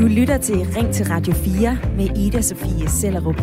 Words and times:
Du 0.00 0.06
lytter 0.06 0.38
til 0.38 0.56
Ring 0.56 0.94
til 0.94 1.06
Radio 1.06 1.32
4 1.32 1.78
med 1.96 2.18
Ida 2.18 2.40
Sofie 2.40 2.88
Sellerup. 2.88 3.40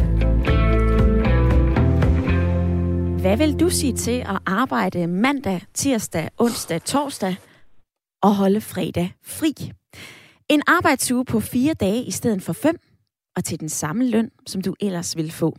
Hvad 3.22 3.37
vil 3.37 3.59
du 3.59 3.69
sige 3.69 3.93
til 3.93 4.19
at 4.19 4.40
arbejde 4.45 5.08
mandag, 5.08 5.62
tirsdag, 5.74 6.30
onsdag, 6.38 6.82
torsdag 6.83 7.35
og 8.23 8.36
holde 8.36 8.62
fredag 8.62 9.14
fri? 9.23 9.54
En 10.49 10.61
arbejdsuge 10.67 11.25
på 11.25 11.39
fire 11.39 11.73
dage 11.73 12.04
i 12.04 12.11
stedet 12.11 12.41
for 12.41 12.54
fem, 12.54 12.79
og 13.35 13.43
til 13.43 13.59
den 13.59 13.69
samme 13.69 14.09
løn, 14.09 14.31
som 14.47 14.61
du 14.61 14.75
ellers 14.79 15.17
vil 15.17 15.31
få. 15.31 15.57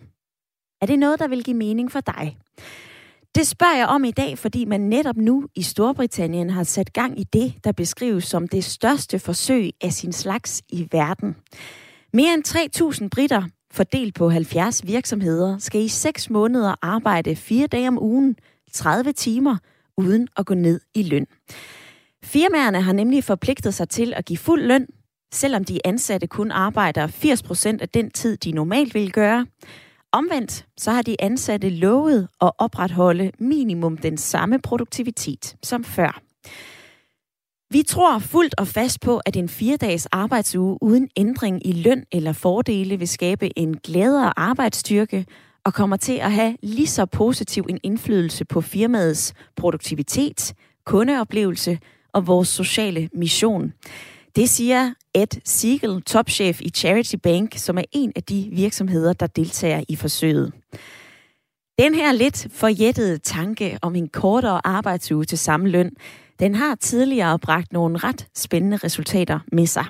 Er 0.81 0.87
det 0.87 0.99
noget, 0.99 1.19
der 1.19 1.29
vil 1.29 1.45
give 1.45 1.57
mening 1.57 1.93
for 1.93 2.01
dig? 2.01 2.39
Det 3.35 3.47
spørger 3.47 3.77
jeg 3.77 3.87
om 3.87 4.05
i 4.05 4.11
dag, 4.11 4.39
fordi 4.39 4.65
man 4.65 4.81
netop 4.81 5.17
nu 5.17 5.47
i 5.55 5.63
Storbritannien 5.63 6.51
har 6.51 6.63
sat 6.63 6.93
gang 6.93 7.21
i 7.21 7.25
det, 7.25 7.55
der 7.65 7.73
beskrives 7.73 8.25
som 8.25 8.49
det 8.49 8.65
største 8.65 9.19
forsøg 9.19 9.71
af 9.81 9.93
sin 9.93 10.13
slags 10.13 10.63
i 10.69 10.89
verden. 10.93 11.37
Mere 12.13 12.35
end 12.35 13.01
3.000 13.03 13.09
britter, 13.09 13.43
fordelt 13.73 14.15
på 14.15 14.31
70 14.31 14.87
virksomheder, 14.87 15.59
skal 15.59 15.81
i 15.81 15.89
6 15.89 16.31
måneder 16.31 16.75
arbejde 16.83 17.37
4 17.37 17.67
dage 17.67 17.89
om 17.89 18.03
ugen, 18.03 18.37
30 18.73 19.13
timer, 19.13 19.57
uden 19.97 20.29
at 20.37 20.47
gå 20.47 20.55
ned 20.55 20.81
i 20.95 21.03
løn. 21.03 21.27
Firmaerne 22.25 22.83
har 22.83 22.93
nemlig 22.93 23.25
forpligtet 23.25 23.75
sig 23.75 23.89
til 23.89 24.15
at 24.17 24.25
give 24.25 24.39
fuld 24.39 24.63
løn, 24.63 24.87
selvom 25.33 25.65
de 25.65 25.87
ansatte 25.87 26.27
kun 26.27 26.51
arbejder 26.51 27.07
80% 27.07 27.83
af 27.83 27.89
den 27.89 28.11
tid, 28.11 28.37
de 28.37 28.53
normalt 28.53 28.95
vil 28.95 29.13
gøre. 29.13 29.47
Omvendt 30.13 30.67
så 30.79 30.91
har 30.91 31.03
de 31.03 31.17
ansatte 31.19 31.69
lovet 31.69 32.29
at 32.41 32.51
opretholde 32.59 33.33
minimum 33.39 33.97
den 33.97 34.17
samme 34.17 34.59
produktivitet 34.59 35.57
som 35.63 35.85
før. 35.85 36.21
Vi 37.71 37.83
tror 37.83 38.19
fuldt 38.19 38.55
og 38.59 38.67
fast 38.67 39.01
på, 39.01 39.21
at 39.27 39.37
en 39.37 39.49
fire-dages 39.49 40.07
arbejdsuge 40.07 40.79
uden 40.83 41.09
ændring 41.17 41.67
i 41.67 41.73
løn 41.73 42.05
eller 42.13 42.33
fordele 42.33 42.99
vil 42.99 43.09
skabe 43.09 43.59
en 43.59 43.77
gladere 43.77 44.39
arbejdsstyrke 44.39 45.27
og 45.65 45.75
kommer 45.75 45.97
til 45.97 46.13
at 46.13 46.33
have 46.33 46.57
lige 46.63 46.87
så 46.87 47.07
positiv 47.07 47.67
en 47.69 47.79
indflydelse 47.83 48.45
på 48.45 48.61
firmaets 48.61 49.35
produktivitet, 49.57 50.55
kundeoplevelse 50.87 51.79
og 52.13 52.27
vores 52.27 52.49
sociale 52.49 53.09
mission. 53.15 53.73
Det 54.37 54.49
siger 54.49 54.93
Ed 55.23 55.41
Siegel, 55.45 56.03
topchef 56.03 56.61
i 56.61 56.71
Charity 56.71 57.15
Bank, 57.23 57.57
som 57.57 57.79
er 57.79 57.85
en 57.93 58.13
af 58.17 58.23
de 58.23 58.49
virksomheder, 58.53 59.13
der 59.13 59.27
deltager 59.27 59.85
i 59.89 59.97
forsøget. 59.97 60.53
Den 61.79 61.95
her 61.95 62.13
lidt 62.13 62.47
forjættede 62.51 63.19
tanke 63.19 63.79
om 63.83 63.95
en 63.95 64.09
kortere 64.09 64.61
arbejdsuge 64.65 65.25
til 65.25 65.39
samme 65.39 65.69
løn, 65.69 65.91
den 66.39 66.55
har 66.55 66.75
tidligere 66.75 67.39
bragt 67.39 67.73
nogle 67.73 67.99
ret 67.99 68.27
spændende 68.37 68.77
resultater 68.77 69.41
med 69.53 69.67
sig. 69.67 69.85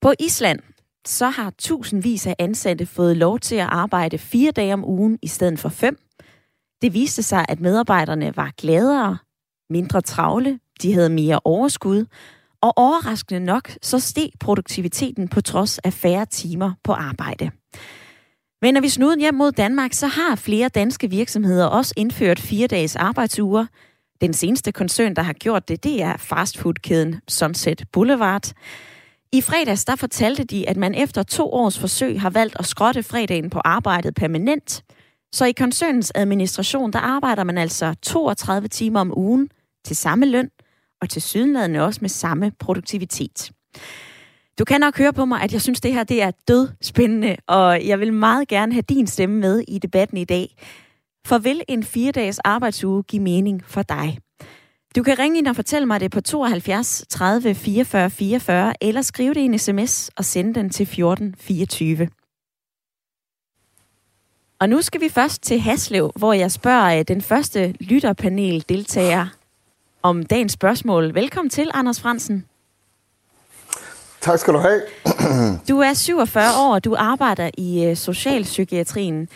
På 0.00 0.12
Island 0.20 0.60
så 1.06 1.28
har 1.28 1.52
tusindvis 1.58 2.26
af 2.26 2.34
ansatte 2.38 2.86
fået 2.86 3.16
lov 3.16 3.38
til 3.38 3.56
at 3.56 3.68
arbejde 3.70 4.18
fire 4.18 4.50
dage 4.50 4.74
om 4.74 4.84
ugen 4.84 5.18
i 5.22 5.28
stedet 5.28 5.58
for 5.58 5.68
fem. 5.68 5.98
Det 6.82 6.94
viste 6.94 7.22
sig, 7.22 7.44
at 7.48 7.60
medarbejderne 7.60 8.36
var 8.36 8.52
gladere, 8.56 9.18
mindre 9.70 10.00
travle, 10.00 10.58
de 10.82 10.92
havde 10.92 11.10
mere 11.10 11.40
overskud, 11.44 12.06
og 12.62 12.72
overraskende 12.76 13.40
nok, 13.40 13.70
så 13.82 13.98
steg 13.98 14.30
produktiviteten 14.40 15.28
på 15.28 15.40
trods 15.40 15.78
af 15.78 15.92
færre 15.92 16.26
timer 16.26 16.72
på 16.84 16.92
arbejde. 16.92 17.50
Men 18.62 18.74
når 18.74 18.80
vi 18.80 18.88
snuden 18.88 19.20
hjem 19.20 19.34
mod 19.34 19.52
Danmark, 19.52 19.92
så 19.92 20.06
har 20.06 20.36
flere 20.36 20.68
danske 20.68 21.10
virksomheder 21.10 21.66
også 21.66 21.94
indført 21.96 22.40
fire 22.40 22.66
dages 22.66 22.96
arbejdsuger. 22.96 23.66
Den 24.20 24.32
seneste 24.32 24.72
koncern, 24.72 25.16
der 25.16 25.22
har 25.22 25.32
gjort 25.32 25.68
det, 25.68 25.84
det 25.84 26.02
er 26.02 26.16
fastfoodkæden 26.16 27.20
Sunset 27.28 27.84
Boulevard. 27.92 28.52
I 29.32 29.40
fredags 29.40 29.84
der 29.84 29.96
fortalte 29.96 30.44
de, 30.44 30.68
at 30.68 30.76
man 30.76 30.94
efter 30.94 31.22
to 31.22 31.52
års 31.52 31.78
forsøg 31.78 32.20
har 32.20 32.30
valgt 32.30 32.56
at 32.58 32.66
skrotte 32.66 33.02
fredagen 33.02 33.50
på 33.50 33.60
arbejdet 33.64 34.14
permanent. 34.14 34.84
Så 35.32 35.44
i 35.44 35.52
koncernens 35.52 36.12
administration, 36.14 36.92
der 36.92 36.98
arbejder 36.98 37.44
man 37.44 37.58
altså 37.58 37.94
32 38.02 38.68
timer 38.68 39.00
om 39.00 39.18
ugen 39.18 39.48
til 39.84 39.96
samme 39.96 40.26
løn, 40.26 40.50
og 41.00 41.08
til 41.08 41.22
sydenladende 41.22 41.80
også 41.80 41.98
med 42.00 42.08
samme 42.08 42.52
produktivitet. 42.58 43.50
Du 44.58 44.64
kan 44.64 44.80
nok 44.80 44.98
høre 44.98 45.12
på 45.12 45.24
mig, 45.24 45.42
at 45.42 45.52
jeg 45.52 45.62
synes, 45.62 45.80
det 45.80 45.92
her 45.92 46.04
det 46.04 46.22
er 46.22 46.30
død 46.48 46.68
spændende, 46.82 47.36
og 47.46 47.86
jeg 47.86 48.00
vil 48.00 48.12
meget 48.12 48.48
gerne 48.48 48.72
have 48.72 48.82
din 48.82 49.06
stemme 49.06 49.36
med 49.40 49.64
i 49.68 49.78
debatten 49.78 50.16
i 50.16 50.24
dag. 50.24 50.56
For 51.26 51.38
vil 51.38 51.62
en 51.68 51.84
fire-dages 51.84 52.38
arbejdsuge 52.38 53.02
give 53.02 53.22
mening 53.22 53.64
for 53.64 53.82
dig? 53.82 54.18
Du 54.96 55.02
kan 55.02 55.18
ringe 55.18 55.38
ind 55.38 55.46
og 55.46 55.56
fortælle 55.56 55.86
mig 55.86 56.00
det 56.00 56.10
på 56.10 56.20
72 56.20 57.04
30 57.08 57.54
44 57.54 58.10
44, 58.10 58.74
eller 58.80 59.02
skrive 59.02 59.34
det 59.34 59.40
i 59.40 59.44
en 59.44 59.58
sms 59.58 60.10
og 60.16 60.24
sende 60.24 60.54
den 60.54 60.70
til 60.70 60.86
14 60.86 61.34
24. 61.38 62.08
Og 64.60 64.68
nu 64.68 64.82
skal 64.82 65.00
vi 65.00 65.08
først 65.08 65.42
til 65.42 65.60
Haslev, 65.60 66.12
hvor 66.16 66.32
jeg 66.32 66.50
spørger 66.50 66.98
øh, 66.98 67.04
den 67.08 67.22
første 67.22 67.74
lytterpanel-deltager 67.80 69.26
om 70.02 70.22
dagens 70.22 70.52
spørgsmål. 70.52 71.14
Velkommen 71.14 71.50
til, 71.50 71.70
Anders 71.74 72.00
Fransen. 72.00 72.44
Tak 74.20 74.38
skal 74.38 74.54
du 74.54 74.58
have. 74.58 74.82
du 75.68 75.78
er 75.78 75.94
47 75.94 76.44
år, 76.58 76.74
og 76.74 76.84
du 76.84 76.96
arbejder 76.98 77.50
i 77.58 77.90
uh, 77.90 77.96
socialpsykiatrien. 77.96 79.28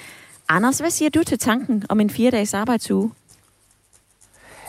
Anders, 0.49 0.79
hvad 0.79 0.91
siger 0.91 1.11
du 1.11 1.23
til 1.23 1.39
tanken 1.39 1.85
om 1.89 2.01
en 2.01 2.11
fire-dages 2.11 2.55
arbejdsuge? 2.55 3.13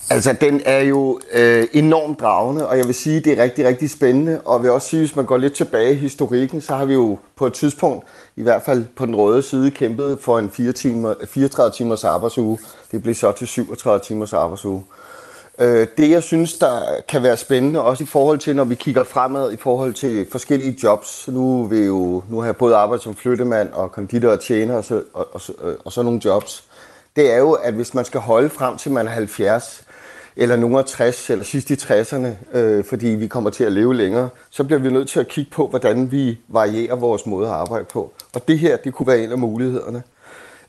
Altså, 0.10 0.34
den 0.42 0.62
er 0.66 0.80
jo 0.80 1.20
øh, 1.34 1.68
enormt 1.74 2.20
dragende, 2.20 2.68
og 2.68 2.78
jeg 2.78 2.86
vil 2.86 2.96
sige, 2.96 3.20
det 3.20 3.40
er 3.40 3.44
rigtig, 3.44 3.66
rigtig 3.66 3.90
spændende. 3.90 4.42
Og 4.42 4.54
jeg 4.56 4.64
vil 4.64 4.72
også 4.72 4.88
sige, 4.88 5.00
hvis 5.00 5.16
man 5.16 5.26
går 5.26 5.38
lidt 5.38 5.54
tilbage 5.54 5.92
i 5.92 5.96
historikken, 5.96 6.62
så 6.62 6.76
har 6.76 6.86
vi 6.86 6.94
jo 6.94 7.18
på 7.36 7.48
et 7.48 7.54
tidspunkt, 7.54 8.06
i 8.36 8.42
hvert 8.42 8.62
fald 8.64 8.86
på 8.96 9.06
den 9.06 9.16
røde 9.16 9.42
side, 9.42 9.72
kæmpet 9.72 10.18
for 10.22 10.40
en 10.40 10.50
4 10.50 10.72
timer, 10.72 11.14
34 11.28 11.72
timers 11.72 12.04
arbejdsuge. 12.04 12.60
Det 12.92 13.04
blev 13.04 13.16
så 13.16 13.32
til 13.32 13.48
37 13.48 14.00
timers 14.00 14.34
arbejdsuge. 14.34 14.84
Øh, 15.60 15.88
det, 15.98 16.10
jeg 16.10 16.24
synes, 16.24 16.54
der 16.54 16.82
kan 17.08 17.24
være 17.24 17.38
spændende, 17.38 17.82
også 17.82 18.04
i 18.04 18.08
forhold 18.08 18.40
til, 18.40 18.56
når 18.56 18.64
vi 18.64 18.76
kigger 18.76 19.04
fremad 19.04 19.54
i 19.54 19.58
forhold 19.58 19.94
til 19.94 20.28
forskellige 20.32 20.78
jobs. 20.84 21.28
Nu, 21.28 21.68
vil 21.68 21.86
jo, 21.86 22.24
nu 22.30 22.40
har 22.40 22.46
jeg 22.46 22.56
både 22.56 22.76
arbejdet 22.76 23.04
som 23.04 23.16
flyttemand 23.16 23.72
og 23.74 23.92
konditor 23.92 24.30
og 24.30 24.40
tjener 24.40 24.76
og 24.76 24.84
så, 24.84 25.04
og, 25.14 25.28
og, 25.34 25.42
øh, 25.64 25.76
og, 25.86 25.92
så 25.92 26.04
nogle 26.04 26.22
jobs. 26.26 26.64
Det 27.16 27.34
er 27.34 27.38
jo, 27.38 27.52
at 27.52 27.74
hvis 27.74 27.94
man 27.94 28.06
skal 28.06 28.20
holde 28.20 28.50
frem 28.50 28.78
til 28.78 28.92
man 28.92 29.08
er 29.08 29.12
70, 29.12 29.84
eller 30.36 30.56
nogen 30.56 30.76
af 30.76 30.86
60, 30.86 31.30
eller 31.30 31.46
sidst 31.46 31.70
i 31.70 31.74
60'erne, 31.74 32.58
øh, 32.58 32.86
fordi 32.86 33.08
vi 33.08 33.28
kommer 33.28 33.50
til 33.50 33.64
at 33.64 33.72
leve 33.72 33.96
længere, 33.96 34.30
så 34.50 34.64
bliver 34.64 34.80
vi 34.80 34.92
nødt 34.92 35.10
til 35.10 35.20
at 35.20 35.28
kigge 35.28 35.52
på, 35.52 35.68
hvordan 35.68 36.12
vi 36.12 36.40
varierer 36.48 36.96
vores 36.96 37.26
måde 37.26 37.48
at 37.48 37.54
arbejde 37.54 37.86
på. 37.86 38.14
Og 38.34 38.48
det 38.48 38.60
her, 38.60 38.78
det 38.78 38.94
kunne 38.94 39.08
være 39.08 39.24
en 39.24 39.32
af 39.32 39.38
mulighederne. 39.38 40.04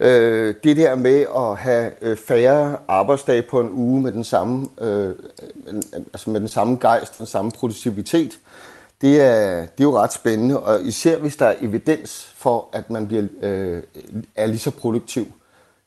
Øh, 0.00 0.54
det 0.64 0.76
der 0.76 0.94
med 0.94 1.26
at 1.36 1.56
have 1.56 1.90
øh, 2.02 2.16
færre 2.16 2.76
arbejdsdage 2.88 3.42
på 3.42 3.60
en 3.60 3.70
uge 3.70 4.02
med 4.02 4.12
den 4.12 4.24
samme, 4.24 4.68
øh, 4.80 5.14
altså 5.96 6.30
med 6.30 6.40
den 6.40 6.48
samme 6.48 6.78
gejst, 6.80 7.18
den 7.18 7.26
samme 7.26 7.50
produktivitet, 7.50 8.38
det 9.00 9.20
er, 9.20 9.60
det 9.60 9.80
er 9.80 9.84
jo 9.84 9.98
ret 9.98 10.12
spændende, 10.12 10.60
og 10.60 10.82
især 10.82 11.18
hvis 11.18 11.36
der 11.36 11.46
er 11.46 11.54
evidens 11.60 12.32
for, 12.36 12.68
at 12.72 12.90
man 12.90 13.08
bliver, 13.08 13.24
øh, 13.42 13.82
er 14.36 14.46
lige 14.46 14.58
så 14.58 14.70
produktiv. 14.70 15.26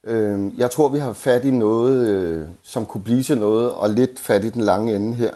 Øh, 0.03 0.39
jeg 0.57 0.71
tror, 0.71 0.89
vi 0.89 0.99
har 0.99 1.13
fat 1.13 1.45
i 1.45 1.51
noget, 1.51 2.07
øh, 2.07 2.47
som 2.63 2.85
kunne 2.85 3.03
blive 3.03 3.23
til 3.23 3.37
noget, 3.37 3.71
og 3.71 3.89
lidt 3.89 4.19
fat 4.19 4.43
i 4.43 4.49
den 4.49 4.61
lange 4.61 4.95
ende 4.95 5.15
her. 5.15 5.31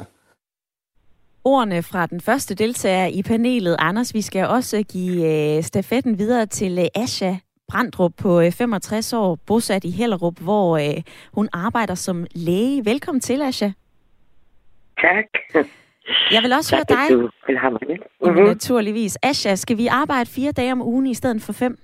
Ordene 1.44 1.84
fra 1.84 2.05
den 2.05 2.22
første 2.22 2.55
deltager 2.55 3.05
i 3.05 3.23
panelet, 3.23 3.75
Anders, 3.79 4.13
vi 4.13 4.22
skal 4.22 4.47
også 4.47 4.84
give 4.84 5.55
øh, 5.57 5.63
stafetten 5.63 6.19
videre 6.19 6.45
til 6.45 6.79
øh, 6.79 6.85
Asha 6.95 7.35
Brandrup 7.73 8.11
på 8.23 8.41
65 8.57 9.13
øh, 9.13 9.19
år, 9.19 9.38
bosat 9.47 9.84
i 9.84 9.91
Hellerup, 10.00 10.38
hvor 10.47 10.78
øh, 10.78 11.01
hun 11.34 11.50
arbejder 11.53 11.95
som 11.95 12.25
læge. 12.35 12.85
Velkommen 12.85 13.22
til, 13.22 13.41
Asja. 13.41 13.72
Tak. 15.01 15.29
Jeg 16.31 16.41
vil 16.44 16.53
også 16.53 16.69
tak, 16.69 16.79
høre 16.79 16.97
dig. 16.97 17.08
Du 17.16 17.29
vil 17.47 17.58
have 17.58 17.72
mig. 17.72 17.99
Mm-hmm. 18.22 18.43
Naturligvis. 18.43 19.17
Asja, 19.23 19.55
skal 19.55 19.78
vi 19.78 19.87
arbejde 19.87 20.29
fire 20.35 20.52
dage 20.52 20.72
om 20.72 20.81
ugen 20.81 21.08
i 21.08 21.14
stedet 21.14 21.41
for 21.46 21.53
fem? 21.53 21.78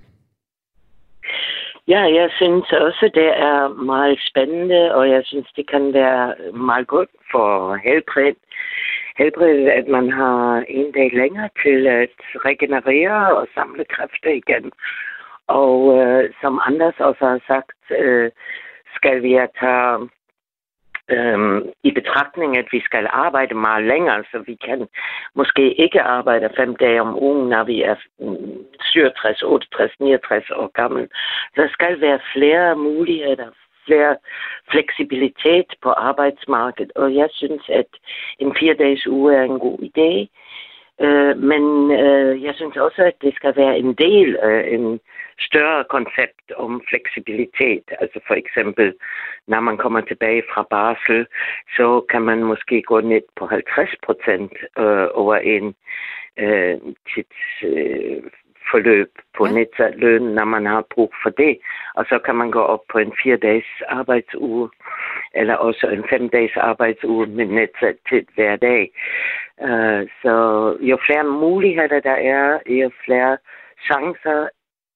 Ja, 1.87 2.01
jeg 2.19 2.29
synes 2.39 2.71
også, 2.71 3.09
det 3.13 3.29
er 3.49 3.67
meget 3.67 4.19
spændende, 4.29 4.95
og 4.95 5.09
jeg 5.09 5.21
synes, 5.25 5.47
det 5.55 5.69
kan 5.69 5.93
være 5.93 6.35
meget 6.53 6.87
godt 6.87 7.09
for 7.31 7.75
helbred. 7.75 8.35
Helbred, 9.17 9.59
at 9.79 9.87
man 9.87 10.11
har 10.11 10.63
en 10.67 10.91
dag 10.91 11.09
længere 11.13 11.49
til 11.63 11.87
at 11.87 12.15
regenerere 12.47 13.37
og 13.37 13.47
samle 13.55 13.85
kræfter 13.93 14.31
igen. 14.41 14.71
Og 15.49 15.97
øh, 15.99 16.33
som 16.41 16.61
Anders 16.67 16.99
også 16.99 17.25
har 17.25 17.41
sagt, 17.47 17.99
øh, 17.99 18.31
skal 18.95 19.23
vi 19.23 19.31
tage 19.59 20.09
øh, 21.09 21.61
i 21.83 21.91
betragtning, 21.91 22.57
at 22.57 22.67
vi 22.71 22.79
skal 22.79 23.07
arbejde 23.11 23.55
meget 23.55 23.83
længere, 23.83 24.23
så 24.31 24.37
vi 24.39 24.55
kan 24.65 24.87
måske 25.35 25.73
ikke 25.73 26.01
arbejde 26.01 26.49
fem 26.57 26.75
dage 26.75 27.01
om 27.01 27.23
ugen, 27.23 27.49
når 27.49 27.63
vi 27.63 27.81
er 27.81 27.95
67, 28.81 29.43
68, 29.43 29.91
69 29.99 30.49
år 30.51 30.71
gammel. 30.73 31.09
Der 31.55 31.67
skal 31.69 32.01
være 32.01 32.19
flere 32.33 32.75
muligheder, 32.75 33.49
flere 33.85 34.15
fleksibilitet 34.71 35.69
på 35.83 35.89
arbejdsmarkedet, 35.89 36.91
og 36.95 37.15
jeg 37.15 37.29
synes, 37.31 37.63
at 37.69 37.91
en 38.39 38.55
fire 38.59 38.73
dages 38.73 39.07
uge 39.07 39.35
er 39.35 39.43
en 39.43 39.59
god 39.59 39.79
idé. 39.89 40.11
Øh, 41.05 41.37
men 41.37 41.91
øh, 41.91 42.43
jeg 42.43 42.55
synes 42.55 42.77
også, 42.77 43.01
at 43.03 43.13
det 43.21 43.35
skal 43.35 43.55
være 43.55 43.77
en 43.77 43.93
del 43.93 44.37
af 44.37 44.67
en 44.75 44.99
større 45.39 45.83
koncept 45.83 46.51
om 46.55 46.81
fleksibilitet. 46.89 47.83
Altså 48.01 48.19
for 48.27 48.33
eksempel, 48.33 48.93
når 49.47 49.59
man 49.59 49.77
kommer 49.77 50.01
tilbage 50.01 50.43
fra 50.53 50.63
barsel, 50.69 51.27
så 51.77 52.05
kan 52.09 52.21
man 52.21 52.43
måske 52.43 52.81
gå 52.81 53.01
ned 53.01 53.21
på 53.35 53.45
50 53.47 53.89
procent 54.05 54.53
øh, 54.77 55.07
over 55.13 55.35
en 55.35 55.75
øh, 56.37 56.77
tids, 57.13 57.39
forløb 58.71 59.11
på 59.37 59.45
ja. 59.47 59.53
nedsat 59.53 59.95
løn, 59.95 60.21
når 60.21 60.45
man 60.45 60.65
har 60.65 60.83
brug 60.93 61.13
for 61.23 61.29
det. 61.29 61.59
Og 61.95 62.05
så 62.09 62.19
kan 62.25 62.35
man 62.35 62.51
gå 62.51 62.61
op 62.61 62.83
på 62.91 62.97
en 62.97 63.13
fire-dages 63.23 63.71
arbejdsuge, 63.87 64.69
eller 65.33 65.55
også 65.55 65.87
en 65.87 66.03
fem-dages 66.09 66.57
arbejdsuge 66.57 67.25
med 67.27 67.45
nedsat 67.45 67.97
tid 68.09 68.25
hver 68.35 68.55
dag. 68.55 68.91
Uh, 69.57 70.01
så 70.21 70.33
jo 70.81 70.97
flere 71.05 71.23
muligheder 71.23 71.99
der 71.99 72.17
er, 72.37 72.59
jo 72.65 72.91
flere 73.05 73.37
chancer 73.87 74.47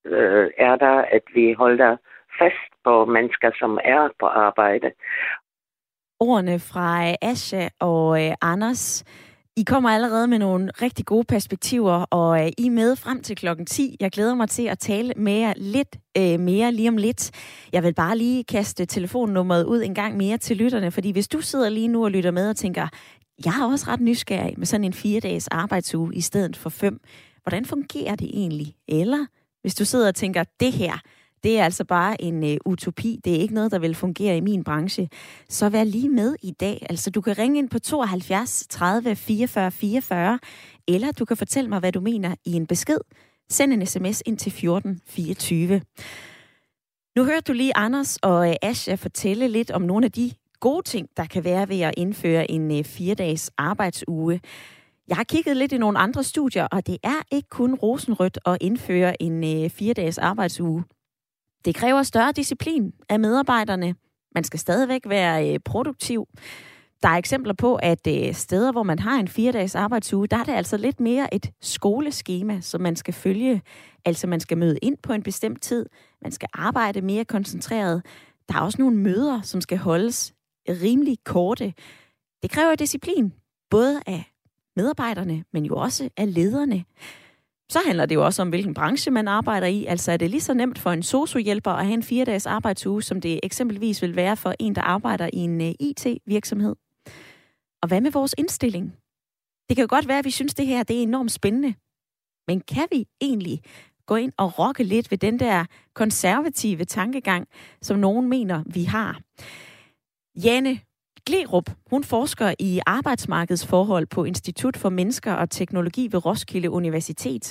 øh, 0.05 0.49
er 0.57 0.75
der, 0.75 0.95
at 1.15 1.23
vi 1.35 1.53
holder 1.53 1.97
fast 2.39 2.71
på 2.83 3.05
mennesker, 3.05 3.51
som 3.59 3.79
er 3.83 4.09
på 4.19 4.25
arbejde. 4.25 4.91
Ordene 6.19 6.59
fra 6.59 7.07
øh, 7.07 7.13
Asha 7.21 7.67
og 7.79 8.25
øh, 8.25 8.33
Anders 8.41 9.03
i 9.57 9.63
kommer 9.63 9.89
allerede 9.89 10.27
med 10.27 10.39
nogle 10.39 10.71
rigtig 10.81 11.05
gode 11.05 11.23
perspektiver, 11.23 12.05
og 12.11 12.41
øh, 12.41 12.51
I 12.57 12.67
er 12.67 12.71
med 12.71 12.95
frem 12.95 13.21
til 13.21 13.35
klokken 13.35 13.65
10. 13.65 13.97
Jeg 13.99 14.11
glæder 14.11 14.35
mig 14.35 14.49
til 14.49 14.67
at 14.67 14.79
tale 14.79 15.13
med 15.17 15.33
jer 15.33 15.53
lidt 15.57 15.97
øh, 16.17 16.39
mere 16.39 16.71
lige 16.71 16.89
om 16.89 16.97
lidt. 16.97 17.31
Jeg 17.73 17.83
vil 17.83 17.93
bare 17.93 18.17
lige 18.17 18.43
kaste 18.43 18.85
telefonnummeret 18.85 19.65
ud 19.65 19.83
en 19.83 19.95
gang 19.95 20.17
mere 20.17 20.37
til 20.37 20.57
lytterne, 20.57 20.91
fordi 20.91 21.11
hvis 21.11 21.27
du 21.27 21.41
sidder 21.41 21.69
lige 21.69 21.87
nu 21.87 22.03
og 22.03 22.11
lytter 22.11 22.31
med 22.31 22.49
og 22.49 22.55
tænker, 22.55 22.87
jeg 23.45 23.53
er 23.61 23.71
også 23.71 23.85
ret 23.87 24.01
nysgerrig 24.01 24.53
med 24.57 24.65
sådan 24.65 24.83
en 24.83 24.93
fire-dages 24.93 25.47
arbejdsuge 25.47 26.15
i 26.15 26.21
stedet 26.21 26.57
for 26.57 26.69
fem. 26.69 26.99
Hvordan 27.43 27.65
fungerer 27.65 28.15
det 28.15 28.29
egentlig? 28.33 28.75
Eller 28.87 29.25
hvis 29.63 29.75
du 29.75 29.85
sidder 29.85 30.07
og 30.07 30.15
tænker, 30.15 30.43
det 30.59 30.71
her, 30.71 30.97
det 31.43 31.59
er 31.59 31.63
altså 31.63 31.83
bare 31.83 32.21
en 32.21 32.43
øh, 32.43 32.57
utopi. 32.65 33.19
Det 33.25 33.35
er 33.35 33.39
ikke 33.39 33.53
noget, 33.53 33.71
der 33.71 33.79
vil 33.79 33.95
fungere 33.95 34.37
i 34.37 34.41
min 34.41 34.63
branche. 34.63 35.09
Så 35.49 35.69
vær 35.69 35.83
lige 35.83 36.09
med 36.09 36.35
i 36.41 36.51
dag. 36.51 36.85
Altså, 36.89 37.09
du 37.09 37.21
kan 37.21 37.37
ringe 37.37 37.59
ind 37.59 37.69
på 37.69 37.79
72 37.79 38.67
30 38.69 39.15
44 39.15 39.71
44, 39.71 40.39
eller 40.87 41.11
du 41.11 41.25
kan 41.25 41.37
fortælle 41.37 41.69
mig, 41.69 41.79
hvad 41.79 41.91
du 41.91 42.01
mener 42.01 42.35
i 42.45 42.53
en 42.53 42.67
besked. 42.67 42.99
Send 43.49 43.73
en 43.73 43.85
sms 43.85 44.23
ind 44.25 44.37
til 44.37 44.51
14 44.51 45.01
24. 45.07 45.81
Nu 47.15 47.23
hørte 47.23 47.41
du 47.47 47.53
lige 47.53 47.77
Anders 47.77 48.17
og 48.17 48.49
øh, 48.49 48.55
Asha 48.61 48.95
fortælle 48.95 49.47
lidt 49.47 49.71
om 49.71 49.81
nogle 49.81 50.05
af 50.05 50.11
de 50.11 50.31
gode 50.59 50.81
ting, 50.81 51.09
der 51.17 51.25
kan 51.25 51.43
være 51.43 51.69
ved 51.69 51.81
at 51.81 51.93
indføre 51.97 52.51
en 52.51 52.77
øh, 52.79 52.83
fire-dages 52.83 53.51
arbejdsuge. 53.57 54.41
Jeg 55.13 55.17
har 55.17 55.23
kigget 55.23 55.57
lidt 55.57 55.71
i 55.71 55.77
nogle 55.77 55.99
andre 55.99 56.23
studier, 56.23 56.67
og 56.71 56.87
det 56.87 56.97
er 57.03 57.21
ikke 57.31 57.49
kun 57.49 57.73
rosenrødt 57.73 58.39
at 58.45 58.57
indføre 58.61 59.21
en 59.21 59.63
øh, 59.63 59.69
fire-dages 59.69 60.17
arbejdsuge. 60.17 60.83
Det 61.65 61.75
kræver 61.75 62.03
større 62.03 62.31
disciplin 62.31 62.93
af 63.09 63.19
medarbejderne. 63.19 63.95
Man 64.35 64.43
skal 64.43 64.59
stadigvæk 64.59 65.01
være 65.05 65.53
øh, 65.53 65.59
produktiv. 65.59 66.27
Der 67.03 67.09
er 67.09 67.17
eksempler 67.17 67.53
på, 67.53 67.75
at 67.75 68.07
øh, 68.07 68.33
steder, 68.33 68.71
hvor 68.71 68.83
man 68.83 68.99
har 68.99 69.19
en 69.19 69.27
fire-dages 69.27 69.75
arbejdsuge, 69.75 70.27
der 70.27 70.37
er 70.37 70.43
det 70.43 70.53
altså 70.53 70.77
lidt 70.77 70.99
mere 70.99 71.33
et 71.33 71.51
skoleskema, 71.61 72.61
som 72.61 72.81
man 72.81 72.95
skal 72.95 73.13
følge. 73.13 73.61
Altså 74.05 74.27
man 74.27 74.39
skal 74.39 74.57
møde 74.57 74.77
ind 74.81 74.97
på 74.97 75.13
en 75.13 75.23
bestemt 75.23 75.61
tid, 75.61 75.85
man 76.21 76.31
skal 76.31 76.49
arbejde 76.53 77.01
mere 77.01 77.25
koncentreret. 77.25 78.05
Der 78.49 78.55
er 78.55 78.61
også 78.61 78.81
nogle 78.81 78.97
møder, 78.97 79.41
som 79.41 79.61
skal 79.61 79.77
holdes 79.77 80.33
rimelig 80.69 81.17
korte. 81.25 81.73
Det 82.43 82.51
kræver 82.51 82.75
disciplin, 82.75 83.33
både 83.69 84.01
af 84.07 84.32
medarbejderne, 84.75 85.43
men 85.53 85.65
jo 85.65 85.75
også 85.75 86.09
af 86.17 86.33
lederne. 86.33 86.83
Så 87.69 87.79
handler 87.85 88.05
det 88.05 88.15
jo 88.15 88.25
også 88.25 88.41
om, 88.41 88.49
hvilken 88.49 88.73
branche 88.73 89.11
man 89.11 89.27
arbejder 89.27 89.67
i. 89.67 89.85
Altså 89.85 90.11
er 90.11 90.17
det 90.17 90.29
lige 90.29 90.41
så 90.41 90.53
nemt 90.53 90.79
for 90.79 90.91
en 90.91 91.03
sociohjælper 91.03 91.71
at 91.71 91.85
have 91.85 91.93
en 91.93 92.03
fire-dages 92.03 92.45
arbejdsuge, 92.45 93.01
som 93.01 93.21
det 93.21 93.39
eksempelvis 93.43 94.01
vil 94.01 94.15
være 94.15 94.37
for 94.37 94.53
en, 94.59 94.75
der 94.75 94.81
arbejder 94.81 95.29
i 95.33 95.37
en 95.37 95.61
øh, 95.61 95.73
IT-virksomhed. 95.79 96.75
Og 97.81 97.87
hvad 97.87 98.01
med 98.01 98.11
vores 98.11 98.35
indstilling? 98.37 98.93
Det 99.69 99.75
kan 99.75 99.83
jo 99.83 99.87
godt 99.89 100.07
være, 100.07 100.19
at 100.19 100.25
vi 100.25 100.31
synes, 100.31 100.53
at 100.53 100.57
det 100.57 100.67
her 100.67 100.83
det 100.83 100.97
er 100.97 101.01
enormt 101.01 101.31
spændende. 101.31 101.73
Men 102.47 102.61
kan 102.61 102.87
vi 102.91 103.05
egentlig 103.21 103.61
gå 104.05 104.15
ind 104.15 104.33
og 104.37 104.59
rokke 104.59 104.83
lidt 104.83 105.11
ved 105.11 105.17
den 105.17 105.39
der 105.39 105.65
konservative 105.93 106.85
tankegang, 106.85 107.47
som 107.81 107.99
nogen 107.99 108.29
mener, 108.29 108.63
vi 108.65 108.83
har? 108.83 109.21
Jane 110.43 110.79
Glerup, 111.27 111.67
hun 111.91 112.03
forsker 112.03 112.53
i 112.59 112.79
arbejdsmarkedsforhold 112.85 114.07
på 114.15 114.23
Institut 114.23 114.77
for 114.77 114.89
Mennesker 114.89 115.33
og 115.33 115.49
Teknologi 115.49 116.03
ved 116.11 116.25
Roskilde 116.25 116.69
Universitet. 116.71 117.45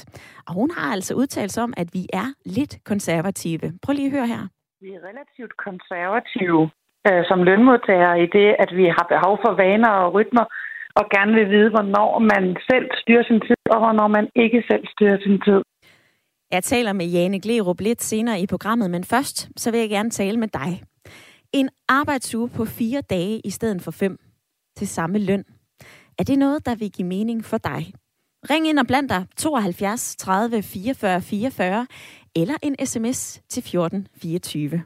Og 0.48 0.54
hun 0.54 0.70
har 0.76 0.92
altså 0.92 1.14
udtalt 1.14 1.58
om, 1.58 1.74
at 1.76 1.88
vi 1.92 2.06
er 2.12 2.28
lidt 2.44 2.84
konservative. 2.84 3.72
Prøv 3.82 3.92
lige 3.92 4.06
at 4.06 4.12
høre 4.12 4.26
her. 4.26 4.42
Vi 4.80 4.88
er 4.96 5.00
relativt 5.10 5.56
konservative 5.56 6.70
øh, 7.08 7.22
som 7.28 7.38
lønmodtagere 7.48 8.16
i 8.24 8.26
det, 8.36 8.48
at 8.64 8.70
vi 8.80 8.86
har 8.96 9.06
behov 9.14 9.34
for 9.44 9.52
vaner 9.62 9.92
og 10.02 10.14
rytmer, 10.14 10.44
og 10.98 11.04
gerne 11.14 11.32
vil 11.38 11.50
vide, 11.54 11.70
hvornår 11.74 12.10
man 12.32 12.44
selv 12.70 12.86
styrer 13.02 13.24
sin 13.30 13.40
tid, 13.46 13.62
og 13.74 13.78
hvornår 13.82 14.08
man 14.08 14.26
ikke 14.44 14.60
selv 14.70 14.84
styrer 14.94 15.18
sin 15.26 15.38
tid. 15.46 15.60
Jeg 16.50 16.64
taler 16.64 16.92
med 16.92 17.06
Jane 17.06 17.40
Glerup 17.40 17.80
lidt 17.80 18.02
senere 18.02 18.40
i 18.40 18.46
programmet, 18.46 18.90
men 18.90 19.04
først 19.04 19.36
så 19.56 19.70
vil 19.70 19.80
jeg 19.80 19.90
gerne 19.90 20.10
tale 20.10 20.38
med 20.38 20.48
dig. 20.48 20.70
En 21.54 21.68
arbejdsuge 21.88 22.48
på 22.48 22.64
fire 22.64 23.00
dage 23.00 23.40
i 23.44 23.50
stedet 23.50 23.82
for 23.82 23.90
fem 23.90 24.18
til 24.76 24.88
samme 24.88 25.18
løn. 25.18 25.44
Er 26.18 26.24
det 26.24 26.38
noget, 26.38 26.66
der 26.66 26.74
vil 26.74 26.92
give 26.92 27.08
mening 27.08 27.44
for 27.44 27.58
dig? 27.58 27.92
Ring 28.50 28.68
ind 28.68 28.78
og 28.78 28.86
bland 28.86 29.08
dig 29.08 29.26
72 29.36 30.16
30 30.16 30.62
44 30.62 31.20
44 31.20 31.86
eller 32.36 32.54
en 32.62 32.86
sms 32.86 33.40
til 33.48 33.62
14 33.62 34.06
24. 34.16 34.82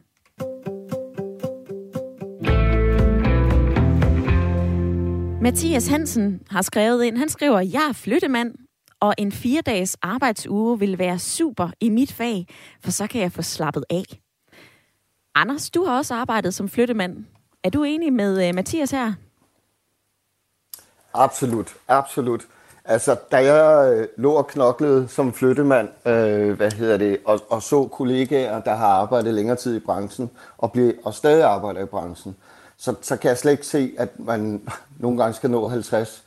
Mathias 5.43 5.89
Hansen 5.89 6.43
har 6.51 6.63
skrevet 6.63 7.05
ind, 7.05 7.19
han 7.19 7.29
skriver, 7.29 7.61
jeg 7.61 7.87
er 7.89 7.93
flyttemand, 7.93 8.55
og 9.01 9.15
en 9.19 9.33
fire 9.33 9.61
dages 9.61 9.97
arbejdsuge 10.03 10.79
vil 10.79 10.99
være 10.99 11.19
super 11.19 11.71
i 11.81 11.91
mit 11.91 12.13
fag, 12.13 12.47
for 12.81 12.91
så 12.91 13.07
kan 13.07 13.21
jeg 13.21 13.33
få 13.33 13.43
slappet 13.43 13.85
af. 13.91 14.26
Anders, 15.39 15.71
du 15.71 15.85
har 15.85 15.97
også 15.97 16.15
arbejdet 16.15 16.55
som 16.55 16.69
flyttemand. 16.69 17.25
Er 17.65 17.71
du 17.71 17.85
enig 17.85 18.13
med 18.13 18.49
uh, 18.49 18.55
Mathias 18.55 18.91
her? 18.91 19.13
Absolut, 21.15 21.75
absolut. 21.89 22.47
Altså, 22.85 23.17
da 23.33 23.53
jeg 23.53 23.93
øh, 23.93 24.09
lå 24.17 24.33
og 24.33 24.47
knoklede 24.47 25.09
som 25.09 25.33
flyttemand, 25.33 25.89
øh, 26.07 26.53
hvad 26.53 26.73
hedder 26.73 26.97
det, 26.97 27.19
og, 27.25 27.41
og 27.51 27.63
så 27.63 27.89
kollegaer, 27.93 28.61
der 28.61 28.75
har 28.75 28.87
arbejdet 28.87 29.35
længere 29.35 29.57
tid 29.57 29.77
i 29.77 29.81
branchen, 29.81 30.31
og, 30.59 30.73
blev, 30.73 30.95
og 31.05 31.15
stadig 31.15 31.45
arbejder 31.45 31.83
i 31.83 31.87
branchen, 31.87 32.37
så, 32.77 32.95
så 33.03 33.17
kan 33.17 33.29
jeg 33.29 33.39
slet 33.39 33.53
ikke 33.53 33.67
se, 33.67 33.93
at 33.99 34.09
man 34.19 34.63
nogle 34.99 35.19
gange 35.19 35.35
skal 35.35 35.51
nå 35.51 35.69
50. 35.69 36.25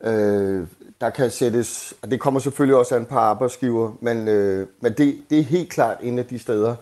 Øh, 0.00 0.66
der 1.00 1.10
kan 1.10 1.30
sættes, 1.30 1.94
og 2.02 2.10
det 2.10 2.20
kommer 2.20 2.40
selvfølgelig 2.40 2.76
også 2.76 2.96
an 2.96 3.06
på 3.06 3.18
arbejdsgiver, 3.18 3.92
men, 4.00 4.28
øh, 4.28 4.66
men 4.80 4.92
det, 4.92 5.22
det 5.30 5.38
er 5.38 5.42
helt 5.42 5.70
klart 5.70 5.96
en 6.02 6.18
af 6.18 6.26
de 6.26 6.38
steder, 6.38 6.74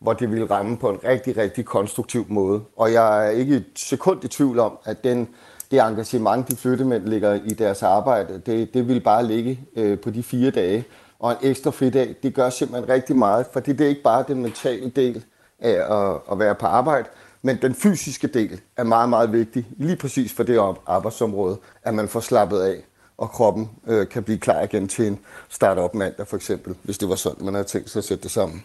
hvor 0.00 0.12
det 0.12 0.30
ville 0.30 0.50
ramme 0.50 0.76
på 0.76 0.90
en 0.90 0.98
rigtig, 1.04 1.36
rigtig 1.36 1.64
konstruktiv 1.64 2.26
måde. 2.28 2.62
Og 2.76 2.92
jeg 2.92 3.26
er 3.26 3.30
ikke 3.30 3.56
et 3.56 3.64
sekund 3.74 4.24
i 4.24 4.28
tvivl 4.28 4.58
om, 4.58 4.78
at 4.84 5.04
den, 5.04 5.28
det 5.70 5.80
engagement, 5.80 6.48
de 6.48 6.56
flyttemænd 6.56 7.04
ligger 7.04 7.34
i 7.34 7.48
deres 7.48 7.82
arbejde, 7.82 8.42
det, 8.46 8.74
det 8.74 8.88
vil 8.88 9.00
bare 9.00 9.26
ligge 9.26 9.60
øh, 9.76 10.00
på 10.00 10.10
de 10.10 10.22
fire 10.22 10.50
dage. 10.50 10.84
Og 11.18 11.30
en 11.30 11.36
ekstra 11.42 11.70
fridag, 11.70 12.14
det 12.22 12.34
gør 12.34 12.50
simpelthen 12.50 12.88
rigtig 12.88 13.16
meget, 13.16 13.46
for 13.52 13.60
det 13.60 13.80
er 13.80 13.86
ikke 13.88 14.02
bare 14.02 14.24
den 14.28 14.42
mentale 14.42 14.90
del 14.90 15.24
af 15.58 15.70
at, 15.98 16.16
at 16.32 16.38
være 16.38 16.54
på 16.54 16.66
arbejde, 16.66 17.08
men 17.42 17.58
den 17.62 17.74
fysiske 17.74 18.26
del 18.26 18.60
er 18.76 18.84
meget, 18.84 19.08
meget 19.08 19.32
vigtig, 19.32 19.66
lige 19.76 19.96
præcis 19.96 20.32
for 20.32 20.42
det 20.42 20.74
arbejdsområde, 20.86 21.56
at 21.82 21.94
man 21.94 22.08
får 22.08 22.20
slappet 22.20 22.60
af, 22.60 22.84
og 23.18 23.30
kroppen 23.30 23.70
øh, 23.86 24.08
kan 24.08 24.22
blive 24.22 24.38
klar 24.38 24.62
igen 24.62 24.88
til 24.88 25.06
en 25.06 25.18
start-up 25.48 25.94
mandag 25.94 26.26
for 26.26 26.36
eksempel, 26.36 26.74
hvis 26.82 26.98
det 26.98 27.08
var 27.08 27.14
sådan, 27.14 27.44
man 27.44 27.54
havde 27.54 27.66
tænkt 27.66 27.90
sig 27.90 28.00
at 28.00 28.04
sætte 28.04 28.22
det 28.22 28.30
sammen. 28.30 28.64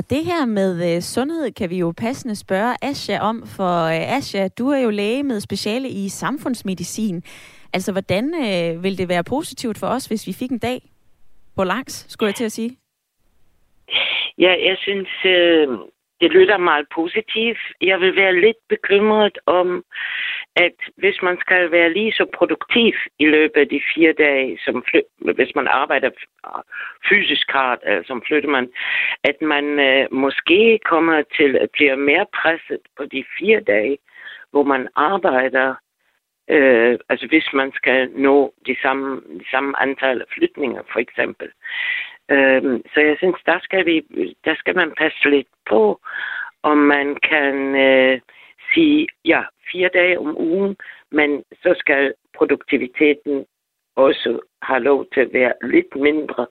Og 0.00 0.10
det 0.10 0.24
her 0.24 0.46
med 0.46 0.72
øh, 0.88 1.00
sundhed 1.00 1.52
kan 1.58 1.70
vi 1.70 1.78
jo 1.78 1.92
passende 1.96 2.36
spørge 2.36 2.74
Asja 2.82 3.18
om, 3.30 3.36
for 3.56 3.74
øh, 3.94 4.16
Asja, 4.16 4.48
du 4.58 4.68
er 4.68 4.78
jo 4.78 4.90
læge 4.90 5.22
med 5.22 5.40
speciale 5.40 5.88
i 5.88 6.08
samfundsmedicin. 6.08 7.16
Altså, 7.74 7.92
hvordan 7.92 8.24
øh, 8.44 8.84
vil 8.84 8.98
det 8.98 9.08
være 9.08 9.24
positivt 9.24 9.78
for 9.78 9.86
os, 9.86 10.06
hvis 10.06 10.26
vi 10.26 10.32
fik 10.32 10.50
en 10.50 10.58
dag 10.58 10.80
på 11.56 11.64
langs, 11.64 12.12
skulle 12.12 12.28
jeg 12.28 12.34
til 12.34 12.44
at 12.44 12.52
sige? 12.52 12.70
Ja, 14.38 14.52
jeg 14.68 14.76
synes, 14.78 15.08
øh, 15.24 15.68
det 16.20 16.30
lyder 16.36 16.58
meget 16.58 16.86
positivt. 16.94 17.62
Jeg 17.80 18.00
vil 18.00 18.16
være 18.16 18.40
lidt 18.40 18.60
bekymret 18.68 19.38
om, 19.46 19.84
at 20.66 20.78
hvis 20.96 21.18
man 21.22 21.36
skal 21.40 21.70
være 21.70 21.92
lige 21.92 22.12
så 22.12 22.24
produktiv 22.34 22.94
i 23.18 23.26
løbet 23.26 23.60
af 23.60 23.68
de 23.68 23.80
fire 23.94 24.12
dage, 24.12 24.58
som 24.64 24.84
fly- 24.90 25.32
hvis 25.34 25.54
man 25.54 25.68
arbejder 25.68 26.10
fysisk 27.08 27.50
hardt, 27.50 27.80
eller 27.86 28.02
som 28.06 28.22
flytter 28.26 28.50
man, 28.50 28.68
at 29.24 29.42
man 29.42 29.64
øh, 29.88 30.06
måske 30.12 30.78
kommer 30.84 31.22
til 31.36 31.56
at 31.56 31.70
blive 31.70 31.96
mere 31.96 32.26
presset 32.40 32.82
på 32.96 33.04
de 33.04 33.24
fire 33.38 33.60
dage, 33.60 33.98
hvor 34.50 34.62
man 34.62 34.88
arbejder 34.96 35.74
Øh, 36.50 36.98
altså 37.08 37.26
hvis 37.26 37.48
man 37.52 37.72
skal 37.72 38.10
nå 38.10 38.54
de 38.66 38.76
samme, 38.82 39.20
de 39.40 39.44
samme 39.50 39.82
antal 39.82 40.20
af 40.20 40.26
flytninger, 40.34 40.82
for 40.92 40.98
eksempel. 41.00 41.48
Øh, 42.30 42.80
så 42.94 43.00
jeg 43.00 43.16
synes, 43.18 43.36
der 43.46 43.58
skal, 43.62 43.86
vi, 43.86 43.96
der 44.44 44.54
skal 44.54 44.76
man 44.76 44.92
passe 44.98 45.30
lidt 45.30 45.48
på, 45.70 46.00
om 46.62 46.78
man 46.78 47.16
kan 47.16 47.76
øh, 47.76 48.20
sige, 48.74 49.08
ja, 49.24 49.42
fire 49.72 49.90
dage 49.94 50.18
om 50.18 50.36
ugen, 50.38 50.76
men 51.10 51.42
så 51.62 51.74
skal 51.78 52.14
produktiviteten 52.38 53.46
også 53.96 54.40
have 54.62 54.80
lov 54.80 55.06
til 55.14 55.20
at 55.20 55.32
være 55.32 55.52
lidt 55.62 55.92
mindre, 55.96 56.46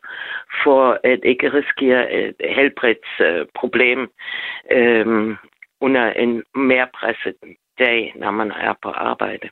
for 0.63 0.99
at 1.03 1.19
ikke 1.23 1.53
risikere 1.53 2.13
et 2.13 2.35
helbredsproblem 2.57 4.01
øh, 4.71 5.37
under 5.81 6.05
en 6.23 6.43
mere 6.69 6.87
presset 6.99 7.35
dag, 7.79 8.13
når 8.15 8.31
man 8.31 8.51
er 8.51 8.73
på 8.83 8.89
arbejde. 8.89 9.49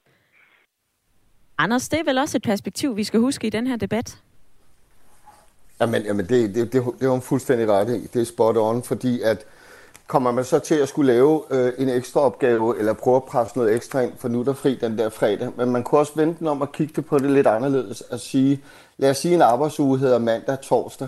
Anders, 1.58 1.90
det 1.90 2.00
er 2.00 2.04
vel 2.04 2.18
også 2.18 2.38
et 2.38 2.44
perspektiv, 2.44 2.98
vi 2.98 3.04
skal 3.04 3.20
huske 3.20 3.48
i 3.48 3.50
den 3.50 3.68
her 3.68 3.78
debat? 3.78 4.22
Jamen, 5.82 6.02
jamen 6.02 6.26
det, 6.26 6.56
det, 6.56 6.74
det, 6.74 6.82
det 7.00 7.08
var 7.10 7.16
en 7.16 7.30
fuldstændig 7.30 7.68
ret 7.70 7.90
i. 7.90 8.00
Det 8.14 8.22
er 8.22 8.26
spot 8.26 8.58
on, 8.58 8.84
fordi 8.84 9.22
at 9.32 9.40
kommer 10.08 10.32
man 10.32 10.46
så 10.46 10.60
til 10.60 10.76
at 10.76 10.90
skulle 10.90 11.14
lave 11.14 11.44
øh, 11.50 11.74
en 11.78 11.90
ekstra 11.90 12.22
opgave, 12.22 12.80
eller 12.80 12.94
prøve 12.94 13.16
at 13.16 13.24
presse 13.24 13.58
noget 13.58 13.76
ekstra 13.76 14.00
ind, 14.00 14.12
for 14.18 14.28
nu 14.28 14.40
er 14.40 14.44
der 14.44 14.54
fri 14.54 14.76
den 14.76 14.98
der 14.98 15.10
fredag. 15.10 15.50
Men 15.58 15.72
man 15.72 15.84
kunne 15.84 16.00
også 16.00 16.14
vente 16.16 16.40
den 16.40 16.48
om 16.48 16.62
at 16.62 16.72
kigge 16.72 16.94
det 16.96 17.06
på 17.06 17.20
det 17.20 17.32
lidt 17.32 17.48
anderledes. 17.48 18.04
At 18.12 18.20
sige, 18.20 18.64
lad 18.98 19.10
os 19.10 19.18
sige, 19.18 19.36
en 19.36 19.42
arbejdsuge 19.42 19.98
hedder 19.98 20.20
mandag, 20.20 20.62
torsdag. 20.62 21.08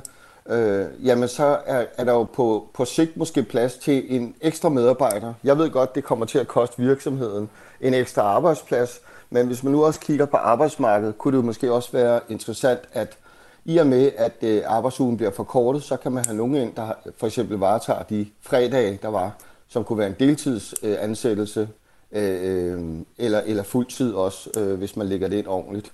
Øh, 0.50 0.86
jamen 1.04 1.28
så 1.28 1.58
er, 1.66 1.86
er 1.98 2.04
der 2.04 2.14
jo 2.14 2.24
på, 2.24 2.68
på 2.74 2.86
sigt 2.86 3.18
måske 3.18 3.44
plads 3.44 3.76
til 3.76 4.16
en 4.16 4.36
ekstra 4.42 4.70
medarbejder. 4.70 5.34
Jeg 5.44 5.58
ved 5.58 5.70
godt, 5.70 5.96
det 5.96 6.04
kommer 6.04 6.26
til 6.26 6.40
at 6.40 6.48
koste 6.48 6.82
virksomheden 6.82 7.50
en 7.82 7.94
ekstra 7.94 8.22
arbejdsplads, 8.22 9.02
men 9.30 9.48
hvis 9.48 9.64
man 9.64 9.74
nu 9.74 9.86
også 9.86 10.00
kigger 10.00 10.26
på 10.26 10.38
arbejdsmarkedet, 10.38 11.18
kunne 11.18 11.32
det 11.32 11.44
jo 11.44 11.46
måske 11.46 11.72
også 11.72 11.92
være 11.92 12.20
interessant, 12.30 12.80
at 12.94 13.18
i 13.66 13.78
og 13.78 13.88
med, 13.88 14.12
at 14.18 14.34
øh, 14.42 14.62
arbejdsugen 14.66 15.18
bliver 15.18 15.32
forkortet, 15.32 15.84
så 15.84 15.98
kan 15.98 16.12
man 16.12 16.26
have 16.26 16.38
nogen 16.38 16.56
ind, 16.56 16.74
der 16.76 16.94
for 17.18 17.28
eksempel 17.28 17.58
varetager 17.58 18.04
de 18.04 18.28
fredage, 18.42 19.00
der 19.02 19.08
var, 19.08 19.38
som 19.68 19.84
kunne 19.84 20.00
være 20.00 20.08
en 20.08 20.16
deltidsansættelse, 20.20 21.70
øh, 22.12 22.74
øh, 22.74 22.96
eller, 23.18 23.42
eller 23.46 23.64
fuldtid 23.64 24.14
også, 24.14 24.50
øh, 24.58 24.78
hvis 24.78 24.96
man 24.96 25.08
lægger 25.08 25.28
det 25.28 25.38
ind 25.38 25.48
ordentligt. 25.48 25.92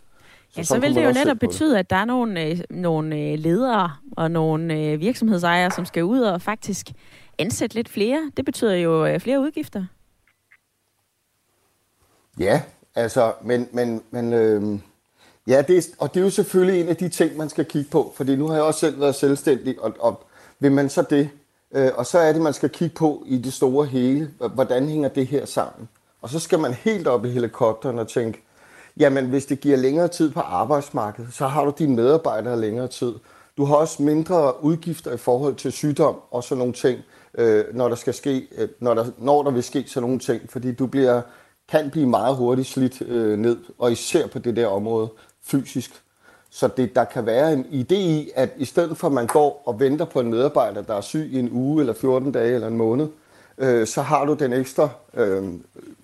Så, 0.49 0.59
ja, 0.59 0.63
så 0.63 0.79
vil 0.79 0.95
det 0.95 1.05
jo 1.05 1.11
netop 1.11 1.37
betyde, 1.37 1.79
at 1.79 1.89
der 1.89 1.95
er 1.95 2.05
nogle, 2.05 2.43
øh, 2.43 2.59
nogle 2.69 3.35
ledere 3.35 3.91
og 4.17 4.31
nogle 4.31 4.73
øh, 4.73 4.99
virksomhedsejere, 4.99 5.71
som 5.71 5.85
skal 5.85 6.03
ud 6.03 6.19
og 6.21 6.41
faktisk 6.41 6.91
ansætte 7.37 7.75
lidt 7.75 7.89
flere. 7.89 8.31
Det 8.37 8.45
betyder 8.45 8.75
jo 8.75 9.05
øh, 9.05 9.19
flere 9.19 9.39
udgifter. 9.39 9.85
Ja, 12.39 12.61
altså, 12.95 13.33
men, 13.41 13.67
men, 13.71 14.01
men 14.11 14.33
øh, 14.33 14.79
ja, 15.47 15.61
det 15.61 15.77
er, 15.77 15.81
og 15.99 16.13
det 16.13 16.19
er 16.19 16.23
jo 16.23 16.29
selvfølgelig 16.29 16.81
en 16.81 16.89
af 16.89 16.97
de 16.97 17.09
ting, 17.09 17.37
man 17.37 17.49
skal 17.49 17.65
kigge 17.65 17.89
på, 17.89 18.13
fordi 18.15 18.35
nu 18.35 18.47
har 18.47 18.53
jeg 18.53 18.63
også 18.63 18.79
selv 18.79 18.99
været 18.99 19.15
selvstændig, 19.15 19.81
og, 19.81 19.93
og 19.99 20.23
vil 20.59 20.71
man 20.71 20.89
så 20.89 21.01
det, 21.09 21.29
øh, 21.75 21.91
og 21.95 22.05
så 22.05 22.19
er 22.19 22.33
det, 22.33 22.41
man 22.41 22.53
skal 22.53 22.69
kigge 22.69 22.95
på 22.95 23.23
i 23.25 23.37
det 23.37 23.53
store 23.53 23.85
hele, 23.85 24.31
hvordan 24.53 24.89
hænger 24.89 25.09
det 25.09 25.27
her 25.27 25.45
sammen? 25.45 25.89
Og 26.21 26.29
så 26.29 26.39
skal 26.39 26.59
man 26.59 26.73
helt 26.73 27.07
op 27.07 27.25
i 27.25 27.29
helikopteren 27.29 27.99
og 27.99 28.07
tænke, 28.07 28.41
jamen 28.97 29.25
hvis 29.25 29.45
det 29.45 29.59
giver 29.59 29.77
længere 29.77 30.07
tid 30.07 30.31
på 30.31 30.39
arbejdsmarkedet, 30.39 31.33
så 31.33 31.47
har 31.47 31.65
du 31.65 31.73
dine 31.79 31.95
medarbejdere 31.95 32.59
længere 32.59 32.87
tid. 32.87 33.13
Du 33.57 33.65
har 33.65 33.75
også 33.75 34.03
mindre 34.03 34.63
udgifter 34.63 35.13
i 35.13 35.17
forhold 35.17 35.55
til 35.55 35.71
sygdom 35.71 36.15
og 36.31 36.43
sådan 36.43 36.59
nogle 36.59 36.73
ting, 36.73 36.99
øh, 37.37 37.65
når 37.73 37.87
der 37.87 37.95
skal 37.95 38.13
ske, 38.13 38.47
øh, 38.57 38.67
når 38.79 38.93
der, 38.93 39.05
når 39.17 39.43
der 39.43 39.51
vil 39.51 39.63
ske 39.63 39.83
sådan 39.87 40.03
nogle 40.03 40.19
ting, 40.19 40.41
fordi 40.49 40.71
du 40.71 40.87
bliver 40.87 41.21
kan 41.67 41.89
blive 41.91 42.07
meget 42.07 42.35
hurtigt 42.35 42.67
slidt 42.67 43.01
øh, 43.01 43.39
ned, 43.39 43.57
og 43.77 43.91
især 43.91 44.27
på 44.27 44.39
det 44.39 44.55
der 44.55 44.67
område 44.67 45.09
fysisk. 45.45 46.01
Så 46.49 46.67
det, 46.77 46.95
der 46.95 47.03
kan 47.03 47.25
være 47.25 47.53
en 47.53 47.65
idé 47.65 47.95
i, 47.95 48.31
at 48.35 48.49
i 48.57 48.65
stedet 48.65 48.97
for 48.97 49.07
at 49.07 49.13
man 49.13 49.27
går 49.27 49.63
og 49.65 49.79
venter 49.79 50.05
på 50.05 50.19
en 50.19 50.29
medarbejder, 50.29 50.81
der 50.81 50.93
er 50.93 51.01
syg 51.01 51.29
i 51.31 51.39
en 51.39 51.49
uge 51.51 51.81
eller 51.81 51.93
14 51.93 52.31
dage 52.31 52.55
eller 52.55 52.67
en 52.67 52.77
måned, 52.77 53.07
øh, 53.57 53.87
så 53.87 54.01
har 54.01 54.25
du 54.25 54.33
den 54.33 54.53
ekstra 54.53 54.89
øh, 55.13 55.43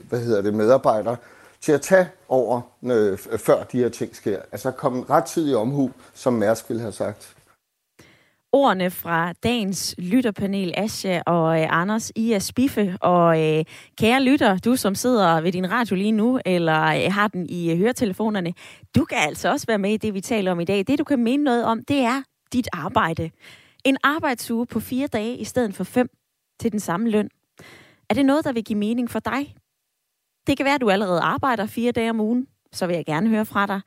hvad 0.10 0.20
hedder 0.20 0.42
det, 0.42 0.54
medarbejder 0.54 1.16
til 1.62 1.72
at 1.72 1.82
tage 1.82 2.08
over, 2.30 2.62
øh, 2.84 3.18
før 3.18 3.64
de 3.64 3.78
her 3.78 3.90
ting 3.90 4.16
sker. 4.16 4.40
Altså 4.52 4.72
komme 4.72 5.06
ret 5.10 5.26
tid 5.26 5.52
i 5.52 5.54
omhu, 5.54 5.92
som 6.14 6.34
Mærsk 6.34 6.70
ville 6.70 6.82
have 6.82 6.94
sagt. 6.94 7.36
Ordene 8.54 8.92
fra 8.92 9.34
dagens 9.34 9.96
lytterpanel, 9.98 10.74
Asja 10.78 11.22
og 11.26 11.62
øh, 11.62 11.68
Anders, 11.70 12.12
I 12.16 12.32
er 12.32 12.40
spiffe. 12.40 12.98
Og 13.02 13.44
øh, 13.44 13.66
kære 13.98 14.24
lytter, 14.24 14.58
du 14.58 14.76
som 14.76 14.96
sidder 14.96 15.42
ved 15.42 15.52
din 15.52 15.72
radio 15.72 15.96
lige 15.96 16.12
nu, 16.12 16.40
eller 16.46 16.82
øh, 16.84 17.14
har 17.14 17.28
den 17.28 17.50
i 17.50 17.72
øh, 17.72 17.78
høretelefonerne, 17.78 18.54
du 18.96 19.06
kan 19.06 19.18
altså 19.18 19.52
også 19.52 19.66
være 19.68 19.78
med 19.78 19.94
i 19.94 19.98
det, 19.98 20.14
vi 20.14 20.22
taler 20.22 20.52
om 20.52 20.60
i 20.60 20.66
dag. 20.66 20.84
Det, 20.88 21.00
du 21.00 21.04
kan 21.04 21.24
mene 21.24 21.44
noget 21.44 21.66
om, 21.66 21.84
det 21.84 22.00
er 22.00 22.24
dit 22.54 22.68
arbejde. 22.74 23.32
En 23.86 23.98
arbejdsuge 24.04 24.66
på 24.66 24.80
fire 24.80 25.08
dage 25.08 25.38
i 25.38 25.44
stedet 25.44 25.76
for 25.76 25.84
fem 25.84 26.10
til 26.60 26.72
den 26.72 26.80
samme 26.80 27.10
løn. 27.10 27.30
Er 28.10 28.14
det 28.14 28.26
noget, 28.26 28.46
der 28.46 28.52
vil 28.52 28.64
give 28.64 28.80
mening 28.80 29.10
for 29.10 29.20
dig? 29.20 29.56
Det 30.48 30.58
kan 30.58 30.66
være, 30.66 30.76
at 30.76 30.82
du 30.82 30.90
allerede 30.90 31.22
arbejder 31.22 31.66
fire 31.66 31.92
dage 31.92 32.10
om 32.10 32.20
ugen. 32.20 32.48
Så 32.74 32.88
vil 32.88 32.96
jeg 32.96 33.06
gerne 33.06 33.30
høre 33.30 33.46
fra 33.46 33.66
dig. 33.66 33.82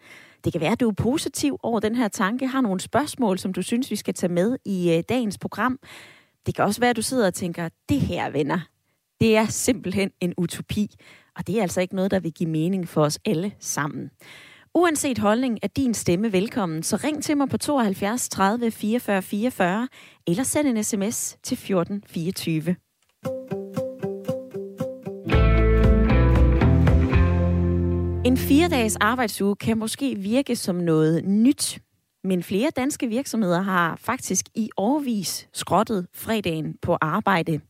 Det 0.45 0.53
kan 0.53 0.61
være, 0.61 0.73
at 0.73 0.81
du 0.81 0.89
er 0.89 0.95
positiv 0.95 1.59
over 1.63 1.81
den 1.81 1.95
her 1.95 2.09
tanke, 2.09 2.47
har 2.47 2.61
nogle 2.61 2.81
spørgsmål, 2.81 3.39
som 3.39 3.53
du 3.53 3.63
synes, 3.63 3.91
vi 3.91 3.97
skal 3.97 4.15
tage 4.15 4.33
med 4.33 4.57
i 4.65 4.93
øh, 4.93 5.03
dagens 5.09 5.39
program. 5.39 5.79
Det 6.47 6.55
kan 6.55 6.65
også 6.65 6.81
være, 6.81 6.91
at 6.91 6.97
du 6.97 7.03
sidder 7.03 7.27
og 7.27 7.35
tænker, 7.35 7.69
det 7.89 8.01
her, 8.01 8.31
venner, 8.31 8.61
det 9.21 9.37
er 9.37 9.47
simpelthen 9.47 10.11
en 10.21 10.35
utopi. 10.37 10.91
Og 11.37 11.47
det 11.47 11.59
er 11.59 11.63
altså 11.63 11.81
ikke 11.81 11.97
noget, 11.97 12.11
der 12.11 12.21
vil 12.21 12.33
give 12.33 12.51
mening 12.51 12.89
for 12.89 13.05
os 13.05 13.19
alle 13.25 13.53
sammen. 13.59 14.11
Uanset 14.75 15.19
holdning 15.19 15.59
er 15.63 15.69
din 15.69 15.95
stemme 15.95 16.33
velkommen, 16.33 16.83
så 16.83 16.97
ring 16.97 17.23
til 17.23 17.37
mig 17.37 17.49
på 17.49 17.57
72 17.57 18.29
30 18.29 18.71
44 18.71 19.23
44 19.23 19.89
eller 20.27 20.43
send 20.43 20.69
en 20.69 20.85
sms 20.85 21.39
til 21.43 21.55
1424. 21.55 22.77
24. 28.25 28.33
En 28.33 28.37
fire-dages 28.37 28.97
arbejdsuge 28.97 29.57
kan 29.57 29.79
måske 29.79 30.15
virke 30.15 30.57
som 30.57 30.77
noget 30.77 31.25
nyt, 31.25 31.79
men 32.25 32.43
flere 32.43 32.71
danske 32.71 33.07
virksomheder 33.07 33.61
har 33.61 33.97
faktisk 33.97 34.45
i 34.55 34.71
årvis 34.77 35.49
skrottet 35.53 36.07
fredagen 36.15 36.79
på 36.83 36.97
arbejde. 37.01 37.61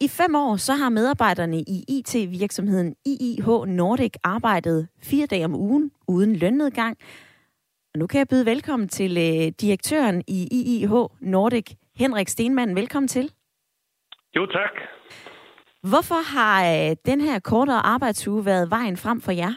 I 0.00 0.08
fem 0.08 0.34
år 0.34 0.56
så 0.56 0.72
har 0.72 0.88
medarbejderne 0.88 1.60
i 1.60 1.84
IT-virksomheden 1.88 2.94
IIH 3.06 3.46
Nordic 3.66 4.12
arbejdet 4.24 4.88
fire 5.02 5.26
dage 5.26 5.44
om 5.44 5.54
ugen 5.54 5.90
uden 6.08 6.36
lønnedgang. 6.36 6.96
Og 7.94 7.98
nu 7.98 8.06
kan 8.06 8.18
jeg 8.18 8.28
byde 8.28 8.46
velkommen 8.46 8.88
til 8.88 9.16
øh, 9.16 9.52
direktøren 9.60 10.22
i 10.28 10.48
IIH 10.50 10.92
Nordic, 11.20 11.66
Henrik 11.96 12.28
Stenmann. 12.28 12.76
Velkommen 12.76 13.08
til. 13.08 13.32
Jo, 14.36 14.46
tak. 14.46 14.70
Hvorfor 15.82 16.36
har 16.36 16.64
øh, 16.64 16.96
den 17.06 17.20
her 17.20 17.38
kortere 17.38 17.86
arbejdsuge 17.86 18.44
været 18.44 18.70
vejen 18.70 18.96
frem 18.96 19.20
for 19.20 19.32
jer? 19.32 19.52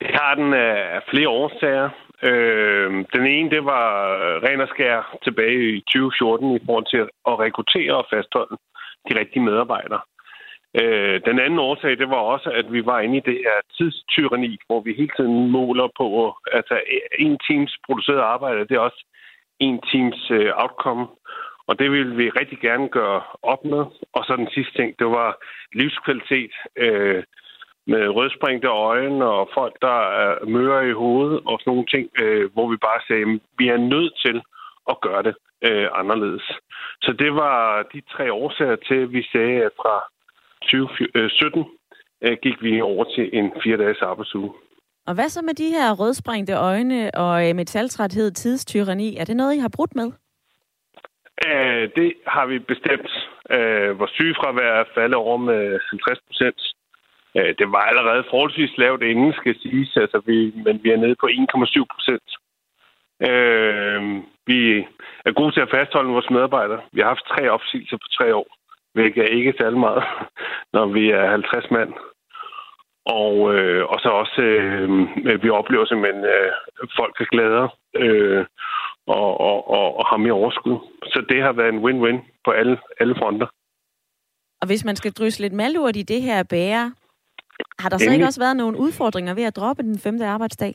Det 0.00 0.10
har 0.20 0.34
den 0.34 0.52
øh, 0.54 0.94
af 0.96 1.02
flere 1.10 1.28
årsager. 1.28 1.88
Øh, 2.22 2.90
den 3.16 3.26
ene, 3.26 3.50
det 3.50 3.64
var 3.64 3.86
øh, 4.14 4.42
ren 4.46 4.60
og 4.60 4.68
skær 4.68 5.18
tilbage 5.24 5.76
i 5.76 5.80
2014 5.80 6.56
i 6.56 6.60
forhold 6.66 6.86
til 6.90 7.02
at 7.30 7.38
rekruttere 7.44 7.94
og 7.96 8.06
fastholde 8.12 8.56
de 9.08 9.20
rigtige 9.20 9.42
medarbejdere. 9.42 10.00
Øh, 10.80 11.20
den 11.28 11.38
anden 11.38 11.58
årsag, 11.58 11.98
det 11.98 12.08
var 12.08 12.22
også, 12.34 12.50
at 12.50 12.72
vi 12.72 12.86
var 12.86 13.00
inde 13.00 13.16
i 13.16 13.26
det 13.30 13.38
her 13.46 13.58
tidstyrani, 13.76 14.58
hvor 14.66 14.80
vi 14.80 14.92
hele 14.92 15.14
tiden 15.16 15.50
måler 15.50 15.88
på, 15.96 16.36
altså 16.52 16.80
en 17.18 17.38
teams 17.48 17.76
produceret 17.86 18.20
arbejde, 18.20 18.68
det 18.68 18.76
er 18.76 18.88
også 18.88 19.04
en 19.60 19.80
teams 19.92 20.30
øh, 20.30 20.50
outcome. 20.54 21.06
Og 21.68 21.78
det 21.78 21.90
ville 21.90 22.16
vi 22.16 22.30
rigtig 22.30 22.58
gerne 22.58 22.88
gøre 22.88 23.22
op 23.42 23.64
med. 23.64 23.82
Og 24.16 24.24
så 24.24 24.36
den 24.36 24.50
sidste 24.54 24.72
ting, 24.78 24.98
det 24.98 25.06
var 25.06 25.30
livskvalitet. 25.72 26.52
Øh, 26.76 27.22
med 27.92 28.08
rødspringte 28.16 28.68
øjne 28.68 29.24
og 29.24 29.48
folk, 29.54 29.74
der 29.82 29.98
er 30.22 30.46
møre 30.46 30.88
i 30.88 30.92
hovedet 30.92 31.40
og 31.46 31.54
sådan 31.58 31.70
nogle 31.70 31.86
ting, 31.94 32.04
øh, 32.22 32.52
hvor 32.52 32.66
vi 32.72 32.76
bare 32.76 33.00
sagde, 33.08 33.22
at 33.22 33.40
vi 33.58 33.68
er 33.68 33.80
nødt 33.94 34.14
til 34.24 34.36
at 34.92 35.00
gøre 35.00 35.22
det 35.28 35.34
øh, 35.68 35.88
anderledes. 36.00 36.46
Så 37.04 37.10
det 37.12 37.34
var 37.34 37.82
de 37.92 38.00
tre 38.14 38.32
årsager 38.32 38.76
til, 38.76 38.98
at 39.04 39.12
vi 39.12 39.22
sagde, 39.32 39.56
at 39.68 39.72
fra 39.82 39.94
2017 40.62 41.64
øh, 42.24 42.36
gik 42.42 42.62
vi 42.62 42.80
over 42.80 43.04
til 43.14 43.30
en 43.38 43.52
fire-dages 43.62 44.02
arbejdsuge. 44.02 44.52
Og 45.08 45.14
hvad 45.14 45.28
så 45.28 45.42
med 45.42 45.54
de 45.54 45.68
her 45.76 45.92
rødspringte 46.00 46.54
øjne 46.54 47.10
og 47.14 47.48
øh, 47.48 47.56
metaltræthed, 47.56 48.30
tidstyrani? 48.30 49.16
Er 49.16 49.24
det 49.24 49.36
noget, 49.36 49.54
I 49.54 49.58
har 49.58 49.72
brudt 49.76 49.94
med? 49.94 50.08
Æh, 51.46 51.82
øh, 51.82 51.90
det 51.96 52.14
har 52.26 52.46
vi 52.46 52.58
bestemt. 52.58 53.10
Æh, 53.50 53.58
øh, 53.58 53.98
vores 53.98 54.10
sygefravær 54.10 54.72
er 54.80 54.84
faldet 54.94 55.14
over 55.14 55.36
med 55.36 55.78
50 55.90 56.18
procent. 56.26 56.60
Øh, 57.38 57.54
det 57.58 57.66
var 57.72 57.82
allerede 57.90 58.24
forholdsvis 58.30 58.78
lavt 58.78 59.02
inden, 59.02 59.32
skal 59.32 59.54
siges, 59.62 59.96
altså 59.96 60.22
vi, 60.26 60.36
men 60.64 60.80
vi 60.82 60.90
er 60.90 60.96
nede 60.96 61.16
på 61.20 61.26
1,7 61.26 61.84
procent. 61.94 62.28
Øh, 63.28 64.00
vi 64.46 64.60
er 65.26 65.32
gode 65.32 65.52
til 65.52 65.60
at 65.60 65.72
fastholde 65.76 66.10
vores 66.16 66.30
medarbejdere. 66.30 66.80
Vi 66.92 67.00
har 67.00 67.08
haft 67.08 67.30
tre 67.32 67.50
opsigelser 67.50 67.96
på 67.96 68.08
tre 68.18 68.34
år, 68.34 68.48
hvilket 68.94 69.22
er 69.24 69.36
ikke 69.38 69.54
særlig 69.60 69.78
meget, 69.78 70.04
når 70.76 70.86
vi 70.86 71.10
er 71.10 71.30
50 71.30 71.70
mand. 71.70 71.92
Og, 73.06 73.54
øh, 73.54 73.84
og 73.92 73.98
så 74.00 74.08
også, 74.08 74.40
øh, 74.42 74.88
vi 75.42 75.48
oplever 75.50 75.84
simpelthen, 75.84 76.24
at 76.24 76.46
øh, 76.82 76.88
folk 76.96 77.20
er 77.20 77.24
gladere 77.24 77.68
øh, 77.96 78.46
og, 79.06 79.40
og, 79.40 79.70
og, 79.70 79.98
og 79.98 80.06
har 80.06 80.16
mere 80.16 80.32
overskud. 80.32 80.76
Så 81.12 81.24
det 81.28 81.42
har 81.42 81.52
været 81.52 81.74
en 81.74 81.84
win-win 81.84 82.18
på 82.44 82.50
alle, 82.50 82.78
alle 83.00 83.14
fronter. 83.18 83.46
Og 84.60 84.66
hvis 84.66 84.84
man 84.84 84.96
skal 84.96 85.12
drysse 85.12 85.40
lidt 85.40 85.52
malurt 85.52 85.96
i 85.96 86.02
det 86.02 86.22
her 86.22 86.42
bære, 86.42 86.92
har 87.78 87.88
der 87.88 87.98
så 87.98 88.12
ikke 88.12 88.24
også 88.24 88.40
været 88.40 88.56
nogle 88.56 88.78
udfordringer 88.78 89.34
ved 89.34 89.44
at 89.44 89.56
droppe 89.56 89.82
den 89.82 89.98
femte 89.98 90.24
arbejdsdag? 90.26 90.74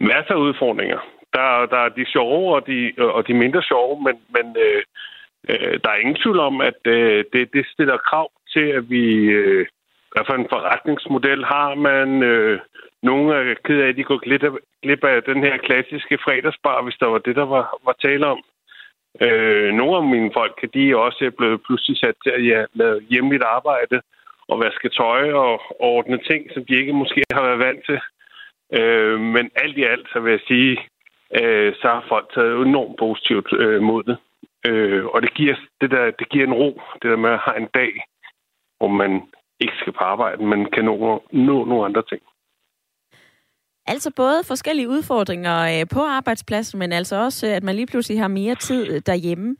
Masser 0.00 0.34
af 0.34 0.38
udfordringer. 0.38 0.98
Der, 1.32 1.66
der 1.66 1.76
er 1.76 1.88
de 1.88 2.06
sjove 2.12 2.54
og 2.54 2.66
de, 2.66 2.92
og 2.98 3.28
de 3.28 3.34
mindre 3.34 3.62
sjove, 3.62 4.02
men, 4.02 4.16
men 4.36 4.56
øh, 4.64 4.82
øh, 5.48 5.80
der 5.82 5.90
er 5.90 6.02
ingen 6.02 6.16
tvivl 6.22 6.38
om, 6.38 6.60
at 6.60 6.80
øh, 6.84 7.24
det, 7.32 7.52
det 7.52 7.66
stiller 7.66 7.96
krav 7.96 8.30
til, 8.52 8.66
at 8.78 8.90
vi... 8.90 9.04
Øh, 9.40 9.66
hvad 10.12 10.24
for 10.26 10.34
en 10.34 10.52
forretningsmodel 10.54 11.44
har 11.44 11.74
man? 11.74 12.22
Øh, 12.22 12.60
nogle 13.02 13.26
er 13.34 13.54
ked 13.64 13.80
af, 13.80 13.88
at 13.88 13.96
de 13.96 14.04
går 14.04 14.18
glip 14.18 14.42
af, 14.42 14.50
glip 14.82 15.04
af 15.04 15.22
den 15.22 15.42
her 15.46 15.56
klassiske 15.56 16.18
fredagsbar, 16.24 16.82
hvis 16.82 17.00
der 17.00 17.06
var 17.06 17.18
det, 17.18 17.36
der 17.36 17.46
var, 17.46 17.64
var 17.84 17.96
tale 18.02 18.26
om. 18.26 18.40
Øh, 19.22 19.72
nogle 19.74 19.96
af 19.96 20.04
mine 20.14 20.30
folk, 20.38 20.56
de 20.74 20.90
er 20.90 20.96
også 20.96 21.30
blevet 21.38 21.62
pludselig 21.66 21.96
sat 21.98 22.14
til 22.24 22.30
at 22.30 22.46
ja, 22.46 22.64
lave 22.74 23.00
hjemligt 23.10 23.42
arbejde 23.42 24.00
og 24.50 24.60
vaske 24.60 24.88
tøj 24.88 25.32
og, 25.32 25.60
ordne 25.80 26.18
ting, 26.18 26.42
som 26.54 26.64
de 26.64 26.74
ikke 26.74 26.92
måske 26.92 27.22
har 27.32 27.42
været 27.42 27.58
vant 27.58 27.84
til. 27.86 28.00
Øh, 28.78 29.20
men 29.20 29.50
alt 29.54 29.78
i 29.78 29.84
alt, 29.84 30.06
så 30.12 30.20
vil 30.20 30.30
jeg 30.30 30.40
sige, 30.48 30.72
øh, 31.40 31.74
så 31.80 31.88
har 31.88 32.04
folk 32.08 32.26
taget 32.34 32.66
enormt 32.66 32.96
positivt 32.98 33.48
øh, 33.52 33.82
mod 33.82 34.02
det. 34.02 34.16
Øh, 34.68 35.04
og 35.06 35.22
det 35.22 35.34
giver, 35.34 35.54
det, 35.80 35.90
der, 35.90 36.10
det 36.10 36.28
giver 36.28 36.46
en 36.46 36.58
ro, 36.62 36.80
det 37.02 37.10
der 37.10 37.16
med 37.16 37.30
at 37.30 37.44
have 37.46 37.56
en 37.56 37.68
dag, 37.74 37.92
hvor 38.78 38.88
man 38.88 39.12
ikke 39.60 39.76
skal 39.80 39.92
på 39.92 40.04
arbejde, 40.04 40.42
men 40.44 40.70
kan 40.70 40.84
nå, 40.84 41.24
nå 41.32 41.64
nogle 41.64 41.84
andre 41.84 42.02
ting. 42.02 42.22
Altså 43.92 44.10
både 44.16 44.38
forskellige 44.52 44.88
udfordringer 44.88 45.56
øh, 45.72 45.86
på 45.94 46.00
arbejdspladsen, 46.18 46.78
men 46.78 46.92
altså 46.92 47.16
også, 47.16 47.46
øh, 47.46 47.56
at 47.56 47.62
man 47.62 47.74
lige 47.74 47.86
pludselig 47.92 48.20
har 48.20 48.28
mere 48.28 48.54
tid 48.54 48.82
øh, 48.92 49.00
derhjemme. 49.06 49.56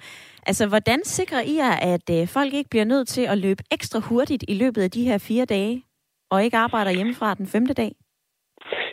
Altså, 0.47 0.69
hvordan 0.69 1.01
sikrer 1.05 1.43
I 1.53 1.55
jer, 1.63 1.75
at 1.95 2.07
folk 2.37 2.53
ikke 2.55 2.71
bliver 2.71 2.85
nødt 2.85 3.09
til 3.09 3.25
at 3.33 3.39
løbe 3.39 3.63
ekstra 3.73 4.01
hurtigt 4.09 4.45
i 4.49 4.55
løbet 4.63 4.83
af 4.83 4.91
de 4.91 5.05
her 5.09 5.19
fire 5.29 5.45
dage, 5.45 5.83
og 6.31 6.45
ikke 6.45 6.57
arbejder 6.57 6.91
hjemmefra 6.91 7.35
den 7.35 7.47
femte 7.47 7.75
dag? 7.75 7.93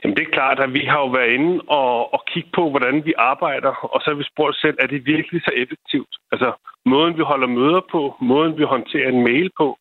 Jamen, 0.03 0.17
det 0.17 0.23
er 0.27 0.35
klart, 0.37 0.59
at 0.59 0.73
vi 0.73 0.83
har 0.91 0.99
jo 1.05 1.09
været 1.17 1.31
inde 1.37 1.61
og, 1.67 2.13
og 2.13 2.21
kigge 2.31 2.49
på, 2.55 2.69
hvordan 2.69 3.05
vi 3.05 3.13
arbejder, 3.17 3.71
og 3.93 4.01
så 4.01 4.07
har 4.11 4.17
vi 4.21 4.31
spurgt 4.33 4.57
selv, 4.63 4.77
er 4.79 4.87
det 4.87 5.05
virkelig 5.05 5.41
så 5.41 5.51
effektivt? 5.63 6.13
Altså, 6.31 6.49
måden 6.85 7.17
vi 7.17 7.23
holder 7.31 7.47
møder 7.47 7.81
på, 7.91 8.01
måden 8.21 8.57
vi 8.57 8.63
håndterer 8.63 9.09
en 9.09 9.23
mail 9.23 9.49
på, 9.57 9.77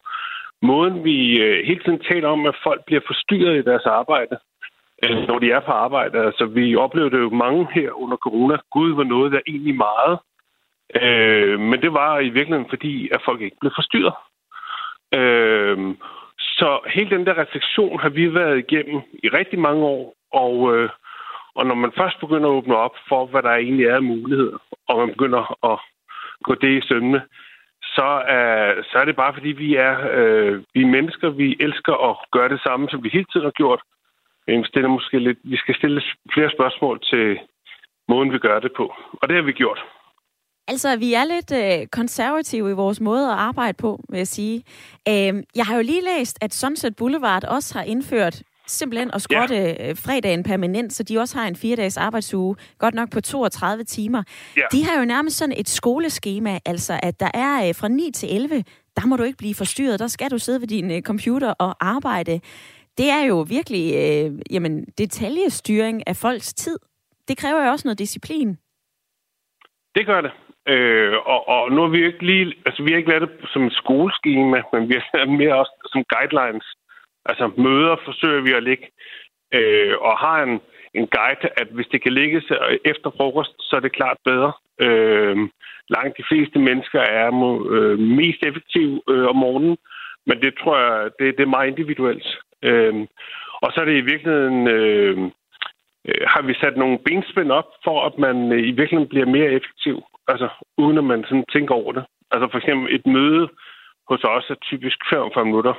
måden 0.63 1.05
vi 1.05 1.19
øh, 1.45 1.67
hele 1.69 1.81
tiden 1.85 2.03
taler 2.11 2.29
om, 2.29 2.47
at 2.47 2.57
folk 2.67 2.81
bliver 2.87 3.03
forstyrret 3.07 3.57
i 3.59 3.69
deres 3.71 3.87
arbejde, 3.87 4.37
når 5.29 5.39
de 5.39 5.51
er 5.51 5.61
på 5.61 5.73
arbejde. 5.73 6.19
Altså, 6.19 6.45
vi 6.47 6.77
oplevede 6.77 7.17
jo 7.17 7.31
mange 7.31 7.69
her 7.73 7.91
under 8.03 8.17
corona. 8.17 8.57
Gud 8.71 8.95
var 8.95 9.05
noget, 9.05 9.33
der 9.33 9.41
egentlig 9.47 9.75
meget. 9.75 10.19
Øh, 11.03 11.61
men 11.61 11.83
det 11.83 11.93
var 11.93 12.19
i 12.19 12.29
virkeligheden, 12.29 12.69
fordi 12.69 13.09
at 13.13 13.21
folk 13.25 13.41
ikke 13.41 13.57
blev 13.61 13.73
forstyrret. 13.77 14.15
Øh, 15.15 15.95
så 16.39 16.81
hele 16.95 17.11
den 17.11 17.27
der 17.27 17.39
refleksion 17.39 18.01
har 18.01 18.09
vi 18.09 18.35
været 18.35 18.59
igennem 18.59 19.01
i 19.25 19.29
rigtig 19.29 19.59
mange 19.59 19.85
år, 19.85 20.15
og, 20.33 20.77
øh, 20.77 20.91
og 21.55 21.67
når 21.67 21.75
man 21.75 21.93
først 21.97 22.21
begynder 22.21 22.49
at 22.49 22.55
åbne 22.55 22.77
op 22.77 22.97
for, 23.09 23.27
hvad 23.27 23.43
der 23.43 23.51
egentlig 23.51 23.87
er 23.87 23.95
af 23.95 24.03
muligheder, 24.03 24.59
og 24.89 24.99
man 24.99 25.09
begynder 25.09 25.73
at 25.73 25.79
gå 26.43 26.55
det 26.55 26.79
i 26.79 26.87
sømne, 26.89 27.23
så 27.83 28.23
er, 28.29 28.83
så 28.83 28.99
er 28.99 29.05
det 29.05 29.17
bare 29.17 29.35
fordi, 29.35 29.49
vi 29.49 29.77
er, 29.77 29.95
øh, 30.13 30.63
vi 30.75 30.83
er 30.83 30.87
mennesker, 30.87 31.29
vi 31.29 31.57
elsker 31.61 31.95
at 32.11 32.17
gøre 32.33 32.49
det 32.49 32.61
samme, 32.61 32.89
som 32.89 33.05
vi 33.05 33.09
hele 33.13 33.27
tiden 33.33 33.47
har 33.47 33.57
gjort, 33.63 33.81
vi, 34.47 34.65
stiller 34.65 34.89
måske 34.89 35.19
lidt, 35.19 35.39
vi 35.45 35.57
skal 35.57 35.75
stille 35.75 36.03
flere 36.35 36.51
spørgsmål 36.57 37.01
til 37.11 37.39
måden, 38.09 38.33
vi 38.33 38.39
gør 38.39 38.61
det 38.61 38.73
på. 38.77 38.95
Og 39.23 39.29
det 39.29 39.37
har 39.37 39.43
vi 39.43 39.53
gjort. 39.53 39.81
Altså, 40.69 40.97
vi 40.97 41.15
er 41.15 41.25
lidt 41.25 41.53
øh, 41.53 41.87
konservative 41.87 42.71
i 42.71 42.73
vores 42.73 43.01
måde 43.01 43.27
at 43.27 43.39
arbejde 43.39 43.77
på, 43.77 44.01
vil 44.09 44.19
jeg 44.19 44.27
sige. 44.27 44.65
Øh, 45.09 45.43
jeg 45.57 45.65
har 45.67 45.77
jo 45.77 45.83
lige 45.83 46.05
læst, 46.17 46.39
at 46.41 46.55
Sunset 46.55 46.97
Boulevard 46.97 47.45
også 47.45 47.79
har 47.79 47.85
indført 47.85 48.43
simpelthen 48.67 49.11
at 49.15 49.23
skrotte 49.23 49.55
ja. 49.55 49.89
Øh, 49.91 49.97
fredagen 49.97 50.43
permanent, 50.43 50.93
så 50.93 51.03
de 51.03 51.19
også 51.19 51.39
har 51.39 51.49
en 51.49 51.57
fire-dages 51.57 51.97
arbejdsuge, 51.97 52.57
godt 52.79 52.95
nok 52.95 53.11
på 53.11 53.21
32 53.21 53.85
timer. 53.85 54.23
Ja. 54.57 54.63
De 54.73 54.85
har 54.85 54.99
jo 54.99 55.05
nærmest 55.05 55.37
sådan 55.37 55.55
et 55.59 55.69
skoleskema, 55.69 56.59
altså 56.65 57.01
at 57.03 57.21
der 57.21 57.31
er 57.35 57.69
øh, 57.69 57.75
fra 57.75 57.89
9 57.89 58.11
til 58.15 58.35
11, 58.35 58.65
der 58.97 59.07
må 59.07 59.17
du 59.17 59.23
ikke 59.23 59.39
blive 59.39 59.55
forstyrret, 59.55 60.01
der 60.01 60.07
skal 60.07 60.31
du 60.31 60.39
sidde 60.39 60.61
ved 60.61 60.69
din 60.69 60.91
øh, 60.91 61.03
computer 61.03 61.51
og 61.51 61.77
arbejde 61.81 62.41
det 62.99 63.09
er 63.11 63.25
jo 63.29 63.47
virkelig 63.49 63.85
øh, 64.03 64.31
jamen, 64.51 64.85
detaljestyring 64.99 66.09
af 66.09 66.17
folks 66.17 66.55
tid. 66.55 66.79
Det 67.29 67.39
kræver 67.39 67.65
jo 67.65 67.71
også 67.71 67.89
noget 67.89 67.99
disciplin. 67.99 68.59
Det 69.95 70.07
gør 70.07 70.21
det. 70.21 70.33
Øh, 70.69 71.15
og, 71.33 71.49
og 71.49 71.73
nu 71.73 71.81
har 71.83 71.89
vi 71.89 72.07
ikke 72.07 72.27
lige, 72.27 72.55
altså 72.67 72.83
vi 72.83 72.91
har 72.91 72.99
ikke 72.99 73.11
lavet 73.11 73.31
det 73.41 73.49
som 73.53 73.63
et 73.67 73.73
skoleskema, 73.73 74.63
men 74.73 74.89
vi 74.89 74.95
har 74.95 75.27
mere 75.27 75.59
også 75.59 75.75
som 75.93 76.05
guidelines. 76.15 76.67
Altså 77.25 77.51
møder 77.57 77.97
forsøger 78.05 78.43
vi 78.43 78.53
at 78.53 78.63
lægge, 78.63 78.87
øh, 79.55 79.95
og 80.01 80.19
har 80.19 80.43
en, 80.43 80.61
en 80.95 81.07
guide, 81.17 81.49
at 81.57 81.69
hvis 81.71 81.87
det 81.93 82.03
kan 82.03 82.13
ligge 82.13 82.37
øh, 82.37 82.79
efter 82.85 83.11
frokost, 83.17 83.55
så 83.61 83.77
er 83.77 83.81
det 83.81 83.93
klart 83.99 84.19
bedre. 84.25 84.53
Øh, 84.81 85.37
langt 85.89 86.19
de 86.19 86.29
fleste 86.31 86.59
mennesker 86.59 87.01
er 87.01 87.29
øh, 87.71 87.99
mest 87.99 88.41
effektive 88.49 89.03
øh, 89.11 89.27
om 89.27 89.37
morgenen, 89.37 89.77
men 90.27 90.43
det 90.43 90.55
tror 90.61 90.77
jeg, 90.79 91.11
det, 91.19 91.37
det 91.37 91.43
er 91.43 91.57
meget 91.57 91.69
individuelt. 91.69 92.27
Øh, 92.63 93.07
og 93.63 93.73
så 93.73 93.81
er 93.81 93.85
det 93.85 93.97
i 93.97 94.09
virkeligheden, 94.13 94.69
øhm, 94.69 95.25
øh, 96.09 96.23
har 96.33 96.43
vi 96.43 96.55
sat 96.55 96.77
nogle 96.77 96.99
benspænd 96.99 97.51
op 97.53 97.69
for, 97.85 98.07
at 98.09 98.19
man 98.19 98.53
øh, 98.53 98.59
i 98.59 98.73
virkeligheden 98.79 99.09
bliver 99.09 99.27
mere 99.27 99.53
effektiv, 99.59 99.97
altså 100.29 100.49
uden 100.79 100.99
at 100.99 101.05
man 101.05 101.25
sådan 101.25 101.45
tænker 101.53 101.75
over 101.75 101.93
det. 101.93 102.05
Altså 102.31 102.49
for 102.51 102.59
eksempel 102.59 102.95
et 102.95 103.07
møde 103.07 103.49
hos 104.09 104.25
os 104.25 104.51
er 104.51 104.55
typisk 104.55 104.99
45 105.11 105.45
minutter, 105.45 105.75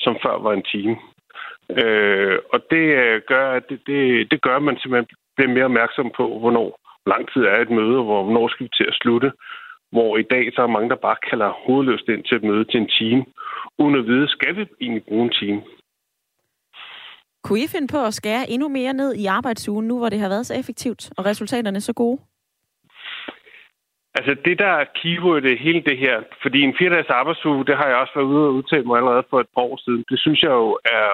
som 0.00 0.16
før 0.22 0.38
var 0.38 0.52
en 0.52 0.66
time. 0.72 0.96
Øh, 1.70 2.38
og 2.52 2.58
det 2.70 2.84
øh, 3.02 3.22
gør, 3.26 3.52
at 3.52 3.64
det, 3.68 3.80
det, 3.86 4.30
det 4.30 4.42
gør, 4.42 4.56
at 4.56 4.62
man 4.62 4.78
simpelthen 4.78 5.16
bliver 5.36 5.54
mere 5.54 5.64
opmærksom 5.64 6.10
på, 6.16 6.38
hvornår 6.38 6.68
lang 7.06 7.32
tid 7.32 7.42
er 7.42 7.58
et 7.60 7.70
møde, 7.70 7.98
og 7.98 8.04
hvornår 8.04 8.48
skal 8.48 8.64
vi 8.64 8.70
til 8.76 8.86
at 8.88 8.98
slutte. 9.02 9.32
Hvor 9.92 10.16
i 10.16 10.22
dag 10.22 10.52
så 10.54 10.62
er 10.62 10.74
mange, 10.76 10.88
der 10.88 11.04
bare 11.06 11.16
kalder 11.30 11.50
hovedløst 11.64 12.08
ind 12.08 12.24
til 12.24 12.36
et 12.36 12.44
møde 12.44 12.64
til 12.64 12.80
en 12.80 12.88
time, 12.88 13.24
uden 13.78 13.94
at 13.94 14.06
vide, 14.06 14.28
skal 14.28 14.56
vi 14.56 14.66
egentlig 14.80 15.04
bruge 15.08 15.24
en 15.24 15.32
time? 15.40 15.62
Kunne 17.46 17.60
I 17.60 17.72
finde 17.74 17.88
på 17.94 18.00
at 18.06 18.14
skære 18.14 18.50
endnu 18.50 18.68
mere 18.68 18.92
ned 18.92 19.14
i 19.14 19.26
arbejdsugen, 19.26 19.88
nu 19.88 19.98
hvor 19.98 20.08
det 20.08 20.20
har 20.20 20.28
været 20.28 20.46
så 20.46 20.54
effektivt, 20.60 21.10
og 21.18 21.24
resultaterne 21.26 21.80
så 21.80 21.92
gode? 21.92 22.18
Altså 24.18 24.36
det, 24.44 24.58
der 24.58 24.72
er 24.80 24.84
keyword 24.98 25.58
hele 25.66 25.82
det 25.88 25.98
her, 25.98 26.22
fordi 26.42 26.60
en 26.60 26.76
fire 26.78 26.90
dages 26.90 27.10
arbejdsuge, 27.20 27.66
det 27.66 27.76
har 27.76 27.86
jeg 27.88 27.96
også 27.96 28.12
været 28.16 28.26
ude 28.32 28.46
og 28.48 28.54
udtale 28.54 28.84
mig 28.84 28.96
allerede 28.96 29.24
for 29.30 29.40
et 29.40 29.50
par 29.54 29.62
år 29.62 29.76
siden. 29.84 30.04
Det 30.10 30.18
synes 30.20 30.42
jeg 30.42 30.50
jo 30.50 30.78
er, 30.84 31.08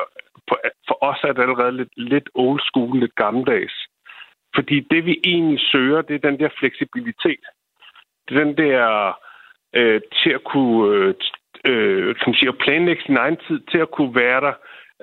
for 0.88 0.96
os 1.10 1.20
er 1.24 1.32
det 1.32 1.42
allerede 1.42 1.76
lidt, 1.76 1.92
lidt 1.96 2.28
old 2.34 2.60
school, 2.60 3.00
lidt 3.00 3.14
gammeldags. 3.14 3.76
Fordi 4.54 4.76
det, 4.80 5.06
vi 5.06 5.14
egentlig 5.24 5.60
søger, 5.72 6.02
det 6.02 6.14
er 6.14 6.28
den 6.28 6.38
der 6.40 6.48
fleksibilitet. 6.58 7.44
Det 8.24 8.36
er 8.36 8.44
den 8.44 8.56
der 8.56 8.80
øh, 9.78 10.00
til 10.22 10.30
at 10.30 10.44
kunne, 10.44 10.96
øh, 10.96 11.14
øh 11.70 12.14
kan 12.24 12.34
sige, 12.34 12.48
at 12.48 12.62
planlægge 12.64 13.02
sin 13.02 13.16
egen 13.16 13.38
tid, 13.46 13.60
til 13.70 13.78
at 13.78 13.90
kunne 13.90 14.14
være 14.14 14.40
der, 14.40 14.54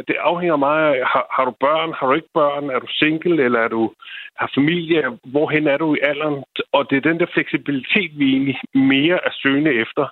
det 0.07 0.15
afhænger 0.19 0.55
meget 0.55 0.93
af, 0.93 1.07
har, 1.07 1.25
har 1.31 1.45
du 1.45 1.51
børn, 1.59 1.93
har 1.93 2.07
du 2.07 2.13
ikke 2.13 2.33
børn, 2.33 2.69
er 2.69 2.79
du 2.79 2.87
single, 2.89 3.43
eller 3.43 3.59
er 3.59 3.67
du 3.67 3.93
har 4.35 4.51
familie, 4.55 5.03
hvorhen 5.23 5.67
er 5.67 5.77
du 5.77 5.95
i 5.95 5.99
alderen? 6.01 6.43
Og 6.71 6.89
det 6.89 6.97
er 6.97 7.09
den 7.09 7.19
der 7.19 7.25
fleksibilitet, 7.33 8.11
vi 8.19 8.31
egentlig 8.31 8.59
mere 8.73 9.19
er 9.25 9.31
søgende 9.41 9.73
efter, 9.73 10.07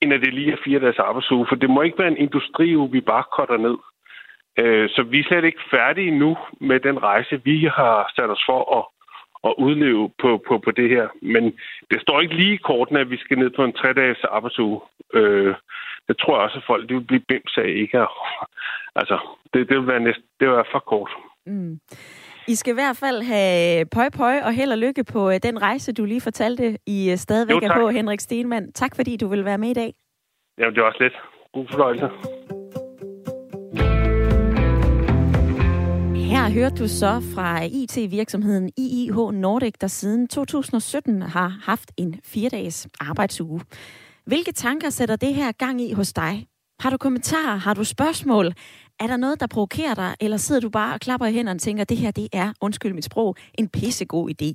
end 0.00 0.14
at 0.14 0.20
det 0.20 0.34
lige 0.34 0.52
er 0.52 0.64
fire 0.64 0.80
dages 0.80 0.98
arbejdsuge. 0.98 1.46
For 1.48 1.56
det 1.56 1.70
må 1.70 1.82
ikke 1.82 1.98
være 1.98 2.08
en 2.08 2.24
industriuge, 2.26 2.90
vi 2.90 3.00
bare 3.00 3.24
korter 3.32 3.56
ned. 3.56 3.76
Øh, 4.58 4.90
så 4.90 5.02
vi 5.02 5.18
er 5.20 5.24
slet 5.24 5.44
ikke 5.44 5.70
færdige 5.70 6.18
nu 6.18 6.36
med 6.60 6.80
den 6.80 7.02
rejse, 7.02 7.40
vi 7.44 7.64
har 7.64 8.12
sat 8.16 8.30
os 8.30 8.42
for 8.46 8.60
at, 8.78 8.84
at 9.48 9.54
udleve 9.58 10.10
på, 10.22 10.44
på, 10.48 10.58
på 10.58 10.70
det 10.70 10.88
her. 10.88 11.08
Men 11.22 11.44
det 11.90 12.00
står 12.00 12.20
ikke 12.20 12.34
lige 12.34 12.54
i 12.54 12.64
kortene, 12.68 13.00
at 13.00 13.10
vi 13.10 13.16
skal 13.16 13.38
ned 13.38 13.50
på 13.50 13.64
en 13.64 13.72
tre-dages 13.72 14.24
arbejdsuge. 14.24 14.80
Øh, 15.14 15.54
det 16.08 16.16
tror 16.18 16.34
jeg 16.34 16.44
også, 16.44 16.58
at 16.58 16.64
folk 16.66 16.88
de 16.88 16.94
vil 16.94 17.04
blive 17.10 17.28
bims 17.28 17.58
af 17.58 17.68
ikke 17.68 17.98
at, 17.98 18.08
Altså, 18.96 19.16
det, 19.54 19.68
det, 19.68 19.76
vil 19.78 19.86
være 19.86 20.00
næsten, 20.00 20.24
det 20.40 20.48
vil 20.48 20.56
være 20.56 20.72
for 20.72 20.78
kort. 20.78 21.10
Mm. 21.46 21.78
I 22.48 22.54
skal 22.54 22.70
i 22.70 22.74
hvert 22.74 22.96
fald 22.96 23.22
have 23.22 23.86
pøj 23.86 24.08
pøj 24.10 24.40
og 24.44 24.52
held 24.52 24.72
og 24.72 24.78
lykke 24.78 25.04
på 25.04 25.30
øh, 25.30 25.38
den 25.42 25.62
rejse, 25.62 25.92
du 25.92 26.04
lige 26.04 26.20
fortalte, 26.20 26.78
I 26.86 27.10
øh, 27.10 27.16
stadigvæk 27.16 27.62
jo, 27.62 27.68
er 27.68 27.74
på, 27.80 27.88
Henrik 27.88 28.20
Stenmann. 28.20 28.72
Tak 28.72 28.96
fordi 28.96 29.16
du 29.16 29.28
vil 29.28 29.44
være 29.44 29.58
med 29.58 29.70
i 29.70 29.74
dag. 29.74 29.94
Jamen, 30.58 30.74
det 30.74 30.82
var 30.82 30.88
også 30.88 31.02
lidt. 31.02 31.16
God 31.54 31.66
fornøjelse. 31.70 32.08
Her 36.32 36.50
hørte 36.50 36.76
du 36.76 36.88
så 36.88 37.22
fra 37.34 37.62
IT-virksomheden 37.64 38.70
IIH 38.78 39.16
Nordic, 39.32 39.74
der 39.80 39.86
siden 39.86 40.28
2017 40.28 41.22
har 41.22 41.48
haft 41.48 41.92
en 41.98 42.20
fire-dages 42.24 42.88
arbejdsuge. 43.00 43.60
Hvilke 44.26 44.52
tanker 44.52 44.90
sætter 44.90 45.16
det 45.16 45.34
her 45.34 45.52
gang 45.52 45.80
i 45.80 45.92
hos 45.92 46.12
dig? 46.12 46.46
Har 46.80 46.90
du 46.90 46.96
kommentarer? 46.96 47.56
Har 47.56 47.74
du 47.74 47.84
spørgsmål? 47.84 48.52
Er 49.00 49.06
der 49.06 49.16
noget, 49.16 49.40
der 49.40 49.46
provokerer 49.46 49.94
dig, 49.94 50.14
eller 50.20 50.36
sidder 50.36 50.60
du 50.60 50.68
bare 50.68 50.94
og 50.94 51.00
klapper 51.00 51.26
i 51.26 51.32
hænderne 51.32 51.56
og 51.56 51.60
tænker, 51.60 51.84
det 51.84 51.96
her 51.96 52.10
det 52.10 52.28
er, 52.32 52.52
undskyld 52.60 52.94
mit 52.94 53.04
sprog, 53.04 53.36
en 53.58 53.68
pissegod 53.68 54.30
idé? 54.30 54.52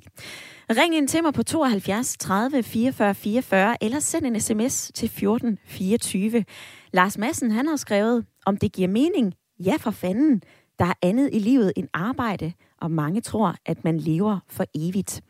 Ring 0.70 0.94
ind 0.96 1.08
til 1.08 1.22
mig 1.22 1.34
på 1.34 1.42
72 1.42 2.16
30 2.16 2.62
44 2.62 3.14
44, 3.14 3.84
eller 3.84 4.00
send 4.00 4.26
en 4.26 4.40
sms 4.40 4.90
til 4.94 5.08
14 5.08 5.58
24. 5.66 6.44
Lars 6.92 7.18
Madsen, 7.18 7.50
han 7.50 7.66
har 7.66 7.76
skrevet, 7.76 8.24
om 8.46 8.56
det 8.56 8.72
giver 8.72 8.88
mening, 8.88 9.34
ja 9.64 9.76
for 9.80 9.90
fanden, 9.90 10.42
der 10.78 10.84
er 10.84 10.94
andet 11.02 11.30
i 11.32 11.38
livet 11.38 11.72
end 11.76 11.88
arbejde, 11.94 12.52
og 12.80 12.90
mange 12.90 13.20
tror, 13.20 13.54
at 13.66 13.84
man 13.84 13.98
lever 13.98 14.38
for 14.48 14.64
evigt. 14.74 15.20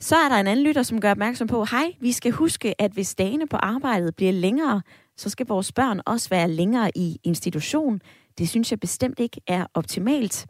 Så 0.00 0.16
er 0.16 0.28
der 0.28 0.36
en 0.36 0.46
anden 0.46 0.66
lytter, 0.66 0.82
som 0.82 1.00
gør 1.00 1.10
opmærksom 1.10 1.48
på, 1.48 1.64
hej, 1.64 1.92
vi 2.00 2.12
skal 2.12 2.32
huske, 2.32 2.80
at 2.80 2.92
hvis 2.92 3.14
dagene 3.14 3.46
på 3.46 3.56
arbejdet 3.56 4.16
bliver 4.16 4.32
længere, 4.32 4.82
så 5.16 5.30
skal 5.30 5.46
vores 5.46 5.72
børn 5.72 6.00
også 6.06 6.28
være 6.30 6.48
længere 6.48 6.90
i 6.96 7.16
institution. 7.24 8.00
Det 8.38 8.48
synes 8.48 8.70
jeg 8.70 8.80
bestemt 8.80 9.20
ikke 9.20 9.40
er 9.46 9.66
optimalt. 9.74 10.46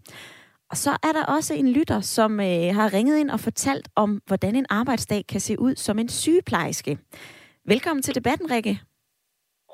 Og 0.71 0.77
så 0.77 0.91
er 0.91 1.13
der 1.13 1.25
også 1.37 1.55
en 1.55 1.73
lytter, 1.73 2.01
som 2.01 2.41
øh, 2.41 2.75
har 2.75 2.93
ringet 2.93 3.19
ind 3.19 3.31
og 3.31 3.41
fortalt 3.41 3.89
om, 3.97 4.21
hvordan 4.27 4.57
en 4.57 4.67
arbejdsdag 4.71 5.23
kan 5.27 5.41
se 5.41 5.61
ud 5.61 5.75
som 5.77 5.99
en 5.99 6.09
sygeplejerske. 6.09 6.99
Velkommen 7.65 8.03
til 8.03 8.15
debatten, 8.15 8.51
Rikke. 8.51 8.81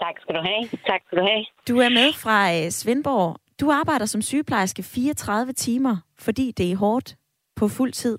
Tak 0.03 0.15
skal 0.21 0.35
du 0.35 0.41
have. 0.41 0.63
Tak 0.87 1.01
skal 1.07 1.19
du 1.19 1.25
have. 1.31 1.45
Du 1.69 1.79
er 1.79 1.89
med 1.89 2.13
fra 2.25 2.39
øh, 2.57 2.71
Svendborg. 2.71 3.37
Du 3.61 3.71
arbejder 3.71 4.07
som 4.07 4.23
sygeplejerske 4.23 4.83
34 4.83 5.53
timer, 5.53 5.97
fordi 6.19 6.53
det 6.59 6.73
er 6.73 6.77
hårdt 6.77 7.17
på 7.57 7.69
fuld 7.69 7.93
tid. 7.93 8.19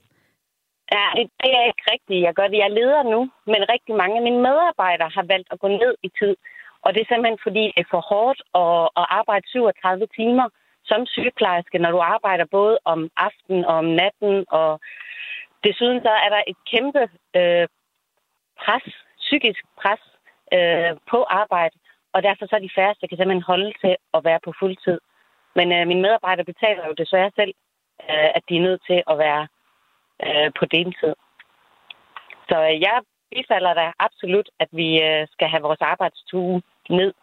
Ja, 0.95 1.05
det, 1.17 1.25
det 1.43 1.51
er 1.59 1.65
ikke 1.71 1.85
rigtigt. 1.93 2.21
Jeg 2.27 2.33
gør 2.33 2.47
det. 2.51 2.57
Jeg 2.65 2.71
leder 2.79 3.03
nu, 3.13 3.19
men 3.51 3.61
rigtig 3.73 3.93
mange 4.01 4.15
af 4.19 4.23
mine 4.27 4.41
medarbejdere 4.47 5.11
har 5.17 5.25
valgt 5.33 5.47
at 5.51 5.59
gå 5.59 5.67
ned 5.67 5.93
i 6.07 6.09
tid. 6.19 6.33
Og 6.83 6.93
det 6.93 7.01
er 7.01 7.09
simpelthen 7.09 7.39
fordi, 7.43 7.63
det 7.75 7.81
er 7.83 7.93
for 7.95 8.03
hårdt 8.11 8.39
at, 8.63 9.01
at 9.01 9.05
arbejde 9.19 9.45
37 9.47 10.07
timer 10.19 10.47
som 10.89 11.05
sygeplejerske, 11.05 11.77
når 11.79 11.91
du 11.91 11.99
arbejder 12.15 12.45
både 12.45 12.79
om 12.85 13.09
aftenen 13.17 13.65
og 13.65 13.75
om 13.75 13.85
natten. 13.85 14.45
Og 14.49 14.79
desuden 15.63 16.01
så 16.01 16.09
er 16.25 16.29
der 16.35 16.41
et 16.47 16.57
kæmpe 16.71 17.03
øh, 17.39 17.67
pres, 18.61 18.85
psykisk 19.17 19.61
pres 19.81 20.03
øh, 20.57 20.91
på 21.11 21.19
arbejde. 21.23 21.75
Og 22.13 22.23
derfor 22.23 22.45
så 22.45 22.55
er 22.55 22.65
de 22.67 22.77
færreste 22.77 23.07
kan 23.07 23.17
simpelthen 23.17 23.51
holde 23.51 23.73
til 23.83 23.95
at 24.13 24.23
være 24.23 24.39
på 24.45 24.51
fuld 24.59 24.77
tid. 24.85 24.99
Men 25.55 25.67
øh, 25.75 25.87
mine 25.87 26.01
medarbejdere 26.01 26.45
betaler 26.51 26.87
jo 26.87 26.93
desværre 26.93 27.31
selv, 27.35 27.53
øh, 28.09 28.29
at 28.37 28.43
de 28.49 28.57
er 28.57 28.61
nødt 28.67 28.81
til 28.89 29.03
at 29.11 29.17
være 29.17 29.47
øh, 30.25 30.51
på 30.59 30.65
deltid. 30.65 31.13
Så 32.49 32.57
øh, 32.69 32.81
jeg 32.81 32.97
bifalder 33.31 33.73
da 33.73 33.85
absolut, 33.99 34.49
at 34.59 34.69
vi 34.71 35.01
øh, 35.01 35.27
skal 35.31 35.47
have 35.47 35.61
vores 35.61 35.81
arbejdstue 35.81 36.61
ned, 36.89 37.13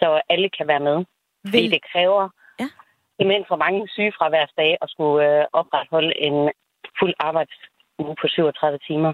så 0.00 0.20
alle 0.28 0.48
kan 0.58 0.66
være 0.68 0.80
med. 0.80 0.96
Vil... 0.96 1.50
Fordi 1.50 1.68
det 1.68 1.82
kræver 1.92 2.28
ja. 2.60 2.68
simpelthen 3.16 3.44
for 3.48 3.56
mange 3.56 3.88
sygefraværsdage 3.88 4.76
at 4.82 4.90
skulle 4.90 5.18
øh, 5.28 5.46
opretholde 5.52 6.12
en 6.26 6.50
fuld 6.98 7.14
arbejdsuge 7.18 8.16
på 8.20 8.26
37 8.28 8.78
timer. 8.78 9.12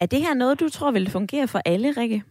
Er 0.00 0.06
det 0.06 0.20
her 0.26 0.34
noget, 0.34 0.60
du 0.60 0.68
tror 0.68 0.90
vil 0.90 1.10
fungere 1.10 1.48
for 1.48 1.60
alle, 1.72 1.88
Rikke? 2.00 2.22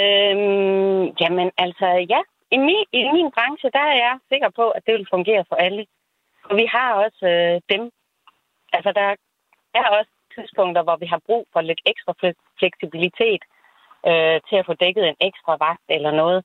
Øhm, 0.00 1.02
jamen 1.20 1.50
altså, 1.64 1.88
ja. 2.14 2.20
I 2.56 2.56
min, 2.56 2.84
I 2.92 3.00
min 3.16 3.30
branche, 3.34 3.70
der 3.76 3.84
er 3.92 3.96
jeg 4.06 4.18
sikker 4.28 4.50
på, 4.56 4.70
at 4.70 4.82
det 4.86 4.94
vil 4.94 5.06
fungere 5.10 5.44
for 5.48 5.56
alle. 5.56 5.86
Og 6.44 6.56
vi 6.56 6.66
har 6.74 6.88
også 7.04 7.26
øh, 7.34 7.60
dem. 7.72 7.82
Altså, 8.72 8.92
der 8.92 9.08
er 9.74 9.86
også 9.98 10.12
tidspunkter, 10.34 10.82
hvor 10.82 10.96
vi 11.02 11.06
har 11.06 11.20
brug 11.26 11.44
for 11.52 11.60
lidt 11.60 11.82
ekstra 11.92 12.12
fleksibilitet 12.58 13.42
øh, 14.08 14.36
til 14.48 14.56
at 14.60 14.66
få 14.68 14.74
dækket 14.84 15.04
en 15.08 15.20
ekstra 15.28 15.52
vagt 15.66 15.86
eller 15.96 16.12
noget. 16.22 16.40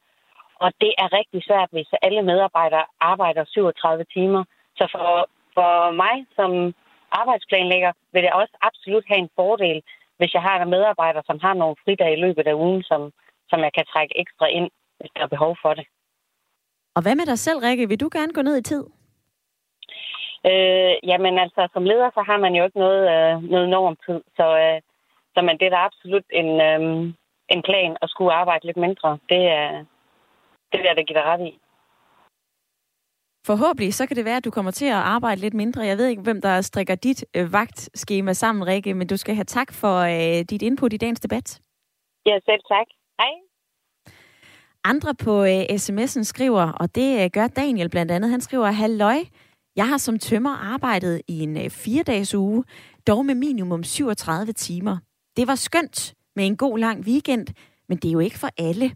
Og 0.64 0.70
det 0.82 0.94
er 1.04 1.14
rigtig 1.20 1.42
svært, 1.48 1.70
hvis 1.72 1.90
alle 2.02 2.22
medarbejdere 2.22 2.86
arbejder 3.00 3.44
37 3.46 4.06
timer. 4.16 4.44
Så 4.78 4.84
for, 4.94 5.30
for 5.54 5.92
mig 6.04 6.16
som 6.38 6.52
arbejdsplanlægger 7.22 7.92
vil 8.14 8.24
det 8.24 8.34
også 8.42 8.56
absolut 8.62 9.06
have 9.08 9.22
en 9.26 9.36
fordel, 9.36 9.82
hvis 10.18 10.34
jeg 10.34 10.42
har 10.42 10.56
en 10.62 10.70
medarbejder, 10.70 11.22
som 11.26 11.38
har 11.46 11.54
nogle 11.54 11.76
fridage 11.84 12.18
i 12.18 12.22
løbet 12.26 12.48
af 12.48 12.54
ugen, 12.54 12.84
som, 12.84 13.02
som 13.50 13.60
jeg 13.66 13.72
kan 13.78 13.86
trække 13.94 14.20
ekstra 14.20 14.46
ind, 14.58 14.70
hvis 15.00 15.12
der 15.16 15.22
er 15.24 15.28
behov 15.36 15.58
for 15.62 15.74
det. 15.74 15.86
Og 16.96 17.02
hvad 17.02 17.16
med 17.16 17.26
dig 17.26 17.40
selv, 17.40 17.60
Rikke? 17.60 17.90
Vil 17.90 18.00
du 18.00 18.10
gerne 18.12 18.34
gå 18.34 18.42
ned 18.42 18.58
i 18.58 18.64
tid? 18.64 18.84
Øh, 20.50 20.94
jamen 21.10 21.40
altså, 21.40 21.62
som 21.74 21.84
leder, 21.84 22.10
så 22.14 22.22
har 22.30 22.38
man 22.38 22.54
jo 22.56 22.66
ikke 22.66 22.80
noget, 22.80 23.04
øh, 23.14 23.44
noget 23.54 23.70
normtid. 23.70 24.20
Så, 24.38 24.48
øh, 24.64 24.82
så 25.34 25.42
man, 25.42 25.58
det 25.58 25.66
er 25.66 25.76
da 25.76 25.88
absolut 25.90 26.26
en, 26.30 26.50
øh, 26.68 26.82
en 27.50 27.62
plan 27.68 27.98
at 28.02 28.10
skulle 28.10 28.34
arbejde 28.34 28.66
lidt 28.66 28.78
mindre. 28.78 29.18
Det 29.30 29.42
er 29.48 29.86
det, 30.72 30.90
er, 30.90 30.94
det 30.94 31.08
giver 31.08 31.22
dig 31.22 31.32
ret 31.32 31.42
i. 31.48 31.60
Forhåbentlig 33.46 33.94
så 33.94 34.08
kan 34.08 34.18
det 34.18 34.26
være, 34.26 34.38
at 34.38 34.46
du 34.46 34.52
kommer 34.52 34.72
til 34.72 34.86
at 34.86 35.04
arbejde 35.16 35.42
lidt 35.42 35.54
mindre. 35.54 35.82
Jeg 35.82 35.98
ved 35.98 36.08
ikke, 36.08 36.22
hvem 36.22 36.42
der 36.42 36.62
strikker 36.62 36.96
dit 36.96 37.26
øh, 37.36 37.54
vagtskema 37.54 38.34
sammen, 38.34 38.68
Rikke, 38.68 38.94
men 38.94 39.08
du 39.08 39.18
skal 39.18 39.36
have 39.36 39.44
tak 39.44 39.74
for 39.74 39.96
øh, 40.00 40.46
dit 40.50 40.62
input 40.62 40.94
i 40.94 40.98
dagens 40.98 41.20
debat. 41.20 41.62
Ja, 42.26 42.40
selv 42.46 42.62
tak. 42.70 42.88
Hej. 43.20 43.34
Andre 44.84 45.16
på 45.26 45.44
øh, 45.44 45.62
sms'en 45.62 46.24
skriver, 46.24 46.72
og 46.72 46.96
det 46.96 47.24
øh, 47.24 47.30
gør 47.34 47.48
Daniel 47.48 47.90
blandt 47.90 48.12
andet, 48.12 48.32
han 48.32 48.42
skriver, 48.42 48.72
Halløj, 48.72 49.20
jeg 49.76 49.88
har 49.88 49.98
som 49.98 50.20
tømmer 50.20 50.56
arbejdet 50.56 51.22
i 51.28 51.40
en 51.40 51.58
øh, 51.58 51.70
fire-dages 51.70 52.36
uge, 52.36 52.64
dog 53.08 53.26
med 53.26 53.36
minimum 53.36 53.84
37 53.84 54.54
timer. 54.54 54.98
Det 55.38 55.48
var 55.48 55.56
skønt 55.56 56.14
med 56.36 56.46
en 56.46 56.58
god 56.58 56.80
lang 56.80 57.06
weekend, 57.06 57.48
men 57.90 57.98
det 57.98 58.08
er 58.08 58.12
jo 58.12 58.20
ikke 58.20 58.40
for 58.40 58.50
alle. 58.58 58.92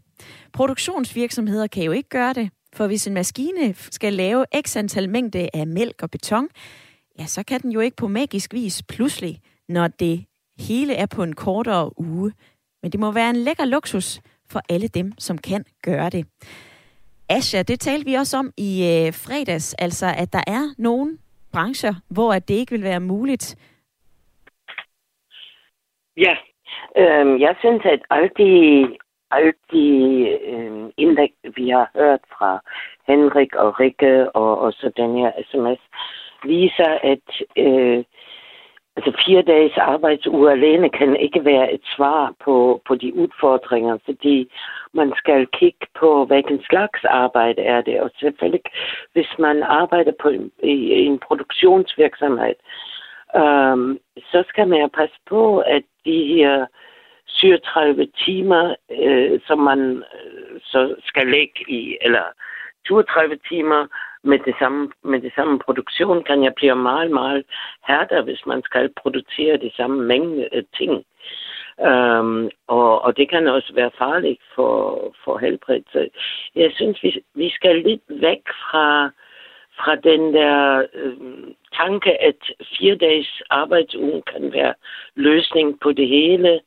Produktionsvirksomheder 0.52 1.66
kan 1.66 1.84
jo 1.84 1.92
ikke 1.92 2.08
gøre 2.08 2.32
det, 2.32 2.50
for 2.72 2.86
hvis 2.86 3.06
en 3.06 3.14
maskine 3.14 3.74
skal 3.90 4.12
lave 4.12 4.46
x 4.66 4.76
antal 4.76 5.10
mængde 5.10 5.48
af 5.54 5.66
mælk 5.66 6.02
og 6.02 6.10
beton, 6.10 6.48
ja, 7.18 7.26
så 7.26 7.42
kan 7.42 7.60
den 7.60 7.72
jo 7.72 7.80
ikke 7.80 7.96
på 7.96 8.08
magisk 8.08 8.52
vis 8.52 8.82
pludselig, 8.82 9.40
når 9.68 9.88
det 9.88 10.24
hele 10.58 10.94
er 10.94 11.06
på 11.06 11.22
en 11.22 11.34
kortere 11.34 12.00
uge. 12.00 12.32
Men 12.82 12.92
det 12.92 13.00
må 13.00 13.12
være 13.12 13.30
en 13.30 13.36
lækker 13.36 13.64
luksus 13.64 14.20
for 14.48 14.62
alle 14.68 14.88
dem, 14.88 15.12
som 15.18 15.38
kan 15.38 15.64
gøre 15.82 16.10
det. 16.10 16.26
Asja, 17.30 17.62
det 17.62 17.80
talte 17.80 18.06
vi 18.06 18.14
også 18.14 18.36
om 18.36 18.52
i 18.56 18.70
øh, 18.92 19.12
fredags, 19.24 19.74
altså 19.74 20.06
at 20.22 20.32
der 20.32 20.44
er 20.46 20.64
nogle 20.78 21.18
brancher, 21.52 21.94
hvor 22.10 22.32
at 22.32 22.48
det 22.48 22.54
ikke 22.54 22.72
vil 22.72 22.82
være 22.82 23.00
muligt. 23.00 23.46
Ja, 26.16 26.34
øhm, 26.96 27.40
jeg 27.40 27.54
synes, 27.60 27.82
at 27.84 28.02
alt 28.10 28.32
de, 28.38 28.52
alt 29.30 29.56
de 29.72 29.86
øhm, 30.52 30.90
indlæg, 30.96 31.32
vi 31.56 31.68
har 31.68 31.90
hørt 31.96 32.20
fra 32.38 32.60
Henrik 33.06 33.54
og 33.54 33.80
Rikke 33.80 34.30
og, 34.30 34.58
og 34.58 34.72
så 34.72 34.92
den 34.96 35.18
her 35.18 35.30
sms, 35.50 35.80
viser, 36.44 36.98
at 37.12 37.26
øh, 37.56 38.04
Altså 39.00 39.22
fire 39.26 39.42
dages 39.42 39.76
arbejdsuge 39.76 40.50
alene 40.50 40.88
kan 40.90 41.16
ikke 41.16 41.44
være 41.44 41.72
et 41.72 41.80
svar 41.96 42.34
på, 42.44 42.82
på 42.86 42.94
de 42.94 43.14
udfordringer, 43.14 43.98
fordi 44.04 44.52
man 44.94 45.12
skal 45.16 45.46
kigge 45.46 45.86
på, 46.00 46.24
hvilken 46.24 46.62
slags 46.70 47.04
arbejde 47.04 47.62
er 47.62 47.80
det. 47.80 48.00
Og 48.00 48.10
selvfølgelig, 48.20 48.62
hvis 49.12 49.28
man 49.38 49.62
arbejder 49.62 50.12
på, 50.22 50.28
i, 50.62 50.74
i 51.02 51.04
en 51.04 51.18
produktionsvirksomhed, 51.18 52.54
øhm, 53.36 53.98
så 54.30 54.44
skal 54.48 54.68
man 54.68 54.90
passe 54.90 55.16
på, 55.28 55.58
at 55.58 55.82
de 56.04 56.34
her 56.34 56.66
37 57.26 58.06
timer, 58.24 58.74
øh, 58.90 59.40
som 59.46 59.58
man 59.58 60.04
øh, 60.14 60.60
så 60.62 60.94
skal 61.04 61.26
lægge 61.26 61.60
i, 61.68 61.96
eller 62.00 62.24
32 62.88 63.38
timer, 63.48 63.86
med 64.22 64.38
det 64.38 64.54
samme, 64.58 64.92
med 65.02 65.20
det 65.20 65.32
samme 65.34 65.58
produktion 65.58 66.24
kan 66.24 66.44
jeg 66.44 66.54
blive 66.54 66.76
meget, 66.76 67.10
meget 67.10 67.44
hærdere, 67.86 68.22
hvis 68.22 68.46
man 68.46 68.62
skal 68.62 68.92
producere 69.02 69.56
det 69.56 69.72
samme 69.76 70.02
mængde 70.02 70.64
ting. 70.78 71.04
Um, 71.88 72.50
og, 72.66 73.02
og 73.02 73.16
det 73.16 73.30
kan 73.30 73.46
også 73.46 73.72
være 73.74 73.90
farligt 73.98 74.40
for, 74.54 75.14
for 75.24 75.38
helbredet. 75.38 75.84
Så 75.92 76.08
jeg 76.54 76.72
synes, 76.74 77.02
vi, 77.02 77.22
vi 77.34 77.50
skal 77.50 77.82
lidt 77.82 78.02
væk 78.08 78.42
fra, 78.48 79.10
fra 79.78 79.94
den 79.96 80.34
der 80.34 80.86
øh, 80.94 81.16
tanke, 81.72 82.22
at 82.22 82.36
fire 82.78 82.96
dages 82.96 83.42
arbejdsugen 83.50 84.22
kan 84.22 84.52
være 84.52 84.74
løsning 85.14 85.80
på 85.80 85.92
det 85.92 86.08
hele. 86.08 86.60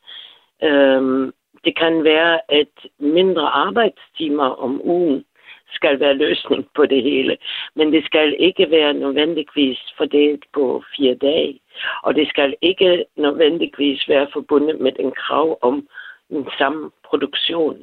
Um, 0.62 1.34
det 1.66 1.78
kan 1.78 2.04
være, 2.04 2.39
at 2.50 2.89
mindre 3.00 3.48
arbejdstimer 3.48 4.50
om 4.50 4.82
ugen 4.84 5.26
skal 5.74 6.00
være 6.00 6.14
løsning 6.26 6.68
på 6.76 6.86
det 6.86 7.04
hele. 7.04 7.38
Men 7.76 7.94
det 7.94 8.06
skal 8.06 8.36
ikke 8.40 8.72
være 8.72 8.94
nødvendigvis 8.94 9.80
fordelt 9.98 10.44
på 10.54 10.84
fire 10.96 11.16
dage. 11.16 11.60
Og 12.04 12.16
det 12.16 12.28
skal 12.28 12.56
ikke 12.62 13.06
nødvendigvis 13.18 14.10
være 14.10 14.28
forbundet 14.34 14.80
med 14.80 14.92
en 15.00 15.12
krav 15.12 15.58
om 15.62 15.88
en 16.30 16.48
samme 16.58 16.92
produktion. 17.10 17.78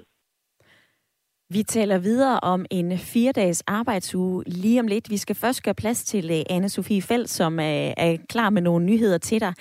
Vi 1.53 1.63
taler 1.63 1.99
videre 1.99 2.41
om 2.43 2.67
en 2.71 2.99
fire-dages 2.99 3.63
arbejdsuge 3.67 4.45
lige 4.47 4.81
om 4.81 4.87
lidt. 4.87 5.11
Vi 5.11 5.17
skal 5.17 5.37
først 5.37 5.63
gøre 5.63 5.75
plads 5.75 6.05
til 6.05 6.31
øh, 6.31 6.43
anne 6.51 6.69
Sofie 6.69 7.03
Felt, 7.03 7.31
som 7.31 7.61
øh, 7.61 7.91
er 7.97 8.17
klar 8.29 8.51
med 8.51 8.63
nogle 8.63 8.85
nyheder 8.85 9.19
til 9.19 9.41
dig. 9.41 9.55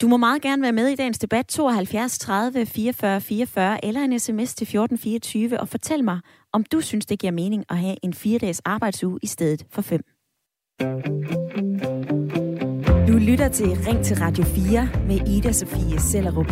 Du 0.00 0.08
må 0.08 0.16
meget 0.16 0.42
gerne 0.42 0.62
være 0.62 0.72
med 0.72 0.88
i 0.88 0.94
dagens 0.94 1.18
debat 1.18 1.46
72 1.46 2.18
30 2.18 2.66
44 2.66 3.20
44 3.20 3.84
eller 3.84 4.00
en 4.00 4.18
sms 4.18 4.54
til 4.54 4.64
1424 4.64 5.60
og 5.60 5.68
fortæl 5.68 6.04
mig, 6.04 6.20
om 6.52 6.64
du 6.64 6.80
synes, 6.80 7.06
det 7.06 7.18
giver 7.18 7.32
mening 7.32 7.64
at 7.70 7.78
have 7.78 7.96
en 8.02 8.12
4-dages 8.12 8.60
arbejdsuge 8.64 9.18
i 9.22 9.26
stedet 9.26 9.66
for 9.70 9.82
5. 9.82 10.00
Du 13.08 13.18
lytter 13.18 13.48
til 13.48 13.66
Ring 13.66 14.04
til 14.04 14.16
Radio 14.16 14.44
4 14.44 14.88
med 15.06 15.28
Ida 15.28 15.52
Sofie 15.52 16.00
Sellerup. 16.00 16.50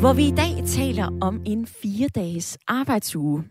Hvor 0.00 0.12
vi 0.12 0.26
i 0.26 0.34
dag 0.36 0.66
taler 0.66 1.18
om 1.20 1.42
en 1.46 1.66
4-dages 1.66 2.58
arbejdsuge. 2.68 3.44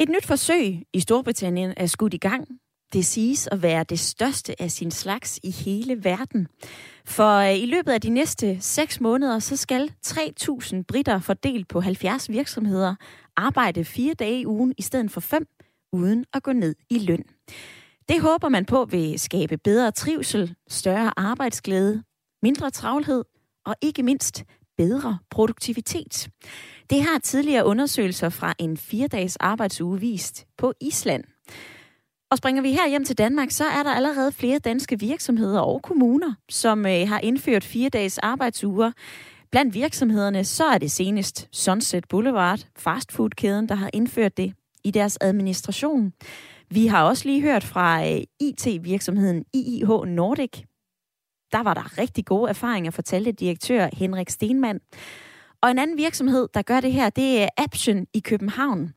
Et 0.00 0.08
nyt 0.08 0.26
forsøg 0.26 0.82
i 0.92 1.00
Storbritannien 1.00 1.74
er 1.76 1.86
skudt 1.86 2.14
i 2.14 2.18
gang 2.18 2.48
det 2.94 3.06
siges 3.06 3.46
at 3.46 3.62
være 3.62 3.84
det 3.84 4.00
største 4.00 4.62
af 4.62 4.70
sin 4.70 4.90
slags 4.90 5.40
i 5.42 5.50
hele 5.50 6.04
verden. 6.04 6.48
For 7.04 7.36
øh, 7.36 7.58
i 7.58 7.66
løbet 7.66 7.92
af 7.92 8.00
de 8.00 8.10
næste 8.10 8.60
6 8.60 9.00
måneder, 9.00 9.38
så 9.38 9.56
skal 9.56 9.92
3.000 10.06 10.82
britter 10.88 11.18
fordelt 11.18 11.68
på 11.68 11.80
70 11.80 12.30
virksomheder 12.30 12.94
arbejde 13.36 13.84
fire 13.84 14.14
dage 14.14 14.40
i 14.40 14.46
ugen 14.46 14.74
i 14.78 14.82
stedet 14.82 15.10
for 15.10 15.20
fem, 15.20 15.46
uden 15.92 16.24
at 16.32 16.42
gå 16.42 16.52
ned 16.52 16.74
i 16.90 16.98
løn. 16.98 17.24
Det 18.08 18.20
håber 18.20 18.48
man 18.48 18.64
på 18.64 18.84
vil 18.84 19.18
skabe 19.18 19.56
bedre 19.56 19.90
trivsel, 19.90 20.54
større 20.68 21.12
arbejdsglæde, 21.16 22.02
mindre 22.42 22.70
travlhed 22.70 23.24
og 23.66 23.74
ikke 23.82 24.02
mindst 24.02 24.44
bedre 24.76 25.18
produktivitet. 25.30 26.28
Det 26.90 27.02
har 27.02 27.18
tidligere 27.18 27.64
undersøgelser 27.64 28.28
fra 28.28 28.54
en 28.58 28.76
fire-dages 28.76 29.36
arbejdsuge 29.36 30.00
vist 30.00 30.46
på 30.58 30.72
Island. 30.80 31.24
Og 32.34 32.38
springer 32.38 32.62
vi 32.62 32.72
her 32.72 32.88
hjem 32.88 33.04
til 33.04 33.18
Danmark, 33.18 33.50
så 33.50 33.64
er 33.64 33.82
der 33.82 33.90
allerede 33.90 34.32
flere 34.32 34.58
danske 34.58 35.00
virksomheder 35.00 35.60
og 35.60 35.82
kommuner, 35.82 36.34
som 36.50 36.86
øh, 36.86 37.08
har 37.08 37.20
indført 37.20 37.64
fire 37.64 37.88
dages 37.88 38.18
arbejdsuger. 38.18 38.92
Blandt 39.50 39.74
virksomhederne, 39.74 40.44
så 40.44 40.64
er 40.64 40.78
det 40.78 40.90
senest 40.90 41.48
Sunset 41.52 42.08
Boulevard, 42.08 42.66
fastfoodkæden, 42.76 43.68
der 43.68 43.74
har 43.74 43.90
indført 43.92 44.36
det 44.36 44.52
i 44.84 44.90
deres 44.90 45.18
administration. 45.20 46.12
Vi 46.70 46.86
har 46.86 47.04
også 47.04 47.28
lige 47.28 47.42
hørt 47.42 47.64
fra 47.64 48.06
øh, 48.06 48.22
IT-virksomheden 48.40 49.44
IIH 49.52 49.88
Nordic. 50.06 50.62
Der 51.52 51.62
var 51.62 51.74
der 51.74 51.98
rigtig 51.98 52.24
gode 52.24 52.48
erfaringer, 52.48 52.90
fortalte 52.90 53.32
direktør 53.32 53.88
Henrik 53.92 54.30
Stenmann. 54.30 54.80
Og 55.62 55.70
en 55.70 55.78
anden 55.78 55.96
virksomhed, 55.96 56.48
der 56.54 56.62
gør 56.62 56.80
det 56.80 56.92
her, 56.92 57.10
det 57.10 57.42
er 57.42 57.48
Action 57.56 58.06
i 58.14 58.20
København. 58.20 58.92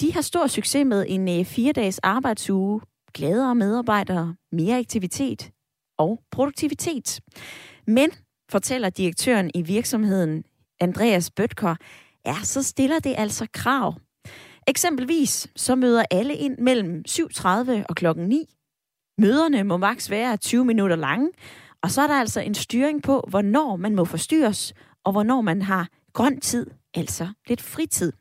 De 0.00 0.12
har 0.12 0.20
stor 0.20 0.46
succes 0.46 0.86
med 0.86 1.04
en 1.08 1.28
øh, 1.28 1.44
fire-dages 1.44 1.98
arbejdsuge, 1.98 2.80
gladere 3.14 3.54
medarbejdere, 3.54 4.34
mere 4.52 4.78
aktivitet 4.78 5.50
og 5.98 6.20
produktivitet. 6.30 7.20
Men, 7.86 8.10
fortæller 8.50 8.90
direktøren 8.90 9.50
i 9.54 9.62
virksomheden, 9.62 10.44
Andreas 10.80 11.30
Bøtker, 11.30 11.74
ja, 12.26 12.36
så 12.42 12.62
stiller 12.62 12.98
det 12.98 13.14
altså 13.18 13.46
krav. 13.52 13.94
Eksempelvis 14.66 15.48
så 15.56 15.74
møder 15.74 16.04
alle 16.10 16.36
ind 16.36 16.58
mellem 16.58 17.04
7.30 17.08 17.48
og 17.88 17.96
klokken 17.96 18.28
9. 18.28 18.44
Møderne 19.18 19.64
må 19.64 19.76
maks 19.76 20.10
være 20.10 20.36
20 20.36 20.64
minutter 20.64 20.96
lange, 20.96 21.30
og 21.82 21.90
så 21.90 22.02
er 22.02 22.06
der 22.06 22.20
altså 22.20 22.40
en 22.40 22.54
styring 22.54 23.02
på, 23.02 23.24
hvornår 23.28 23.76
man 23.76 23.94
må 23.94 24.04
forstyrres, 24.04 24.74
og 25.04 25.12
hvornår 25.12 25.40
man 25.40 25.62
har 25.62 25.88
grøn 26.12 26.40
tid, 26.40 26.66
altså 26.94 27.28
lidt 27.48 27.60
fritid. 27.62 28.12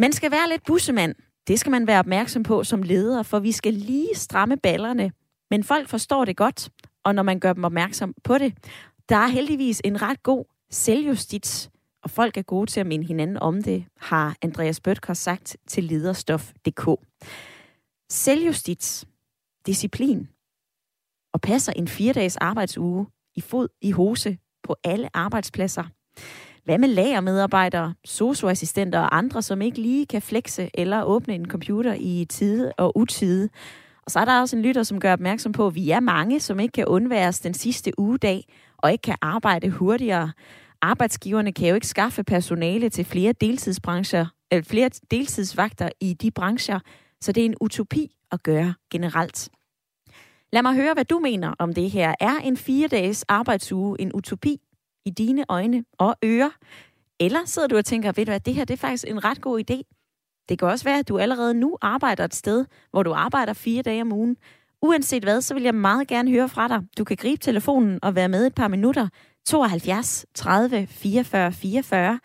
Man 0.00 0.12
skal 0.12 0.30
være 0.30 0.48
lidt 0.48 0.64
bussemand. 0.66 1.14
Det 1.48 1.60
skal 1.60 1.70
man 1.70 1.86
være 1.86 1.98
opmærksom 1.98 2.42
på 2.42 2.64
som 2.64 2.82
leder, 2.82 3.22
for 3.22 3.38
vi 3.38 3.52
skal 3.52 3.74
lige 3.74 4.14
stramme 4.14 4.56
ballerne. 4.56 5.12
Men 5.50 5.64
folk 5.64 5.88
forstår 5.88 6.24
det 6.24 6.36
godt, 6.36 6.70
og 7.04 7.14
når 7.14 7.22
man 7.22 7.40
gør 7.40 7.52
dem 7.52 7.64
opmærksom 7.64 8.14
på 8.24 8.38
det, 8.38 8.54
der 9.08 9.16
er 9.16 9.26
heldigvis 9.26 9.80
en 9.84 10.02
ret 10.02 10.22
god 10.22 10.44
selvjustits, 10.70 11.70
og 12.02 12.10
folk 12.10 12.36
er 12.36 12.42
gode 12.42 12.70
til 12.70 12.80
at 12.80 12.86
minde 12.86 13.06
hinanden 13.06 13.36
om 13.36 13.62
det, 13.62 13.84
har 13.96 14.36
Andreas 14.42 14.80
Bøtker 14.80 15.14
sagt 15.14 15.56
til 15.66 15.84
lederstof.dk. 15.84 17.00
Selvjustits, 18.10 19.06
disciplin 19.66 20.28
og 21.34 21.40
passer 21.40 21.72
en 21.72 21.88
fire-dages 21.88 22.36
arbejdsuge 22.36 23.06
i 23.34 23.40
fod 23.40 23.68
i 23.82 23.90
hose 23.90 24.38
på 24.62 24.76
alle 24.84 25.16
arbejdspladser. 25.16 25.84
Hvad 26.68 26.78
med 26.78 26.88
lagermedarbejdere, 26.88 27.94
socioassistenter 28.04 28.98
og 28.98 29.16
andre, 29.16 29.42
som 29.42 29.62
ikke 29.62 29.80
lige 29.80 30.06
kan 30.06 30.22
flexe 30.22 30.70
eller 30.74 31.02
åbne 31.02 31.34
en 31.34 31.50
computer 31.50 31.94
i 31.98 32.26
tide 32.28 32.72
og 32.78 32.96
utide? 32.96 33.48
Og 34.04 34.10
så 34.10 34.18
er 34.18 34.24
der 34.24 34.40
også 34.40 34.56
en 34.56 34.62
lytter, 34.62 34.82
som 34.82 35.00
gør 35.00 35.12
opmærksom 35.12 35.52
på, 35.52 35.66
at 35.66 35.74
vi 35.74 35.90
er 35.90 36.00
mange, 36.00 36.40
som 36.40 36.60
ikke 36.60 36.72
kan 36.72 36.86
undværes 36.86 37.40
den 37.40 37.54
sidste 37.54 37.98
ugedag 37.98 38.44
og 38.78 38.92
ikke 38.92 39.02
kan 39.02 39.16
arbejde 39.22 39.70
hurtigere. 39.70 40.32
Arbejdsgiverne 40.82 41.52
kan 41.52 41.68
jo 41.68 41.74
ikke 41.74 41.86
skaffe 41.86 42.24
personale 42.24 42.88
til 42.88 43.04
flere 43.04 43.32
deltidsbrancher, 43.32 44.26
eller 44.50 44.64
flere 44.64 44.90
deltidsvagter 45.10 45.88
i 46.00 46.14
de 46.14 46.30
brancher, 46.30 46.80
så 47.20 47.32
det 47.32 47.40
er 47.40 47.44
en 47.44 47.56
utopi 47.60 48.16
at 48.32 48.42
gøre 48.42 48.74
generelt. 48.90 49.48
Lad 50.52 50.62
mig 50.62 50.74
høre, 50.74 50.94
hvad 50.94 51.04
du 51.04 51.18
mener 51.18 51.54
om 51.58 51.72
det 51.74 51.90
her. 51.90 52.14
Er 52.20 52.36
en 52.44 52.56
fire 52.56 52.88
dages 52.88 53.24
arbejdsuge 53.28 54.00
en 54.00 54.10
utopi? 54.14 54.60
I 55.06 55.10
dine 55.10 55.44
øjne 55.48 55.84
og 55.98 56.16
ører? 56.24 56.50
Eller 57.20 57.40
sidder 57.44 57.68
du 57.68 57.76
og 57.76 57.84
tænker, 57.84 58.12
ved 58.12 58.26
du 58.26 58.30
hvad, 58.30 58.40
det 58.40 58.54
her 58.54 58.64
det 58.64 58.74
er 58.74 58.78
faktisk 58.78 59.04
en 59.08 59.24
ret 59.24 59.40
god 59.40 59.60
idé. 59.60 59.82
Det 60.48 60.58
kan 60.58 60.68
også 60.68 60.84
være, 60.84 60.98
at 60.98 61.08
du 61.08 61.18
allerede 61.18 61.54
nu 61.54 61.78
arbejder 61.80 62.24
et 62.24 62.34
sted, 62.34 62.64
hvor 62.90 63.02
du 63.02 63.12
arbejder 63.12 63.52
fire 63.52 63.82
dage 63.82 64.02
om 64.02 64.12
ugen. 64.12 64.36
Uanset 64.82 65.22
hvad, 65.22 65.40
så 65.40 65.54
vil 65.54 65.62
jeg 65.62 65.74
meget 65.74 66.08
gerne 66.08 66.30
høre 66.30 66.48
fra 66.48 66.68
dig. 66.68 66.80
Du 66.98 67.04
kan 67.04 67.16
gribe 67.16 67.40
telefonen 67.40 67.98
og 68.02 68.14
være 68.14 68.28
med 68.28 68.46
et 68.46 68.54
par 68.54 68.68
minutter. 68.68 69.08
72 69.46 70.26
30 70.34 70.86
44 70.86 71.52
44. 71.52 72.20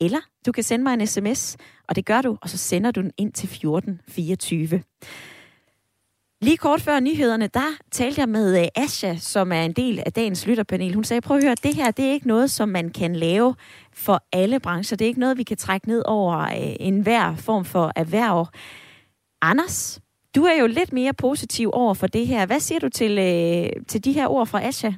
Eller 0.00 0.18
du 0.46 0.52
kan 0.52 0.64
sende 0.64 0.82
mig 0.82 0.94
en 0.94 1.06
sms, 1.06 1.56
og 1.88 1.96
det 1.96 2.06
gør 2.06 2.22
du, 2.22 2.38
og 2.42 2.48
så 2.48 2.58
sender 2.58 2.90
du 2.90 3.00
den 3.00 3.12
ind 3.18 3.32
til 3.32 3.48
14 3.48 4.00
24. 4.08 4.82
Lige 6.44 6.56
kort 6.56 6.80
før 6.80 7.00
nyhederne, 7.00 7.46
der 7.46 7.78
talte 7.90 8.20
jeg 8.20 8.28
med 8.28 8.60
øh, 8.60 8.68
Asha, 8.74 9.16
som 9.16 9.52
er 9.52 9.62
en 9.62 9.72
del 9.72 10.02
af 10.06 10.12
dagens 10.12 10.46
lytterpanel. 10.46 10.94
Hun 10.94 11.04
sagde, 11.04 11.20
prøv 11.20 11.36
at 11.36 11.44
høre, 11.44 11.54
det 11.54 11.74
her 11.74 11.90
det 11.90 12.04
er 12.04 12.10
ikke 12.12 12.26
noget, 12.26 12.50
som 12.50 12.68
man 12.68 12.90
kan 12.90 13.16
lave 13.16 13.54
for 13.92 14.24
alle 14.32 14.60
brancher. 14.60 14.96
Det 14.96 15.04
er 15.04 15.08
ikke 15.08 15.20
noget, 15.20 15.38
vi 15.38 15.42
kan 15.42 15.56
trække 15.56 15.88
ned 15.88 16.02
over 16.06 16.38
øh, 16.40 16.76
enhver 16.80 17.36
form 17.36 17.64
for 17.64 17.92
erhverv. 17.96 18.46
Anders, 19.42 20.00
du 20.34 20.44
er 20.44 20.60
jo 20.60 20.66
lidt 20.66 20.92
mere 20.92 21.14
positiv 21.14 21.70
over 21.72 21.94
for 21.94 22.06
det 22.06 22.26
her. 22.26 22.46
Hvad 22.46 22.60
siger 22.60 22.78
du 22.78 22.88
til, 22.88 23.18
øh, 23.18 23.84
til 23.88 24.04
de 24.04 24.12
her 24.12 24.26
ord 24.28 24.46
fra 24.46 24.62
Asha? 24.62 24.90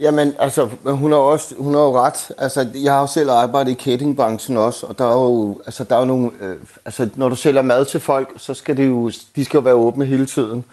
Jamen, 0.00 0.34
altså, 0.38 0.68
hun 0.84 1.12
har, 1.12 1.18
også, 1.18 1.54
hun 1.58 1.74
har 1.74 1.80
jo 1.80 1.98
ret. 1.98 2.32
Altså, 2.38 2.68
jeg 2.74 2.92
har 2.92 3.00
jo 3.00 3.06
selv 3.06 3.30
arbejdet 3.30 3.70
i 3.70 3.74
cateringbranchen 3.74 4.56
også, 4.56 4.86
og 4.86 4.98
der 4.98 5.04
er 5.04 5.12
jo, 5.12 5.60
altså, 5.66 5.84
der 5.84 5.94
er 5.96 6.00
jo 6.00 6.04
nogle, 6.04 6.30
øh, 6.40 6.56
altså, 6.84 7.08
når 7.16 7.28
du 7.28 7.36
sælger 7.36 7.62
mad 7.62 7.84
til 7.84 8.00
folk, 8.00 8.32
så 8.36 8.54
skal 8.54 8.76
det 8.76 8.86
jo, 8.86 9.10
de 9.36 9.44
skal 9.44 9.58
jo 9.58 9.62
være 9.62 9.74
åbne 9.74 10.04
hele 10.04 10.26
tiden, 10.26 10.64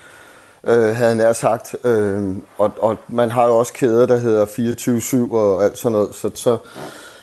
øh, 0.64 0.96
havde 0.96 1.24
han 1.24 1.36
sagt. 1.36 1.76
Øh, 1.84 2.36
og, 2.58 2.72
og 2.80 2.98
man 3.08 3.32
har 3.32 3.48
jo 3.48 3.58
også 3.58 3.74
kæder, 3.74 4.06
der 4.06 4.18
hedder 4.18 4.46
24-7 5.30 5.34
og 5.34 5.64
alt 5.64 5.78
sådan 5.78 5.92
noget, 5.92 6.16
så, 6.16 6.32
så, 6.36 6.58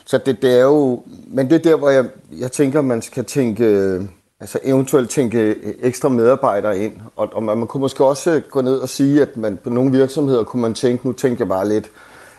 så 0.05 0.17
det, 0.17 0.41
det 0.41 0.59
er 0.59 0.63
jo, 0.63 1.03
men 1.27 1.49
det 1.49 1.55
er 1.55 1.69
der, 1.71 1.75
hvor 1.75 1.89
jeg, 1.89 2.05
jeg 2.31 2.51
tænker, 2.51 2.81
man 2.81 3.01
skal 3.01 3.25
tænke, 3.25 3.65
øh, 3.65 4.03
altså 4.39 4.59
eventuelt 4.63 5.09
tænke 5.09 5.39
øh, 5.39 5.73
ekstra 5.79 6.09
medarbejdere 6.09 6.79
ind. 6.79 6.93
Og, 7.15 7.29
og 7.33 7.43
man, 7.43 7.57
man 7.57 7.67
kunne 7.67 7.81
måske 7.81 8.05
også 8.05 8.31
øh, 8.31 8.41
gå 8.41 8.61
ned 8.61 8.77
og 8.77 8.89
sige, 8.89 9.21
at 9.21 9.37
man 9.37 9.57
på 9.63 9.69
nogle 9.69 9.91
virksomheder 9.91 10.43
kunne 10.43 10.61
man 10.61 10.73
tænke, 10.73 11.07
nu 11.07 11.13
tænker 11.13 11.45
jeg 11.45 11.47
bare 11.47 11.69
lidt, 11.69 11.91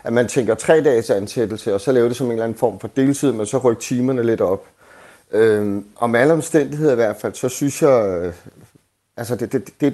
at 0.03 0.13
man 0.13 0.27
tænker 0.27 0.55
tre 0.55 0.83
dages 0.83 1.09
ansættelse, 1.09 1.73
og 1.73 1.81
så 1.81 1.91
laver 1.91 2.07
det 2.07 2.17
som 2.17 2.27
en 2.27 2.31
eller 2.31 2.43
anden 2.43 2.57
form 2.57 2.79
for 2.79 2.87
deltid, 2.87 3.31
men 3.31 3.45
så 3.45 3.57
rykker 3.57 3.81
timerne 3.81 4.23
lidt 4.23 4.41
op. 4.41 4.65
Øhm, 5.31 5.85
og 5.95 6.09
med 6.09 6.19
alle 6.19 6.33
omstændigheder 6.33 6.91
i 6.91 6.95
hvert 6.95 7.15
fald, 7.21 7.33
så 7.33 7.49
synes 7.49 7.81
jeg, 7.81 8.19
øh, 8.21 8.33
altså 9.17 9.35
det, 9.35 9.51
det, 9.51 9.69
det, 9.81 9.93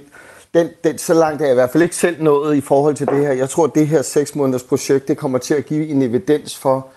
den, 0.54 0.70
den, 0.84 0.98
så 0.98 1.14
langt 1.14 1.42
er 1.42 1.46
jeg 1.46 1.54
i 1.54 1.56
hvert 1.56 1.70
fald 1.70 1.84
ikke 1.84 1.96
selv 1.96 2.24
nået 2.24 2.56
i 2.56 2.62
forhold 2.62 2.96
til 2.96 3.08
det 3.08 3.18
her. 3.18 3.32
Jeg 3.32 3.50
tror, 3.50 3.66
at 3.66 3.76
det 3.76 3.88
her 3.88 4.02
seks 4.02 4.36
måneders 4.36 4.64
projekt, 4.64 5.08
det 5.08 5.18
kommer 5.18 5.38
til 5.38 5.54
at 5.54 5.66
give 5.66 5.88
en 5.88 6.02
evidens 6.02 6.58
for 6.58 6.88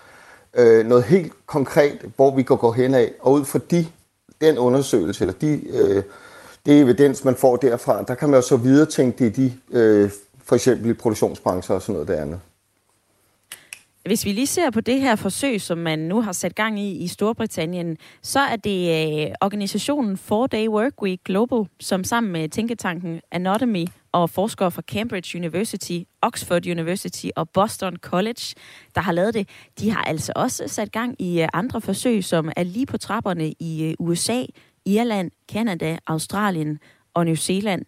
øh, 0.53 0.85
noget 0.85 1.03
helt 1.03 1.33
konkret, 1.45 2.05
hvor 2.15 2.35
vi 2.35 2.43
kan 2.43 2.57
gå 2.57 2.71
hen 2.71 2.93
af. 2.93 3.11
Og 3.19 3.33
ud 3.33 3.45
fra 3.45 3.59
de 3.71 3.87
den 4.41 4.57
undersøgelse, 4.57 5.23
eller 5.23 5.33
de, 5.33 5.61
øh, 5.69 6.03
det 6.65 6.81
evidens, 6.81 7.23
man 7.23 7.35
får 7.35 7.55
derfra, 7.55 8.03
der 8.03 8.15
kan 8.15 8.29
man 8.29 8.37
jo 8.37 8.47
så 8.47 8.57
videre 8.57 8.85
tænke 8.85 9.25
det 9.25 9.37
i 9.37 9.41
de, 9.41 9.53
øh, 9.71 10.09
for 10.43 10.55
eksempel 10.55 10.89
i 10.89 10.93
produktionsbrancher 10.93 11.75
og 11.75 11.81
sådan 11.81 11.93
noget 11.93 12.07
der 12.07 12.21
andet. 12.21 12.39
Hvis 14.05 14.25
vi 14.25 14.31
lige 14.31 14.47
ser 14.47 14.69
på 14.69 14.81
det 14.81 15.01
her 15.01 15.15
forsøg, 15.15 15.61
som 15.61 15.77
man 15.77 15.99
nu 15.99 16.21
har 16.21 16.31
sat 16.31 16.55
gang 16.55 16.79
i 16.79 16.91
i 16.91 17.07
Storbritannien, 17.07 17.97
så 18.21 18.39
er 18.39 18.55
det 18.55 18.79
øh, 19.27 19.31
organisationen 19.41 20.19
4-Day 20.31 20.67
Work 20.67 21.01
Week 21.01 21.19
Global, 21.25 21.65
som 21.79 22.03
sammen 22.03 22.31
med 22.31 22.49
tænketanken 22.49 23.21
Anatomy 23.31 23.85
og 24.11 24.29
forskere 24.29 24.71
fra 24.71 24.81
Cambridge 24.81 25.37
University, 25.37 25.99
Oxford 26.21 26.67
University 26.67 27.27
og 27.35 27.49
Boston 27.49 27.95
College, 27.95 28.55
der 28.95 29.01
har 29.01 29.11
lavet 29.11 29.33
det. 29.33 29.49
De 29.79 29.91
har 29.91 30.03
altså 30.03 30.33
også 30.35 30.63
sat 30.67 30.91
gang 30.91 31.21
i 31.21 31.41
øh, 31.41 31.47
andre 31.53 31.81
forsøg, 31.81 32.23
som 32.23 32.51
er 32.55 32.63
lige 32.63 32.85
på 32.85 32.97
trapperne 32.97 33.53
i 33.59 33.83
øh, 33.83 33.93
USA, 33.99 34.43
Irland, 34.85 35.31
Kanada, 35.49 35.97
Australien 36.07 36.79
og 37.13 37.25
New 37.25 37.35
Zealand. 37.35 37.85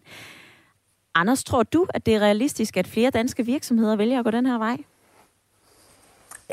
Anders, 1.14 1.44
tror 1.44 1.62
du, 1.62 1.86
at 1.94 2.06
det 2.06 2.14
er 2.14 2.20
realistisk, 2.20 2.76
at 2.76 2.86
flere 2.86 3.10
danske 3.10 3.46
virksomheder 3.46 3.96
vælger 3.96 4.18
at 4.18 4.24
gå 4.24 4.30
den 4.30 4.46
her 4.46 4.58
vej? 4.58 4.76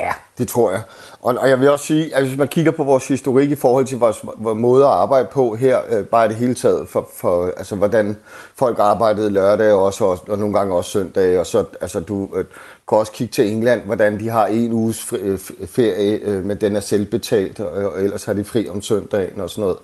Ja, 0.00 0.12
det 0.38 0.48
tror 0.48 0.70
jeg. 0.70 0.82
Og, 1.20 1.34
og 1.38 1.48
jeg 1.48 1.60
vil 1.60 1.70
også 1.70 1.84
sige, 1.84 2.16
at 2.16 2.26
hvis 2.26 2.38
man 2.38 2.48
kigger 2.48 2.72
på 2.72 2.84
vores 2.84 3.08
historik 3.08 3.50
i 3.50 3.54
forhold 3.54 3.86
til 3.86 3.98
vores, 3.98 4.16
vores 4.36 4.58
måde 4.58 4.84
at 4.84 4.90
arbejde 4.90 5.28
på 5.32 5.54
her, 5.54 5.78
øh, 5.90 6.04
bare 6.04 6.28
det 6.28 6.36
hele 6.36 6.54
taget, 6.54 6.88
for, 6.88 7.08
for 7.16 7.52
altså, 7.56 7.76
hvordan 7.76 8.16
folk 8.54 8.78
arbejdede 8.78 9.30
lørdag 9.30 9.72
også, 9.72 10.04
og, 10.04 10.18
og 10.28 10.38
nogle 10.38 10.58
gange 10.58 10.74
også 10.74 10.90
søndag, 10.90 11.38
og 11.38 11.46
så 11.46 11.64
altså, 11.80 12.00
du 12.00 12.28
øh, 12.36 12.44
kan 12.88 12.98
også 12.98 13.12
kigge 13.12 13.32
til 13.32 13.52
England, 13.52 13.82
hvordan 13.82 14.20
de 14.20 14.28
har 14.28 14.46
en 14.46 14.72
uges 14.72 15.04
fri, 15.04 15.18
øh, 15.18 15.38
ferie, 15.66 16.18
øh, 16.22 16.44
men 16.44 16.56
den 16.56 16.76
er 16.76 16.80
selvbetalt, 16.80 17.60
og, 17.60 17.92
og 17.92 18.02
ellers 18.02 18.24
har 18.24 18.32
de 18.32 18.44
fri 18.44 18.68
om 18.68 18.82
søndagen 18.82 19.40
og 19.40 19.50
sådan 19.50 19.62
noget. 19.62 19.78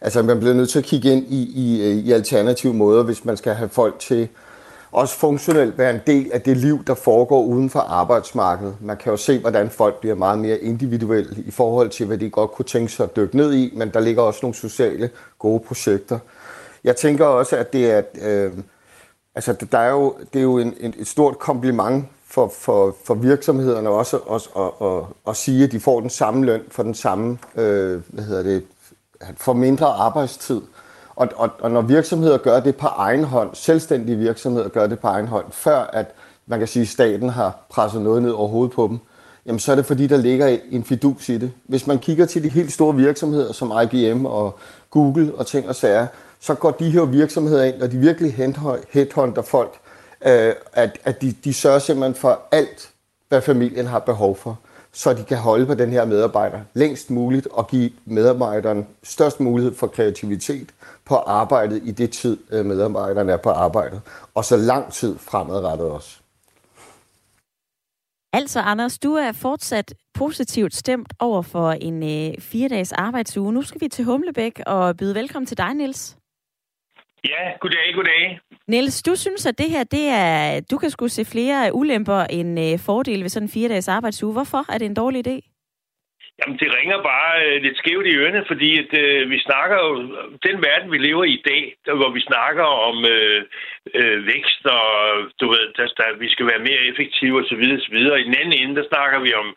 Altså 0.00 0.22
man 0.22 0.38
bliver 0.38 0.54
nødt 0.54 0.70
til 0.70 0.78
at 0.78 0.84
kigge 0.84 1.12
ind 1.12 1.24
i, 1.28 1.52
i, 1.54 1.82
øh, 1.82 1.96
i 1.96 2.12
alternative 2.12 2.74
måder, 2.74 3.02
hvis 3.02 3.24
man 3.24 3.36
skal 3.36 3.54
have 3.54 3.68
folk 3.68 3.98
til 3.98 4.28
også 4.92 5.14
funktionelt 5.14 5.78
være 5.78 5.90
en 5.90 6.00
del 6.06 6.32
af 6.32 6.42
det 6.42 6.56
liv, 6.56 6.84
der 6.84 6.94
foregår 6.94 7.42
uden 7.42 7.70
for 7.70 7.80
arbejdsmarkedet. 7.80 8.76
Man 8.80 8.96
kan 8.96 9.10
jo 9.10 9.16
se, 9.16 9.38
hvordan 9.38 9.70
folk 9.70 10.00
bliver 10.00 10.14
meget 10.14 10.38
mere 10.38 10.58
individuelle 10.58 11.42
i 11.46 11.50
forhold 11.50 11.90
til, 11.90 12.06
hvad 12.06 12.18
de 12.18 12.30
godt 12.30 12.50
kunne 12.50 12.66
tænke 12.66 12.92
sig 12.92 13.04
at 13.04 13.16
dykke 13.16 13.36
ned 13.36 13.54
i, 13.54 13.72
men 13.76 13.90
der 13.90 14.00
ligger 14.00 14.22
også 14.22 14.40
nogle 14.42 14.54
sociale 14.54 15.10
gode 15.38 15.60
projekter. 15.60 16.18
Jeg 16.84 16.96
tænker 16.96 17.24
også, 17.24 17.56
at 17.56 17.72
det 17.72 17.90
er, 17.90 18.02
øh, 18.20 18.52
altså, 19.34 19.52
der 19.72 19.78
er 19.78 19.90
jo, 19.90 20.14
det 20.32 20.38
er 20.38 20.42
jo 20.42 20.58
en, 20.58 20.74
en, 20.80 20.94
et 20.98 21.06
stort 21.06 21.38
kompliment 21.38 22.04
for, 22.26 22.52
for, 22.58 22.96
for 23.04 23.14
virksomhederne 23.14 23.88
også, 23.88 24.16
også 24.16 24.48
at, 24.56 24.86
at, 24.88 25.04
at 25.28 25.36
sige, 25.36 25.64
at 25.64 25.72
de 25.72 25.80
får 25.80 26.00
den 26.00 26.10
samme 26.10 26.46
løn 26.46 26.62
for 26.70 26.82
den 26.82 26.94
samme, 26.94 27.38
øh, 27.56 28.00
hvad 28.08 28.24
hedder 28.24 28.42
det, 28.42 28.64
for 29.36 29.52
mindre 29.52 29.86
arbejdstid. 29.86 30.60
Og, 31.18 31.28
og, 31.36 31.50
og 31.60 31.70
når 31.70 31.80
virksomheder 31.80 32.38
gør 32.38 32.60
det 32.60 32.76
på 32.76 32.86
egen 32.86 33.24
hånd, 33.24 33.50
selvstændige 33.52 34.18
virksomheder 34.18 34.68
gør 34.68 34.86
det 34.86 34.98
på 34.98 35.06
egen 35.06 35.26
hånd, 35.28 35.44
før 35.50 35.78
at 35.78 36.06
man 36.46 36.58
kan 36.58 36.68
sige, 36.68 36.82
at 36.82 36.88
staten 36.88 37.28
har 37.28 37.66
presset 37.70 38.02
noget 38.02 38.22
ned 38.22 38.30
over 38.30 38.48
hovedet 38.48 38.74
på 38.74 38.88
dem, 38.88 38.98
jamen 39.46 39.58
så 39.58 39.72
er 39.72 39.76
det 39.76 39.86
fordi, 39.86 40.06
der 40.06 40.16
ligger 40.16 40.58
en 40.70 40.84
fidus 40.84 41.28
i 41.28 41.38
det. 41.38 41.52
Hvis 41.66 41.86
man 41.86 41.98
kigger 41.98 42.26
til 42.26 42.42
de 42.42 42.48
helt 42.48 42.72
store 42.72 42.94
virksomheder 42.94 43.52
som 43.52 43.72
IBM 43.82 44.26
og 44.26 44.58
Google 44.90 45.32
og 45.34 45.46
ting 45.46 45.68
og 45.68 45.74
sager, 45.74 46.06
så 46.40 46.54
går 46.54 46.70
de 46.70 46.90
her 46.90 47.04
virksomheder 47.04 47.64
ind, 47.64 47.82
og 47.82 47.92
de 47.92 47.96
virkelig 47.96 48.32
headhunter 48.92 49.42
folk, 49.42 49.74
øh, 50.26 50.52
at, 50.72 50.98
at 51.04 51.22
de, 51.22 51.34
de 51.44 51.54
sørger 51.54 51.78
simpelthen 51.78 52.14
for 52.14 52.40
alt, 52.52 52.90
hvad 53.28 53.40
familien 53.40 53.86
har 53.86 53.98
behov 53.98 54.36
for 54.36 54.58
så 54.98 55.12
de 55.12 55.24
kan 55.24 55.38
holde 55.38 55.66
på 55.66 55.74
den 55.74 55.90
her 55.90 56.04
medarbejder 56.04 56.60
længst 56.74 57.10
muligt 57.10 57.46
og 57.46 57.68
give 57.68 57.90
medarbejderen 58.04 58.86
størst 59.02 59.40
mulighed 59.40 59.74
for 59.74 59.86
kreativitet 59.86 60.68
på 61.04 61.14
arbejdet 61.14 61.80
i 61.84 61.90
det 61.90 62.10
tid, 62.10 62.36
øh, 62.50 62.66
medarbejderen 62.66 62.68
medarbejderne 62.68 63.32
er 63.32 63.36
på 63.36 63.50
arbejdet, 63.50 64.00
og 64.34 64.44
så 64.44 64.56
lang 64.56 64.92
tid 64.92 65.18
fremadrettet 65.18 65.86
også. 65.86 66.18
Altså, 68.32 68.60
Anders, 68.60 68.98
du 68.98 69.14
er 69.14 69.32
fortsat 69.32 69.94
positivt 70.14 70.74
stemt 70.74 71.12
over 71.18 71.42
for 71.42 71.70
en 71.70 72.02
øh, 72.02 72.40
fire-dages 72.40 72.92
arbejdsuge. 72.92 73.52
Nu 73.52 73.62
skal 73.62 73.80
vi 73.80 73.88
til 73.88 74.04
Humlebæk 74.04 74.60
og 74.66 74.96
byde 74.96 75.14
velkommen 75.14 75.46
til 75.46 75.58
dig, 75.58 75.74
Niels. 75.74 76.16
Ja, 77.24 77.52
goddag, 77.60 77.94
goddag. 77.94 78.40
Niels, 78.68 79.02
du 79.02 79.16
synes, 79.16 79.46
at 79.46 79.58
det 79.58 79.70
her, 79.70 79.84
det 79.84 80.08
er, 80.08 80.60
du 80.70 80.78
kan 80.78 80.90
skulle 80.90 81.10
se 81.10 81.24
flere 81.24 81.74
ulemper 81.74 82.20
end 82.30 82.60
øh, 82.60 82.78
fordele 82.86 83.22
ved 83.22 83.28
sådan 83.28 83.46
en 83.46 83.52
fire-dages 83.56 83.88
arbejdsuge. 83.88 84.32
Hvorfor 84.32 84.72
er 84.72 84.78
det 84.78 84.86
en 84.86 84.94
dårlig 84.94 85.26
idé? 85.26 85.36
Jamen, 86.40 86.58
det 86.62 86.74
ringer 86.78 86.98
bare 87.12 87.32
øh, 87.46 87.62
lidt 87.62 87.78
skævt 87.78 88.06
i 88.06 88.16
ørene, 88.20 88.44
fordi 88.50 88.70
at, 88.82 88.90
øh, 89.02 89.30
vi 89.30 89.38
snakker 89.38 89.76
jo, 89.86 89.90
den 90.46 90.56
verden, 90.66 90.92
vi 90.92 90.98
lever 90.98 91.24
i 91.24 91.34
i 91.38 91.42
dag, 91.50 91.62
der, 91.86 91.94
hvor 91.94 92.10
vi 92.16 92.20
snakker 92.20 92.66
om 92.88 92.96
øh, 93.04 93.40
øh, 93.94 94.26
vækst, 94.26 94.62
og 94.66 94.86
du 95.40 95.46
ved, 95.54 95.64
der, 95.76 95.86
der, 95.98 96.18
vi 96.24 96.28
skal 96.34 96.46
være 96.46 96.66
mere 96.68 96.82
effektive 96.90 97.40
osv. 97.40 97.64
osv. 97.78 97.96
I 98.22 98.28
den 98.28 98.38
anden 98.40 98.58
ende, 98.60 98.76
der 98.80 98.90
snakker 98.92 99.18
vi 99.26 99.34
om 99.34 99.48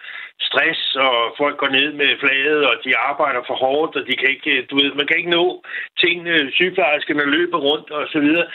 stress, 0.47 0.81
og 0.95 1.17
folk 1.41 1.57
går 1.57 1.71
ned 1.77 1.89
med 1.93 2.09
flaget, 2.23 2.61
og 2.69 2.75
de 2.85 2.97
arbejder 2.97 3.41
for 3.47 3.55
hårdt, 3.63 3.95
og 3.95 4.03
de 4.07 4.15
kan 4.19 4.29
ikke, 4.35 4.65
du 4.69 4.75
ved, 4.75 4.89
man 4.93 5.07
kan 5.07 5.17
ikke 5.17 5.37
nå 5.39 5.63
tingene, 6.03 6.51
sygeplejerskerne 6.51 7.25
løber 7.35 7.59
rundt 7.69 7.91
og 7.91 8.07
så 8.13 8.19
videre. 8.19 8.45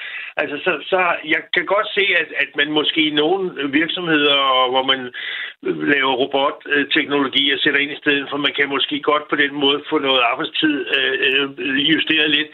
Altså, 0.41 0.57
så, 0.65 0.73
så 0.91 1.01
jeg 1.35 1.43
kan 1.55 1.67
godt 1.67 1.89
se, 1.97 2.05
at, 2.23 2.29
at 2.43 2.51
man 2.57 2.71
måske 2.79 3.01
i 3.07 3.19
nogle 3.23 3.71
virksomheder, 3.81 4.39
hvor 4.73 4.85
man 4.93 5.01
laver 5.95 6.15
robotteknologi 6.23 7.45
og 7.55 7.59
sætter 7.59 7.81
ind 7.81 7.93
i 7.93 8.03
stedet 8.03 8.27
for, 8.31 8.37
man 8.37 8.55
kan 8.59 8.69
måske 8.69 9.01
godt 9.01 9.29
på 9.29 9.37
den 9.37 9.55
måde 9.55 9.85
få 9.91 9.99
noget 9.99 10.21
arbejdstid 10.31 10.77
øh, 10.97 11.15
øh 11.33 11.91
justeret 11.93 12.31
lidt. 12.31 12.51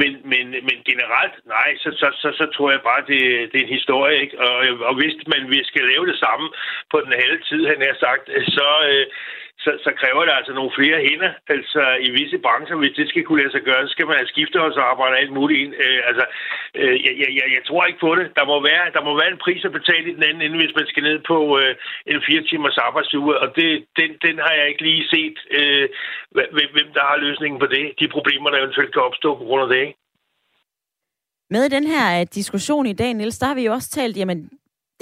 Men, 0.00 0.12
men, 0.32 0.46
men 0.68 0.78
generelt, 0.90 1.34
nej, 1.56 1.70
så, 1.82 1.88
så, 2.00 2.08
så, 2.22 2.28
så 2.38 2.44
tror 2.54 2.70
jeg 2.70 2.80
bare, 2.90 3.02
det, 3.10 3.20
det 3.50 3.56
er 3.58 3.64
en 3.64 3.78
historie. 3.78 4.16
Ikke? 4.22 4.38
Og, 4.46 4.54
og 4.88 4.94
hvis 5.00 5.14
man 5.32 5.50
vi 5.50 5.60
skal 5.64 5.84
lave 5.92 6.06
det 6.06 6.18
samme 6.24 6.46
på 6.90 6.96
den 7.04 7.12
halve 7.20 7.38
tid, 7.48 7.62
han 7.72 7.80
har 7.88 7.96
sagt, 8.06 8.24
så, 8.56 8.68
øh, 8.90 9.06
så, 9.64 9.70
så 9.84 9.90
kræver 10.00 10.22
det 10.24 10.34
altså 10.38 10.52
nogle 10.58 10.72
flere 10.78 10.98
hænder. 11.06 11.32
Altså 11.54 11.82
i 12.06 12.08
visse 12.18 12.38
brancher, 12.44 12.76
hvis 12.82 12.96
det 12.98 13.06
skal 13.08 13.24
kunne 13.24 13.42
lade 13.42 13.54
sig 13.54 13.64
gøre, 13.68 13.82
så 13.86 13.92
skal 13.92 14.06
man 14.06 14.16
have 14.20 14.32
skifte 14.32 14.56
og 14.62 15.18
alt 15.20 15.32
muligt 15.38 15.60
ind. 15.64 15.72
Øh, 15.84 16.00
altså, 16.08 16.24
øh, 16.80 16.96
jeg, 17.06 17.14
jeg, 17.38 17.46
jeg 17.56 17.62
tror 17.68 17.84
ikke 17.84 18.04
på 18.06 18.12
det. 18.18 18.26
Der 18.38 18.44
må, 18.50 18.56
være, 18.70 18.84
der 18.96 19.02
må 19.06 19.12
være 19.20 19.32
en 19.32 19.44
pris 19.44 19.64
at 19.64 19.76
betale 19.78 20.06
i 20.08 20.14
den 20.16 20.24
anden 20.28 20.42
ende, 20.42 20.60
hvis 20.62 20.76
man 20.78 20.86
skal 20.90 21.02
ned 21.08 21.18
på 21.30 21.38
øh, 21.60 21.74
en 22.12 22.20
fire 22.26 22.42
timers 22.50 22.78
arbejdsuge. 22.88 23.32
Og 23.42 23.48
det, 23.56 23.70
den, 23.98 24.10
den 24.26 24.36
har 24.44 24.52
jeg 24.58 24.66
ikke 24.68 24.82
lige 24.88 25.04
set, 25.14 25.36
øh, 25.58 25.84
hvem 26.76 26.88
der 26.96 27.04
har 27.10 27.16
løsningen 27.26 27.58
på 27.60 27.66
det. 27.74 27.84
De 28.00 28.08
problemer, 28.16 28.50
der 28.50 28.58
eventuelt 28.58 28.92
kan 28.92 29.02
opstå 29.08 29.28
på 29.38 29.44
grund 29.48 29.62
af 29.62 29.68
det. 29.68 29.80
Ikke? 29.86 29.98
Med 31.54 31.70
den 31.76 31.86
her 31.86 32.20
øh, 32.20 32.26
diskussion 32.34 32.86
i 32.86 32.92
dag, 32.92 33.14
Niels, 33.14 33.38
der 33.38 33.46
har 33.46 33.54
vi 33.54 33.64
jo 33.64 33.72
også 33.72 33.90
talt, 33.90 34.16
jamen 34.16 34.50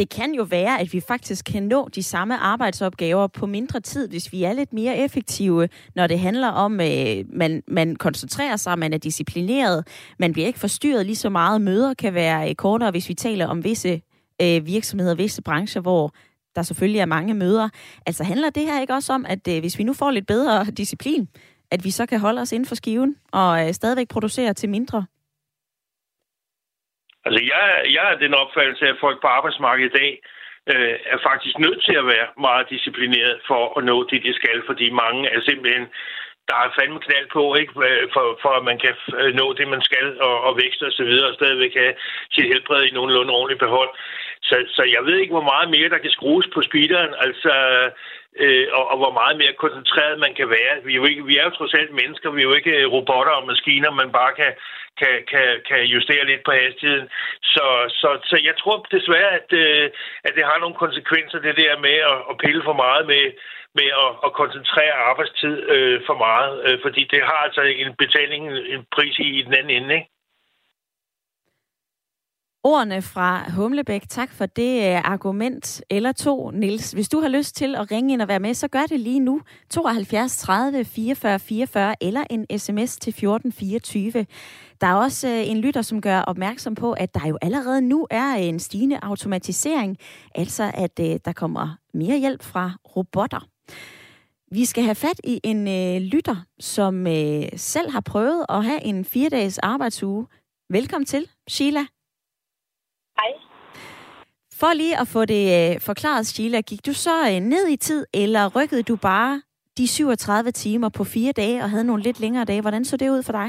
det 0.00 0.08
kan 0.08 0.34
jo 0.34 0.42
være, 0.42 0.80
at 0.80 0.92
vi 0.92 1.00
faktisk 1.00 1.44
kan 1.44 1.62
nå 1.62 1.88
de 1.94 2.02
samme 2.02 2.36
arbejdsopgaver 2.36 3.26
på 3.26 3.46
mindre 3.46 3.80
tid, 3.80 4.08
hvis 4.08 4.32
vi 4.32 4.42
er 4.42 4.52
lidt 4.52 4.72
mere 4.72 4.98
effektive, 4.98 5.68
når 5.94 6.06
det 6.06 6.18
handler 6.18 6.48
om, 6.48 6.80
at 6.80 7.18
øh, 7.18 7.24
man, 7.28 7.62
man 7.68 7.96
koncentrerer 7.96 8.56
sig, 8.56 8.78
man 8.78 8.92
er 8.92 8.98
disciplineret, 8.98 9.86
man 10.18 10.32
bliver 10.32 10.46
ikke 10.46 10.58
forstyrret 10.58 11.06
lige 11.06 11.16
så 11.16 11.28
meget. 11.30 11.60
Møder 11.60 11.94
kan 11.94 12.14
være 12.14 12.48
øh, 12.48 12.54
kortere, 12.54 12.90
hvis 12.90 13.08
vi 13.08 13.14
taler 13.14 13.46
om 13.46 13.64
visse 13.64 14.02
øh, 14.42 14.66
virksomheder, 14.66 15.14
visse 15.14 15.42
brancher, 15.42 15.80
hvor 15.80 16.14
der 16.56 16.62
selvfølgelig 16.62 17.00
er 17.00 17.06
mange 17.06 17.34
møder. 17.34 17.68
Altså 18.06 18.24
handler 18.24 18.50
det 18.50 18.62
her 18.62 18.80
ikke 18.80 18.94
også 18.94 19.12
om, 19.12 19.26
at 19.28 19.48
øh, 19.48 19.60
hvis 19.60 19.78
vi 19.78 19.84
nu 19.84 19.92
får 19.92 20.10
lidt 20.10 20.26
bedre 20.26 20.64
disciplin, 20.64 21.28
at 21.70 21.84
vi 21.84 21.90
så 21.90 22.06
kan 22.06 22.20
holde 22.20 22.40
os 22.40 22.52
inden 22.52 22.66
for 22.66 22.74
skiven 22.74 23.16
og 23.32 23.66
øh, 23.66 23.74
stadigvæk 23.74 24.08
producere 24.08 24.54
til 24.54 24.68
mindre 24.68 25.04
Altså, 27.24 27.40
jeg, 27.52 27.62
jeg 27.96 28.12
er 28.12 28.22
den 28.24 28.34
opfattelse, 28.34 28.84
at 28.88 29.00
folk 29.00 29.20
på 29.20 29.26
arbejdsmarkedet 29.26 29.90
i 29.90 29.98
dag 30.00 30.12
øh, 30.72 30.96
er 31.12 31.18
faktisk 31.28 31.58
nødt 31.58 31.80
til 31.84 31.96
at 32.02 32.06
være 32.06 32.28
meget 32.46 32.70
disciplineret 32.70 33.40
for 33.48 33.78
at 33.78 33.84
nå 33.84 33.96
det, 34.10 34.22
de 34.26 34.34
skal, 34.34 34.62
fordi 34.66 34.90
mange 34.90 35.28
er 35.34 35.40
simpelthen 35.40 35.86
der 36.50 36.58
er 36.64 36.74
fandme 36.78 37.00
knald 37.06 37.28
på, 37.36 37.42
ikke? 37.60 37.72
Øh, 37.88 38.04
for, 38.14 38.24
for 38.42 38.52
at 38.58 38.64
man 38.70 38.78
kan 38.84 38.94
øh, 39.20 39.32
nå 39.40 39.46
det, 39.58 39.66
man 39.74 39.82
skal, 39.88 40.06
og, 40.26 40.36
og 40.46 40.52
vækste 40.62 40.84
og 40.90 40.94
så 40.98 41.04
videre, 41.10 41.28
og 41.30 41.34
stadigvæk 41.40 41.74
have 41.82 41.94
sit 42.34 42.50
helbred 42.52 42.82
i 42.84 42.94
nogenlunde 42.96 43.36
ordentligt 43.38 43.64
behold. 43.66 43.90
Så, 44.48 44.56
så 44.76 44.82
jeg 44.94 45.02
ved 45.06 45.16
ikke, 45.18 45.36
hvor 45.36 45.50
meget 45.52 45.68
mere 45.76 45.92
der 45.94 46.04
kan 46.04 46.16
skrues 46.18 46.46
på 46.54 46.60
speederen. 46.68 47.12
Altså, 47.26 47.52
øh, 48.36 48.66
og, 48.72 48.84
og 48.90 48.96
hvor 48.98 49.12
meget 49.20 49.36
mere 49.36 49.60
koncentreret 49.64 50.18
man 50.18 50.34
kan 50.34 50.48
være. 50.50 50.74
Vi 50.84 50.92
er, 50.92 50.96
jo 50.96 51.04
ikke, 51.04 51.24
vi 51.26 51.36
er 51.36 51.44
jo 51.44 51.50
trods 51.50 51.74
alt 51.74 51.92
mennesker, 52.00 52.30
vi 52.30 52.40
er 52.40 52.48
jo 52.50 52.54
ikke 52.54 52.74
øh, 52.80 52.92
robotter 52.92 53.32
og 53.32 53.46
maskiner, 53.46 53.90
man 53.90 54.12
bare 54.12 54.32
kan, 54.40 54.52
kan, 55.00 55.14
kan, 55.32 55.48
kan 55.68 55.80
justere 55.94 56.26
lidt 56.26 56.42
på 56.44 56.52
hastigheden. 56.52 57.08
Så, 57.42 57.66
så, 58.00 58.08
så 58.30 58.36
jeg 58.48 58.54
tror 58.56 58.86
desværre, 58.90 59.30
at, 59.40 59.52
øh, 59.52 59.90
at 60.24 60.32
det 60.36 60.44
har 60.44 60.58
nogle 60.60 60.82
konsekvenser, 60.84 61.38
det 61.38 61.56
der 61.56 61.78
med 61.86 61.96
at, 62.12 62.18
at 62.30 62.38
pille 62.44 62.62
for 62.68 62.76
meget 62.84 63.06
med, 63.06 63.24
med 63.78 63.88
at, 64.04 64.10
at 64.26 64.30
koncentrere 64.32 64.94
arbejdstid 65.10 65.56
øh, 65.74 66.00
for 66.06 66.16
meget, 66.26 66.52
øh, 66.66 66.78
fordi 66.82 67.02
det 67.12 67.22
har 67.22 67.40
altså 67.46 67.62
en 67.62 67.94
betaling, 68.02 68.42
en 68.74 68.84
pris 68.94 69.18
i, 69.18 69.28
i 69.38 69.42
den 69.42 69.54
anden 69.54 69.76
ende, 69.78 69.94
ikke? 69.94 70.08
Ordene 72.64 73.02
fra 73.02 73.50
Humlebæk. 73.50 74.08
Tak 74.08 74.32
for 74.32 74.46
det 74.46 74.78
øh, 74.78 75.00
argument 75.04 75.82
eller 75.90 76.12
to, 76.12 76.50
Nils. 76.50 76.92
Hvis 76.92 77.08
du 77.08 77.20
har 77.20 77.28
lyst 77.28 77.56
til 77.56 77.76
at 77.76 77.90
ringe 77.90 78.12
ind 78.12 78.22
og 78.22 78.28
være 78.28 78.40
med, 78.40 78.54
så 78.54 78.68
gør 78.68 78.82
det 78.88 79.00
lige 79.00 79.20
nu. 79.20 79.40
72 79.70 80.36
30 80.38 80.84
44 80.84 81.38
44 81.38 81.94
eller 82.00 82.24
en 82.30 82.58
sms 82.58 82.96
til 82.96 83.10
1424. 83.10 84.26
Der 84.80 84.86
er 84.86 84.94
også 84.94 85.28
øh, 85.28 85.50
en 85.50 85.58
lytter, 85.58 85.82
som 85.82 86.00
gør 86.00 86.20
opmærksom 86.20 86.74
på, 86.74 86.92
at 86.92 87.14
der 87.14 87.26
jo 87.26 87.38
allerede 87.42 87.80
nu 87.80 88.06
er 88.10 88.36
øh, 88.36 88.44
en 88.44 88.58
stigende 88.58 88.98
automatisering. 89.02 89.96
Altså, 90.34 90.70
at 90.74 90.96
der 90.98 91.32
kommer 91.32 91.76
mere 91.94 92.18
hjælp 92.18 92.42
fra 92.42 92.72
robotter. 92.96 93.48
Vi 94.52 94.64
skal 94.64 94.84
have 94.84 94.94
fat 94.94 95.20
i 95.24 95.40
en 95.44 95.64
lytter, 96.02 96.36
som 96.60 97.06
selv 97.56 97.90
har 97.90 98.00
prøvet 98.00 98.46
at 98.48 98.64
have 98.64 98.84
en 98.84 99.04
fire-dages 99.04 99.58
arbejdsuge. 99.58 100.26
Velkommen 100.70 101.06
til, 101.06 101.26
Sheila. 101.48 101.86
Hej. 103.20 103.32
For 104.60 104.72
lige 104.74 104.96
at 105.02 105.08
få 105.14 105.24
det 105.24 105.44
øh, 105.58 105.80
forklaret, 105.80 106.26
Sheila, 106.26 106.60
gik 106.60 106.86
du 106.86 106.92
så 106.92 107.16
øh, 107.30 107.40
ned 107.52 107.64
i 107.68 107.76
tid, 107.76 108.06
eller 108.14 108.42
rykkede 108.56 108.82
du 108.82 108.96
bare 108.96 109.42
de 109.78 109.88
37 109.88 110.50
timer 110.50 110.88
på 110.88 111.04
fire 111.04 111.32
dage 111.32 111.62
og 111.64 111.70
havde 111.70 111.84
nogle 111.84 112.02
lidt 112.02 112.20
længere 112.20 112.44
dage? 112.44 112.60
Hvordan 112.60 112.84
så 112.84 112.96
det 112.96 113.08
ud 113.10 113.22
for 113.22 113.32
dig? 113.32 113.48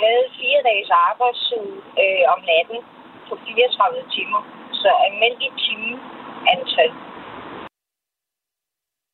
Jeg 0.00 0.08
havde 0.14 0.28
fire 0.40 0.60
dages 0.68 0.90
arbejdsuge 1.08 1.74
øh, 2.02 2.24
om 2.34 2.40
natten, 2.52 2.78
på 3.28 3.34
34 3.46 3.98
timer. 4.16 4.40
Så 4.80 4.88
almindelig 5.06 5.50
timeantal. 5.66 6.92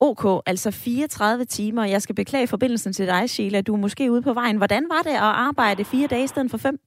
OK, 0.01 0.43
altså 0.47 0.71
34 0.71 1.45
timer. 1.45 1.85
Jeg 1.85 2.03
skal 2.03 2.15
beklage 2.15 2.47
forbindelsen 2.47 2.93
til 2.93 3.07
dig, 3.07 3.31
Sheila. 3.31 3.61
Du 3.61 3.75
er 3.75 3.79
måske 3.79 4.13
ude 4.13 4.23
på 4.23 4.33
vejen. 4.33 4.57
Hvordan 4.57 4.85
var 4.91 5.03
det 5.03 5.17
at 5.27 5.33
arbejde 5.49 5.85
fire 5.85 6.07
dage 6.07 6.25
i 6.25 6.27
stedet 6.27 6.51
for 6.51 6.59
fem? 6.59 6.79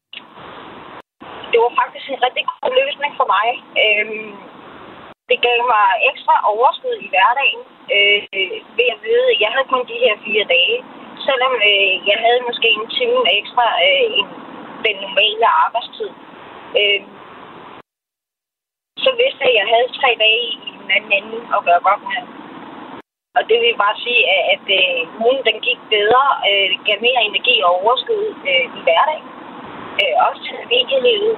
Det 1.60 1.68
var 1.68 1.82
faktisk 1.84 2.08
en 2.10 2.24
rigtig 2.28 2.46
god 2.50 2.72
løsning 2.82 3.12
for 3.20 3.28
mig. 3.36 3.48
Øhm, 3.84 4.30
det 5.30 5.38
gav 5.48 5.60
mig 5.74 5.88
ekstra 6.12 6.36
overskud 6.54 6.96
i 7.06 7.12
hverdagen 7.14 7.62
øh, 7.96 8.20
ved 8.78 8.88
at 8.94 9.00
vide, 9.06 9.26
at 9.34 9.40
jeg 9.44 9.50
havde 9.54 9.72
kun 9.72 9.84
de 9.92 10.04
her 10.06 10.16
fire 10.26 10.46
dage. 10.56 10.78
Selvom 11.28 11.54
øh, 11.70 11.94
jeg 12.10 12.18
havde 12.26 12.48
måske 12.48 12.70
en 12.80 12.88
time 12.98 13.22
ekstra 13.40 13.66
øh, 13.88 14.08
end 14.20 14.30
den 14.86 14.96
normale 15.06 15.48
arbejdstid. 15.66 16.12
Øh, 16.80 17.02
så 19.06 19.12
vidste 19.22 19.42
jeg, 19.44 19.52
at 19.52 19.58
jeg 19.60 19.68
havde 19.74 19.96
tre 20.00 20.10
dage 20.26 20.46
i 20.68 20.72
den 20.82 20.90
anden 20.96 21.12
ende 21.18 21.40
at 21.56 21.66
gøre 21.68 21.82
godt 21.90 22.04
med. 22.10 22.22
Og 23.38 23.42
det 23.50 23.58
vil 23.62 23.82
bare 23.84 23.98
sige, 24.06 24.22
at, 24.36 24.42
at 24.54 24.66
øh, 24.80 25.00
ugen 25.24 25.42
den 25.48 25.58
gik 25.68 25.80
bedre, 25.96 26.26
øh, 26.50 26.70
gav 26.86 26.98
mere 27.08 27.22
energi 27.30 27.56
og 27.66 27.72
overskud 27.80 28.26
øh, 28.52 28.66
i 28.78 28.82
hverdagen. 28.88 29.39
Øh, 30.02 30.14
også 30.28 30.42
til 30.46 30.56
familielivet. 30.64 31.36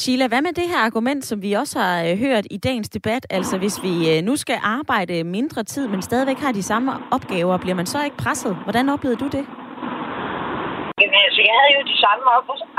Sheila, 0.00 0.26
hvad 0.28 0.42
med 0.46 0.52
det 0.60 0.66
her 0.72 0.80
argument, 0.88 1.24
som 1.24 1.42
vi 1.42 1.52
også 1.52 1.74
har 1.78 1.96
øh, 2.06 2.14
hørt 2.24 2.44
i 2.56 2.58
dagens 2.66 2.88
debat? 2.96 3.22
Altså, 3.36 3.54
hvis 3.62 3.76
vi 3.86 3.94
øh, 4.12 4.18
nu 4.28 4.36
skal 4.36 4.58
arbejde 4.78 5.24
mindre 5.36 5.62
tid, 5.72 5.84
men 5.88 6.02
stadigvæk 6.02 6.38
har 6.44 6.52
de 6.52 6.62
samme 6.62 6.90
opgaver, 7.16 7.62
bliver 7.64 7.78
man 7.80 7.86
så 7.86 7.98
ikke 8.06 8.16
presset? 8.24 8.52
Hvordan 8.64 8.88
oplevede 8.94 9.20
du 9.24 9.28
det? 9.36 9.44
Jamen, 11.00 11.20
altså, 11.26 11.40
jeg 11.48 11.54
havde 11.58 11.72
jo 11.78 11.82
de 11.92 11.98
samme 12.04 12.24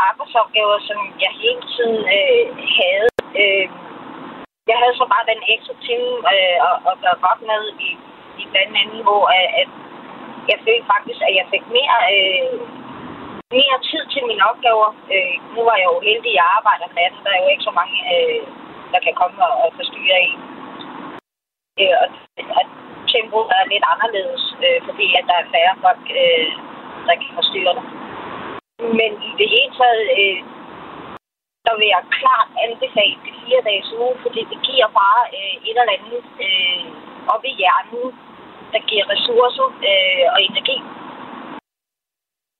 arbejdsopgaver, 0.09 0.77
som 0.89 0.99
jeg 1.23 1.31
hele 1.43 1.63
tiden 1.75 2.01
øh, 2.17 2.43
havde. 2.79 3.09
Øh, 3.41 3.65
jeg 4.71 4.77
havde 4.81 4.95
så 5.01 5.05
bare 5.13 5.29
den 5.31 5.41
ekstra 5.53 5.75
time 5.87 6.13
øh, 6.33 6.57
at, 6.69 6.75
at 6.89 6.95
gøre 7.03 7.17
godt 7.27 7.41
med 7.51 7.61
i, 7.87 7.89
i 8.41 8.43
blandt 8.51 8.73
andet, 8.81 8.99
hvor 9.07 9.23
at, 9.39 9.47
at 9.61 9.69
jeg 10.51 10.57
følte 10.65 10.85
faktisk, 10.93 11.19
at 11.27 11.33
jeg 11.39 11.45
fik 11.53 11.65
mere, 11.77 11.97
øh, 12.15 12.53
mere 13.53 13.77
tid 13.89 14.03
til 14.13 14.23
mine 14.29 14.43
opgaver. 14.49 14.89
Øh, 15.15 15.35
nu 15.55 15.59
var 15.67 15.75
jeg 15.81 15.87
jo 15.93 15.99
heldig, 16.09 16.31
at 16.33 16.37
jeg 16.39 16.47
arbejder 16.57 16.87
natten. 16.97 17.19
Der 17.25 17.31
er 17.33 17.41
jo 17.43 17.49
ikke 17.53 17.67
så 17.69 17.73
mange, 17.79 17.97
øh, 18.13 18.41
der 18.93 18.99
kan 19.05 19.15
komme 19.21 19.37
og, 19.47 19.53
og 19.63 19.69
forstyrre 19.79 20.19
en. 20.27 20.39
Øh, 21.81 21.95
og, 22.01 22.07
og 22.59 22.63
tempoet 23.11 23.49
er 23.57 23.71
lidt 23.73 23.85
anderledes, 23.93 24.43
øh, 24.65 24.79
fordi 24.87 25.07
at 25.19 25.25
der 25.29 25.37
er 25.39 25.51
færre 25.53 25.75
folk, 25.85 26.05
øh, 26.23 26.47
der 27.07 27.15
kan 27.21 27.31
forstyrre 27.39 27.73
dig. 27.77 27.85
Men 28.99 29.11
i 29.29 29.31
det 29.39 29.47
hele 29.55 29.71
taget, 29.79 30.03
øh, 30.17 30.37
der 31.65 31.73
vil 31.79 31.87
jeg 31.95 32.11
klart 32.19 32.49
anbefale 32.65 33.17
det 33.25 33.33
fire 33.41 33.61
dages 33.69 33.89
uge, 34.01 34.15
fordi 34.23 34.41
det 34.51 34.59
giver 34.67 34.87
bare 35.01 35.21
øh, 35.37 35.55
et 35.67 35.77
eller 35.81 35.97
andet 35.97 36.23
øh, 36.45 36.83
op 37.33 37.43
i 37.51 37.53
hjernen, 37.59 38.07
der 38.73 38.81
giver 38.89 39.05
ressourcer 39.13 39.67
øh, 39.89 40.25
og 40.33 40.39
energi. 40.49 40.77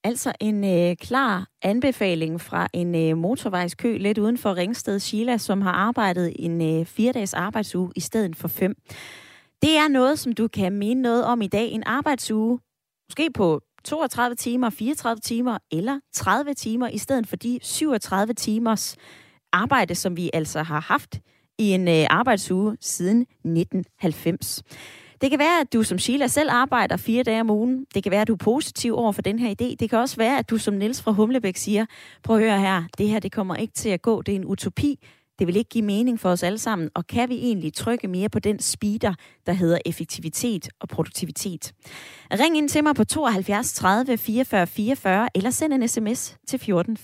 Altså 0.05 0.33
en 0.39 0.63
øh, 0.63 0.95
klar 0.95 1.47
anbefaling 1.61 2.41
fra 2.41 2.67
en 2.73 2.95
øh, 2.95 3.17
motorvejskø 3.17 3.97
lidt 3.97 4.17
uden 4.17 4.37
for 4.37 4.55
Ringsted, 4.55 4.99
Sheila, 4.99 5.37
som 5.37 5.61
har 5.61 5.71
arbejdet 5.71 6.33
en 6.39 6.61
øh, 6.61 6.85
fire-dages 6.85 7.33
arbejdsuge 7.33 7.91
i 7.95 7.99
stedet 7.99 8.35
for 8.35 8.47
fem. 8.47 8.75
Det 9.61 9.77
er 9.77 9.87
noget, 9.87 10.19
som 10.19 10.33
du 10.33 10.47
kan 10.47 10.73
mene 10.73 11.01
noget 11.01 11.25
om 11.25 11.41
i 11.41 11.47
dag. 11.47 11.71
En 11.71 11.83
arbejdsuge, 11.85 12.59
måske 13.09 13.29
på 13.35 13.61
32 13.83 14.35
timer, 14.35 14.69
34 14.69 15.19
timer 15.19 15.57
eller 15.71 15.99
30 16.13 16.53
timer, 16.53 16.87
i 16.87 16.97
stedet 16.97 17.27
for 17.27 17.35
de 17.35 17.59
37 17.61 18.33
timers 18.33 18.95
arbejde, 19.53 19.95
som 19.95 20.17
vi 20.17 20.29
altså 20.33 20.63
har 20.63 20.79
haft 20.79 21.19
i 21.59 21.71
en 21.71 21.87
øh, 21.87 22.05
arbejdsuge 22.09 22.77
siden 22.81 23.21
1990. 23.21 24.63
Det 25.21 25.29
kan 25.29 25.39
være, 25.39 25.59
at 25.61 25.73
du 25.73 25.83
som 25.83 25.99
Sheila 25.99 26.27
selv 26.27 26.49
arbejder 26.51 26.97
fire 26.97 27.23
dage 27.23 27.41
om 27.41 27.49
ugen. 27.49 27.85
Det 27.93 28.03
kan 28.03 28.11
være, 28.11 28.21
at 28.21 28.27
du 28.27 28.33
er 28.33 28.37
positiv 28.37 28.95
over 28.95 29.11
for 29.11 29.21
den 29.21 29.39
her 29.39 29.49
idé. 29.49 29.75
Det 29.79 29.89
kan 29.89 29.99
også 29.99 30.17
være, 30.17 30.39
at 30.39 30.49
du 30.49 30.57
som 30.57 30.73
Niels 30.73 31.01
fra 31.01 31.11
Humlebæk 31.11 31.57
siger, 31.57 31.85
prøv 32.23 32.35
at 32.35 32.41
høre 32.41 32.59
her, 32.59 32.83
det 32.97 33.09
her 33.09 33.19
det 33.19 33.31
kommer 33.31 33.55
ikke 33.55 33.73
til 33.73 33.89
at 33.89 34.01
gå. 34.01 34.21
Det 34.21 34.31
er 34.31 34.35
en 34.35 34.45
utopi. 34.45 34.99
Det 35.39 35.47
vil 35.47 35.55
ikke 35.55 35.69
give 35.69 35.85
mening 35.85 36.19
for 36.19 36.29
os 36.29 36.43
alle 36.43 36.57
sammen. 36.57 36.89
Og 36.95 37.07
kan 37.07 37.29
vi 37.29 37.35
egentlig 37.35 37.73
trykke 37.73 38.07
mere 38.07 38.29
på 38.29 38.39
den 38.39 38.59
speeder, 38.59 39.13
der 39.45 39.53
hedder 39.53 39.77
effektivitet 39.85 40.69
og 40.79 40.89
produktivitet? 40.89 41.73
Ring 42.31 42.57
ind 42.57 42.69
til 42.69 42.83
mig 42.83 42.95
på 42.95 43.03
72 43.03 43.73
30 43.73 44.17
44 44.17 44.67
44 44.67 45.29
eller 45.35 45.49
send 45.49 45.73
en 45.73 45.87
sms 45.87 46.37
til 46.47 46.59
14 46.59 46.97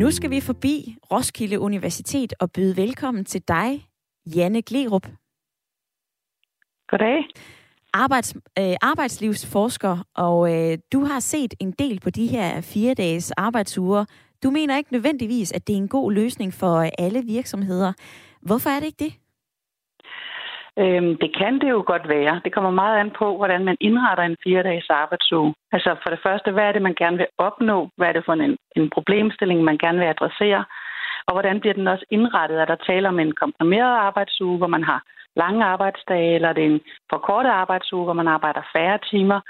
Nu 0.00 0.10
skal 0.10 0.30
vi 0.30 0.40
forbi 0.40 0.96
Roskilde 1.12 1.60
Universitet 1.60 2.34
og 2.40 2.52
byde 2.52 2.76
velkommen 2.76 3.24
til 3.24 3.42
dig, 3.48 3.86
Janne 4.36 4.62
Glerup. 4.62 5.06
Goddag. 6.88 7.24
Arbejds, 7.92 8.34
øh, 8.58 8.76
arbejdslivsforsker, 8.82 10.04
og 10.14 10.54
øh, 10.54 10.78
du 10.92 11.04
har 11.04 11.20
set 11.20 11.54
en 11.60 11.72
del 11.72 12.00
på 12.00 12.10
de 12.10 12.26
her 12.26 12.60
fire 12.60 12.94
dages 12.94 13.30
arbejdsuger. 13.30 14.04
Du 14.42 14.50
mener 14.50 14.76
ikke 14.76 14.92
nødvendigvis, 14.92 15.52
at 15.52 15.66
det 15.66 15.72
er 15.72 15.76
en 15.76 15.88
god 15.88 16.12
løsning 16.12 16.54
for 16.54 16.90
alle 16.98 17.22
virksomheder. 17.22 17.92
Hvorfor 18.42 18.70
er 18.70 18.80
det 18.80 18.86
ikke 18.86 19.04
det? 19.04 19.12
Øhm, 20.82 21.12
det 21.22 21.30
kan 21.40 21.54
det 21.60 21.70
jo 21.70 21.82
godt 21.86 22.08
være. 22.08 22.40
Det 22.44 22.52
kommer 22.52 22.70
meget 22.70 22.96
an 23.00 23.10
på, 23.10 23.36
hvordan 23.36 23.64
man 23.64 23.76
indretter 23.80 24.24
en 24.24 24.36
fire-dages 24.44 24.90
arbejdsuge. 24.90 25.54
Altså 25.72 25.90
for 26.02 26.10
det 26.10 26.20
første, 26.26 26.50
hvad 26.52 26.64
er 26.64 26.72
det, 26.72 26.82
man 26.82 26.94
gerne 26.94 27.16
vil 27.16 27.26
opnå? 27.38 27.88
Hvad 27.96 28.08
er 28.08 28.12
det 28.12 28.24
for 28.24 28.32
en, 28.32 28.56
en 28.76 28.90
problemstilling, 28.90 29.64
man 29.64 29.78
gerne 29.78 29.98
vil 29.98 30.06
adressere? 30.06 30.64
Og 31.26 31.32
hvordan 31.34 31.60
bliver 31.60 31.74
den 31.74 31.86
også 31.88 32.04
indrettet? 32.10 32.60
Er 32.60 32.64
der 32.64 32.74
tale 32.74 33.08
om 33.08 33.18
en 33.18 33.32
komprimeret 33.32 33.96
arbejdsuge, 34.08 34.58
hvor 34.58 34.66
man 34.66 34.84
har 34.84 35.02
lange 35.36 35.64
arbejdsdage, 35.64 36.34
eller 36.34 36.48
er 36.48 36.52
det 36.52 36.64
en 36.64 36.80
forkortet 37.10 37.50
arbejdsuge, 37.50 38.04
hvor 38.04 38.12
man 38.12 38.28
arbejder 38.28 38.62
færre 38.76 38.98
timer? 39.10 39.40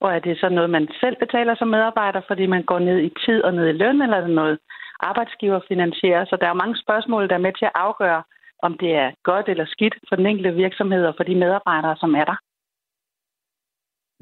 Og 0.00 0.14
er 0.14 0.18
det 0.18 0.38
så 0.40 0.48
noget, 0.48 0.70
man 0.70 0.88
selv 1.00 1.16
betaler 1.16 1.54
som 1.54 1.68
medarbejder, 1.68 2.20
fordi 2.26 2.46
man 2.46 2.62
går 2.62 2.78
ned 2.78 2.98
i 2.98 3.10
tid 3.24 3.42
og 3.44 3.54
ned 3.54 3.68
i 3.68 3.78
løn, 3.82 4.02
eller 4.02 4.16
er 4.16 4.20
det 4.26 4.30
noget, 4.30 4.58
arbejdsgiver 5.00 5.60
finansierer? 5.68 6.24
Så 6.24 6.36
der 6.40 6.48
er 6.48 6.62
mange 6.62 6.76
spørgsmål, 6.76 7.28
der 7.28 7.34
er 7.34 7.46
med 7.46 7.52
til 7.58 7.64
at 7.64 7.78
afgøre, 7.86 8.22
om 8.62 8.72
det 8.82 8.92
er 9.02 9.10
godt 9.30 9.48
eller 9.48 9.66
skidt 9.66 9.94
for 10.08 10.16
den 10.16 10.26
enkelte 10.26 10.52
virksomhed 10.54 11.04
og 11.06 11.14
for 11.16 11.24
de 11.24 11.34
medarbejdere, 11.34 11.96
som 11.96 12.14
er 12.14 12.24
der. 12.24 12.36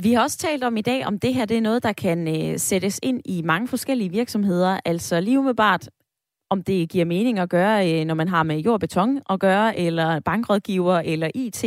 Vi 0.02 0.12
har 0.12 0.22
også 0.22 0.38
talt 0.38 0.64
om 0.64 0.76
i 0.76 0.80
dag, 0.80 1.06
om 1.06 1.18
det 1.18 1.34
her 1.34 1.44
det 1.44 1.56
er 1.56 1.60
noget, 1.60 1.82
der 1.82 1.92
kan 1.92 2.28
øh, 2.28 2.58
sættes 2.58 3.00
ind 3.02 3.20
i 3.24 3.42
mange 3.42 3.68
forskellige 3.68 4.10
virksomheder. 4.10 4.80
Altså 4.84 5.20
lige 5.20 5.38
umiddelbart, 5.38 5.88
om 6.50 6.62
det 6.62 6.90
giver 6.90 7.04
mening 7.04 7.38
at 7.38 7.50
gøre, 7.50 7.92
øh, 7.92 8.04
når 8.04 8.14
man 8.14 8.28
har 8.28 8.42
med 8.42 8.58
jord 8.58 8.74
og 8.74 8.80
beton 8.80 9.22
at 9.30 9.40
gøre, 9.40 9.78
eller 9.78 10.20
bankrådgiver, 10.20 10.98
eller 10.98 11.30
IT. 11.34 11.64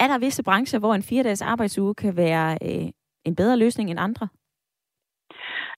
Er 0.00 0.06
der 0.08 0.18
visse 0.18 0.42
brancher, 0.42 0.78
hvor 0.78 0.94
en 0.94 1.02
fire-dages 1.02 1.42
arbejdsuge 1.42 1.94
kan 1.94 2.16
være 2.16 2.58
øh, 2.62 2.88
en 3.24 3.36
bedre 3.36 3.56
løsning 3.56 3.90
end 3.90 4.00
andre? 4.00 4.28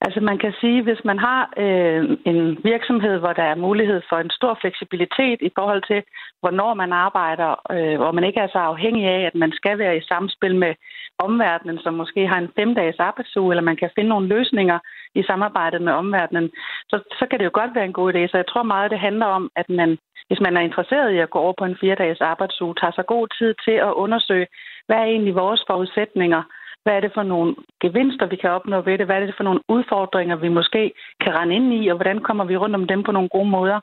Altså 0.05 0.21
man 0.21 0.39
kan 0.39 0.53
sige, 0.61 0.83
hvis 0.83 1.05
man 1.05 1.19
har 1.19 1.53
øh, 1.57 2.03
en 2.25 2.59
virksomhed, 2.65 3.19
hvor 3.19 3.33
der 3.33 3.43
er 3.43 3.65
mulighed 3.67 4.01
for 4.09 4.17
en 4.17 4.31
stor 4.31 4.59
fleksibilitet 4.61 5.39
i 5.49 5.51
forhold 5.59 5.83
til, 5.87 6.03
hvornår 6.41 6.75
man 6.75 6.93
arbejder, 6.93 7.51
øh, 7.75 7.97
hvor 8.01 8.13
man 8.13 8.25
ikke 8.25 8.41
er 8.41 8.49
så 8.53 8.59
afhængig 8.59 9.05
af, 9.07 9.21
at 9.27 9.35
man 9.35 9.53
skal 9.53 9.79
være 9.79 9.97
i 9.97 10.07
samspil 10.09 10.55
med 10.57 10.75
omverdenen, 11.19 11.79
som 11.79 11.95
måske 11.95 12.27
har 12.27 12.39
en 12.39 12.53
femdages 12.59 12.99
arbejdsuge, 12.99 13.53
eller 13.53 13.63
man 13.71 13.77
kan 13.77 13.91
finde 13.95 14.11
nogle 14.11 14.29
løsninger 14.29 14.79
i 15.15 15.23
samarbejdet 15.23 15.83
med 15.83 15.93
omverdenen, 15.93 16.51
så, 16.91 16.97
så 17.19 17.27
kan 17.31 17.39
det 17.39 17.45
jo 17.45 17.51
godt 17.61 17.75
være 17.75 17.85
en 17.85 17.99
god 18.01 18.15
idé. 18.15 18.23
Så 18.27 18.37
jeg 18.37 18.47
tror 18.49 18.63
meget, 18.63 18.91
det 18.91 18.99
handler 18.99 19.27
om, 19.27 19.51
at 19.57 19.69
man, 19.71 19.99
hvis 20.29 20.41
man 20.41 20.57
er 20.57 20.61
interesseret 20.61 21.13
i 21.13 21.19
at 21.19 21.31
gå 21.31 21.39
over 21.39 21.55
på 21.59 21.65
en 21.65 21.79
fire-dages 21.81 22.21
arbejdsuge, 22.21 22.75
tager 22.75 22.93
sig 22.95 23.07
god 23.07 23.27
tid 23.39 23.55
til 23.65 23.77
at 23.89 23.97
undersøge, 24.05 24.47
hvad 24.87 24.97
er 24.97 25.05
egentlig 25.13 25.35
vores 25.35 25.63
forudsætninger, 25.67 26.43
hvad 26.83 26.95
er 26.97 27.01
det 27.01 27.13
for 27.15 27.23
nogle 27.23 27.55
gevinster, 27.81 28.27
vi 28.27 28.37
kan 28.37 28.51
opnå 28.51 28.81
ved 28.81 28.99
det? 28.99 29.07
Hvad 29.07 29.17
er 29.17 29.27
det 29.27 29.35
for 29.37 29.45
nogle 29.45 29.61
udfordringer, 29.69 30.37
vi 30.37 30.49
måske 30.49 30.93
kan 31.21 31.35
rende 31.39 31.55
ind 31.55 31.75
i, 31.75 31.89
og 31.89 31.97
hvordan 31.97 32.19
kommer 32.19 32.45
vi 32.45 32.57
rundt 32.57 32.77
om 32.77 32.87
dem 32.87 33.03
på 33.03 33.13
nogle 33.13 33.29
gode 33.29 33.51
måder? 33.51 33.81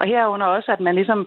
Og 0.00 0.06
herunder 0.06 0.46
også, 0.46 0.72
at 0.72 0.80
man 0.80 0.94
ligesom 0.94 1.26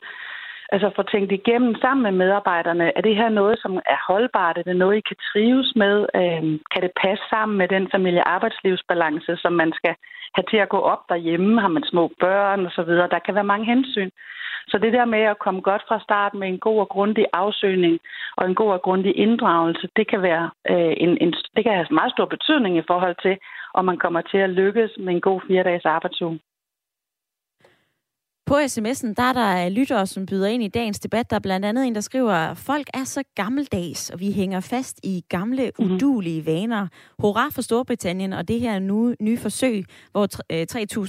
altså 0.72 0.92
får 0.96 1.04
tænkt 1.04 1.32
igennem 1.32 1.76
sammen 1.76 2.04
med 2.04 2.12
medarbejderne, 2.12 2.98
er 2.98 3.02
det 3.02 3.16
her 3.16 3.30
noget, 3.30 3.60
som 3.60 3.74
er 3.76 4.00
holdbart? 4.08 4.58
Er 4.58 4.64
det 4.64 4.76
noget, 4.76 4.98
I 4.98 5.08
kan 5.10 5.18
trives 5.32 5.72
med? 5.76 5.96
Øhm, 6.16 6.60
kan 6.72 6.82
det 6.84 6.92
passe 7.04 7.24
sammen 7.30 7.58
med 7.58 7.68
den 7.68 7.86
familie-arbejdslivsbalance, 7.92 9.38
som 9.38 9.54
man 9.54 9.72
skal 9.80 9.96
have 10.36 10.46
til 10.50 10.58
at 10.58 10.70
gå 10.70 10.80
op 10.80 11.04
derhjemme? 11.10 11.62
Har 11.62 11.68
man 11.68 11.84
små 11.84 12.12
børn 12.20 12.66
osv.? 12.66 12.92
Der 13.14 13.20
kan 13.26 13.36
være 13.36 13.52
mange 13.52 13.66
hensyn. 13.66 14.10
Så 14.68 14.78
det 14.78 14.94
der 14.94 15.06
med 15.06 15.20
at 15.20 15.40
komme 15.40 15.62
godt 15.62 15.84
fra 15.88 16.00
start 16.00 16.34
med 16.34 16.48
en 16.48 16.60
god 16.60 16.80
og 16.80 16.90
grundig 16.90 17.26
afsøgning 17.34 18.00
og 18.38 18.46
en 18.46 18.56
god 18.56 18.72
og 18.72 18.82
grundig 18.82 19.18
inddragelse, 19.18 19.90
det 19.96 20.08
kan, 20.08 20.22
være, 20.22 20.50
øh, 20.70 20.94
en, 20.98 21.18
en, 21.22 21.34
det 21.56 21.64
kan 21.64 21.74
have 21.74 21.88
meget 21.92 22.12
stor 22.12 22.26
betydning 22.26 22.78
i 22.78 22.88
forhold 22.88 23.16
til, 23.22 23.38
om 23.74 23.86
man 23.86 23.98
kommer 23.98 24.22
til 24.22 24.38
at 24.38 24.50
lykkes 24.50 24.92
med 25.00 25.14
en 25.14 25.22
god 25.22 25.42
fire 25.48 25.64
dages 25.64 25.86
arbejdsuge. 25.86 26.40
På 28.46 28.56
sms'en 28.56 29.14
der 29.14 29.24
er 29.24 29.34
der 29.34 29.70
lyttere, 29.70 30.08
som 30.08 30.26
byder 30.26 30.48
ind 30.48 30.64
i 30.64 30.68
dagens 30.68 31.00
debat. 31.00 31.30
Der 31.30 31.36
er 31.36 31.40
blandt 31.40 31.66
andet 31.66 31.88
en, 31.88 31.96
der 31.96 32.02
skriver, 32.02 32.54
folk 32.54 32.88
er 32.94 33.04
så 33.04 33.24
gammeldags, 33.36 34.10
og 34.10 34.20
vi 34.20 34.32
hænger 34.32 34.60
fast 34.60 35.00
i 35.04 35.24
gamle, 35.30 35.72
mm-hmm. 35.80 35.96
udulige 35.96 36.46
vaner. 36.46 36.88
Hurra 37.20 37.50
for 37.56 37.62
Storbritannien 37.62 38.34
og 38.34 38.48
det 38.48 38.60
her 38.60 38.80
nu, 38.80 39.16
nye 39.20 39.38
forsøg, 39.38 39.86
hvor 40.12 40.26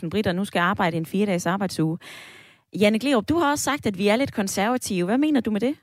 3.000 0.04 0.10
britter 0.10 0.32
nu 0.32 0.44
skal 0.44 0.60
arbejde 0.60 0.96
en 0.96 1.06
fire 1.06 1.26
dages 1.26 1.46
arbejdsuge. 1.46 1.98
Janne 2.80 2.98
Glerup, 2.98 3.28
du 3.28 3.38
har 3.38 3.50
også 3.50 3.64
sagt, 3.64 3.86
at 3.86 3.98
vi 3.98 4.08
er 4.08 4.16
lidt 4.16 4.34
konservative. 4.34 5.06
Hvad 5.06 5.18
mener 5.18 5.40
du 5.40 5.50
med 5.50 5.60
det? 5.60 5.74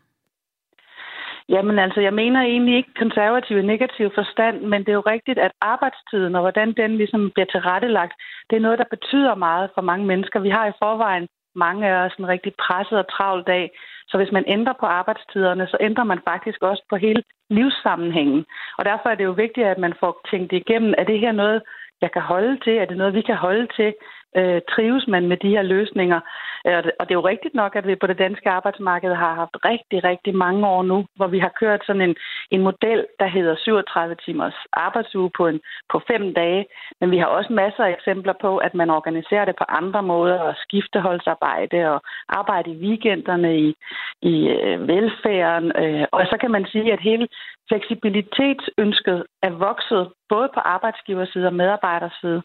Jamen 1.49 1.79
altså, 1.79 2.01
jeg 2.01 2.13
mener 2.13 2.41
egentlig 2.41 2.75
ikke 2.77 2.93
konservativ 3.03 3.57
i 3.57 3.61
negativ 3.73 4.09
forstand, 4.15 4.61
men 4.61 4.79
det 4.81 4.89
er 4.89 4.99
jo 5.01 5.11
rigtigt, 5.15 5.39
at 5.39 5.51
arbejdstiden 5.61 6.35
og 6.35 6.41
hvordan 6.41 6.73
den 6.81 6.97
ligesom 6.97 7.31
bliver 7.33 7.49
tilrettelagt, 7.51 8.13
det 8.49 8.55
er 8.55 8.59
noget, 8.59 8.79
der 8.79 8.93
betyder 8.95 9.35
meget 9.35 9.69
for 9.75 9.81
mange 9.81 10.05
mennesker. 10.05 10.39
Vi 10.39 10.49
har 10.49 10.65
i 10.67 10.79
forvejen 10.83 11.27
mange 11.65 11.87
af 11.87 11.95
os 12.05 12.15
en 12.19 12.27
rigtig 12.33 12.53
presset 12.63 12.97
og 12.97 13.07
travl 13.15 13.43
dag, 13.53 13.65
så 14.09 14.17
hvis 14.17 14.31
man 14.31 14.45
ændrer 14.47 14.73
på 14.79 14.85
arbejdstiderne, 14.85 15.67
så 15.67 15.77
ændrer 15.79 16.03
man 16.03 16.21
faktisk 16.29 16.59
også 16.61 16.83
på 16.89 16.95
hele 16.95 17.21
livssammenhængen. 17.49 18.45
Og 18.77 18.85
derfor 18.85 19.09
er 19.09 19.15
det 19.15 19.23
jo 19.29 19.31
vigtigt, 19.43 19.67
at 19.67 19.77
man 19.85 19.93
får 19.99 20.13
tænkt 20.31 20.51
igennem, 20.51 20.93
er 20.97 21.03
det 21.03 21.19
her 21.19 21.31
noget, 21.31 21.61
jeg 22.01 22.11
kan 22.11 22.21
holde 22.21 22.59
til? 22.63 22.75
Er 22.77 22.85
det 22.85 22.97
noget, 22.97 23.13
vi 23.13 23.21
kan 23.21 23.35
holde 23.35 23.67
til? 23.77 23.93
Øh, 24.37 24.61
trives 24.73 25.07
man 25.07 25.27
med 25.27 25.37
de 25.37 25.49
her 25.49 25.61
løsninger. 25.61 26.19
Øh, 26.67 26.83
og 26.99 27.03
det 27.05 27.11
er 27.13 27.21
jo 27.21 27.27
rigtigt 27.27 27.55
nok, 27.55 27.75
at 27.75 27.87
vi 27.87 27.95
på 27.95 28.07
det 28.07 28.19
danske 28.19 28.49
arbejdsmarked 28.49 29.13
har 29.13 29.33
haft 29.33 29.55
rigtig, 29.65 30.03
rigtig 30.03 30.35
mange 30.35 30.67
år 30.67 30.83
nu, 30.83 31.05
hvor 31.15 31.27
vi 31.27 31.39
har 31.39 31.53
kørt 31.59 31.81
sådan 31.85 32.01
en, 32.01 32.15
en 32.51 32.61
model, 32.61 33.05
der 33.19 33.27
hedder 33.27 33.55
37 33.55 34.15
timers 34.25 34.57
arbejdsuge 34.73 35.31
på, 35.37 35.47
en, 35.47 35.59
på 35.91 36.01
fem 36.07 36.33
dage. 36.33 36.65
Men 37.01 37.11
vi 37.11 37.17
har 37.17 37.25
også 37.25 37.53
masser 37.53 37.83
af 37.83 37.91
eksempler 37.91 38.33
på, 38.41 38.57
at 38.57 38.73
man 38.73 38.89
organiserer 38.89 39.45
det 39.45 39.55
på 39.55 39.65
andre 39.69 40.03
måder, 40.03 40.39
og 40.39 40.53
skifteholdsarbejde 40.57 41.89
og 41.93 42.01
arbejde 42.29 42.71
i 42.71 42.79
weekenderne 42.85 43.59
i, 43.59 43.75
i 44.21 44.47
øh, 44.47 44.87
velfærden. 44.87 45.71
Øh, 45.83 46.05
og 46.11 46.21
så 46.29 46.37
kan 46.41 46.51
man 46.51 46.65
sige, 46.65 46.93
at 46.93 47.01
hele 47.01 47.27
fleksibilitetsønsket 47.69 49.25
er 49.43 49.49
vokset 49.49 50.11
både 50.29 50.49
på 50.53 50.59
arbejdsgiverside 50.59 51.47
og 51.47 51.53
medarbejderside. 51.53 52.41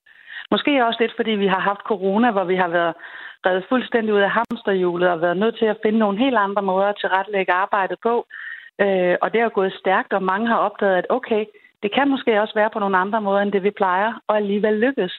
Måske 0.50 0.86
også 0.86 0.98
lidt, 1.00 1.16
fordi 1.16 1.30
vi 1.30 1.46
har 1.46 1.60
haft 1.70 1.88
corona, 1.90 2.30
hvor 2.30 2.44
vi 2.44 2.56
har 2.56 2.68
været 2.68 2.94
reddet 3.46 3.64
fuldstændig 3.68 4.14
ud 4.14 4.20
af 4.28 4.30
hamsterhjulet 4.30 5.08
og 5.08 5.20
været 5.20 5.36
nødt 5.36 5.56
til 5.58 5.68
at 5.72 5.80
finde 5.84 5.98
nogle 5.98 6.18
helt 6.18 6.36
andre 6.36 6.62
måder 6.62 6.86
at 6.86 7.00
tilrettelægge 7.00 7.52
arbejdet 7.52 7.98
på. 8.02 8.14
Øh, 8.80 9.16
og 9.22 9.32
det 9.32 9.40
er 9.40 9.58
gået 9.58 9.72
stærkt, 9.82 10.12
og 10.12 10.22
mange 10.22 10.46
har 10.48 10.56
opdaget, 10.56 10.96
at 10.96 11.06
okay, 11.10 11.44
det 11.82 11.94
kan 11.94 12.08
måske 12.08 12.40
også 12.40 12.54
være 12.54 12.70
på 12.72 12.78
nogle 12.78 12.96
andre 12.96 13.20
måder, 13.20 13.40
end 13.42 13.52
det 13.52 13.62
vi 13.62 13.70
plejer, 13.70 14.12
og 14.28 14.36
alligevel 14.36 14.74
lykkes. 14.74 15.14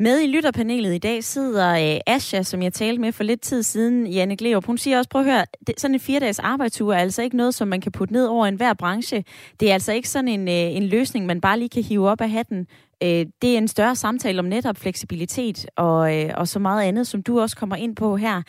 Med 0.00 0.20
i 0.20 0.26
lytterpanelet 0.26 0.94
i 0.94 0.98
dag 0.98 1.24
sidder 1.24 1.70
øh, 1.72 2.00
Asja, 2.06 2.42
som 2.42 2.62
jeg 2.62 2.72
talte 2.72 3.00
med 3.00 3.12
for 3.12 3.24
lidt 3.24 3.40
tid 3.40 3.62
siden, 3.62 4.06
Janne 4.06 4.36
Gleup. 4.36 4.66
Hun 4.66 4.78
siger 4.78 4.98
også, 4.98 5.10
prøv 5.10 5.20
at 5.20 5.30
høre, 5.32 5.44
det, 5.66 5.80
sådan 5.80 5.94
en 5.94 6.00
fire-dages 6.00 6.38
arbejdsuge 6.38 6.94
er 6.94 6.98
altså 6.98 7.22
ikke 7.22 7.36
noget, 7.36 7.54
som 7.54 7.68
man 7.68 7.80
kan 7.80 7.92
putte 7.92 8.14
ned 8.14 8.26
over 8.26 8.46
enhver 8.46 8.74
branche. 8.74 9.24
Det 9.60 9.68
er 9.68 9.72
altså 9.72 9.92
ikke 9.92 10.08
sådan 10.08 10.28
en, 10.28 10.48
øh, 10.48 10.76
en 10.76 10.86
løsning, 10.86 11.26
man 11.26 11.40
bare 11.40 11.58
lige 11.58 11.68
kan 11.68 11.82
hive 11.82 12.08
op 12.08 12.20
af 12.20 12.30
hatten. 12.30 12.66
Øh, 13.02 13.26
det 13.42 13.54
er 13.54 13.58
en 13.58 13.68
større 13.68 13.96
samtale 13.96 14.38
om 14.38 14.44
netop 14.44 14.76
fleksibilitet 14.76 15.66
og, 15.76 16.16
øh, 16.16 16.30
og 16.36 16.48
så 16.48 16.58
meget 16.58 16.82
andet, 16.82 17.06
som 17.06 17.22
du 17.22 17.40
også 17.40 17.56
kommer 17.56 17.76
ind 17.76 17.96
på 17.96 18.16
her. 18.16 18.42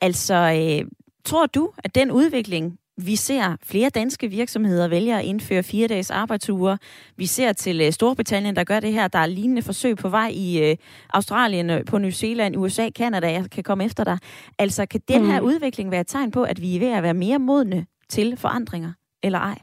Altså, 0.00 0.34
øh, 0.34 0.88
tror 1.24 1.46
du, 1.46 1.70
at 1.78 1.94
den 1.94 2.10
udvikling, 2.10 2.78
vi 2.98 3.16
ser 3.16 3.56
flere 3.62 3.90
danske 3.90 4.28
virksomheder 4.28 4.88
vælge 4.88 5.18
at 5.18 5.24
indføre 5.24 5.62
fire 5.62 5.88
dages 5.88 6.10
arbejdsuger. 6.10 6.76
Vi 7.16 7.26
ser 7.26 7.52
til 7.52 7.80
øh, 7.80 7.92
Storbritannien, 7.92 8.56
der 8.56 8.64
gør 8.64 8.80
det 8.80 8.92
her. 8.92 9.08
Der 9.08 9.18
er 9.18 9.26
lignende 9.26 9.62
forsøg 9.62 9.96
på 9.96 10.08
vej 10.08 10.30
i 10.34 10.76
Australien, 11.10 11.84
på 11.86 11.98
New 11.98 12.10
Zealand, 12.10 12.56
USA, 12.56 12.90
Kanada. 12.90 13.32
Jeg 13.32 13.50
kan 13.50 13.64
komme 13.64 13.84
efter 13.84 14.04
dig. 14.04 14.18
Altså, 14.58 14.86
kan 14.86 15.00
den 15.08 15.26
her 15.26 15.40
mm. 15.40 15.46
udvikling 15.46 15.90
være 15.90 16.00
et 16.00 16.06
tegn 16.06 16.30
på, 16.30 16.42
at 16.42 16.60
vi 16.60 16.76
er 16.76 16.80
ved 16.80 16.92
at 16.92 17.02
være 17.02 17.14
mere 17.14 17.38
modne 17.38 17.86
til 18.08 18.36
forandringer, 18.36 18.92
eller 19.22 19.38
ej? 19.38 19.58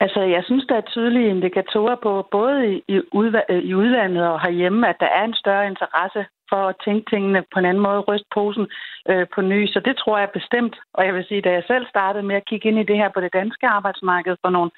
Altså, 0.00 0.20
jeg 0.20 0.42
synes, 0.44 0.64
der 0.68 0.76
er 0.76 0.90
tydelige 0.92 1.28
indikatorer 1.28 1.96
på, 2.02 2.28
både 2.30 2.74
i, 2.74 2.82
i, 2.88 3.00
øh, 3.50 3.62
i 3.70 3.74
udlandet 3.74 4.28
og 4.28 4.40
herhjemme, 4.40 4.88
at 4.88 4.96
der 5.00 5.06
er 5.06 5.24
en 5.24 5.34
større 5.34 5.66
interesse 5.66 6.26
for 6.50 6.62
at 6.68 6.76
tænke 6.84 7.10
tingene 7.10 7.44
på 7.52 7.58
en 7.58 7.64
anden 7.64 7.82
måde, 7.82 8.00
ryste 8.00 8.26
posen 8.34 8.66
øh, 9.10 9.26
på 9.34 9.40
ny. 9.40 9.66
Så 9.66 9.80
det 9.84 9.96
tror 9.96 10.18
jeg 10.18 10.30
bestemt. 10.30 10.76
Og 10.94 11.06
jeg 11.06 11.14
vil 11.14 11.24
sige, 11.28 11.40
da 11.40 11.50
jeg 11.52 11.64
selv 11.66 11.86
startede 11.86 12.24
med 12.24 12.36
at 12.36 12.46
kigge 12.48 12.68
ind 12.68 12.78
i 12.78 12.88
det 12.90 12.96
her 12.96 13.08
på 13.14 13.20
det 13.20 13.32
danske 13.32 13.66
arbejdsmarked 13.66 14.36
for 14.42 14.50
nogle 14.50 14.70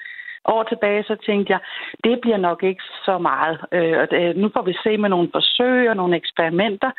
år 0.45 0.63
tilbage, 0.63 1.03
så 1.03 1.15
tænkte 1.25 1.51
jeg, 1.53 1.59
det 2.03 2.21
bliver 2.21 2.37
nok 2.37 2.63
ikke 2.63 2.83
så 3.05 3.17
meget. 3.17 3.57
Øh, 3.71 3.97
og 4.01 4.11
det, 4.11 4.37
nu 4.37 4.49
får 4.53 4.61
vi 4.61 4.73
se 4.83 4.97
med 4.97 5.09
nogle 5.09 5.29
forsøg 5.33 5.89
og 5.89 5.95
nogle 5.95 6.15
eksperimenter, 6.15 6.91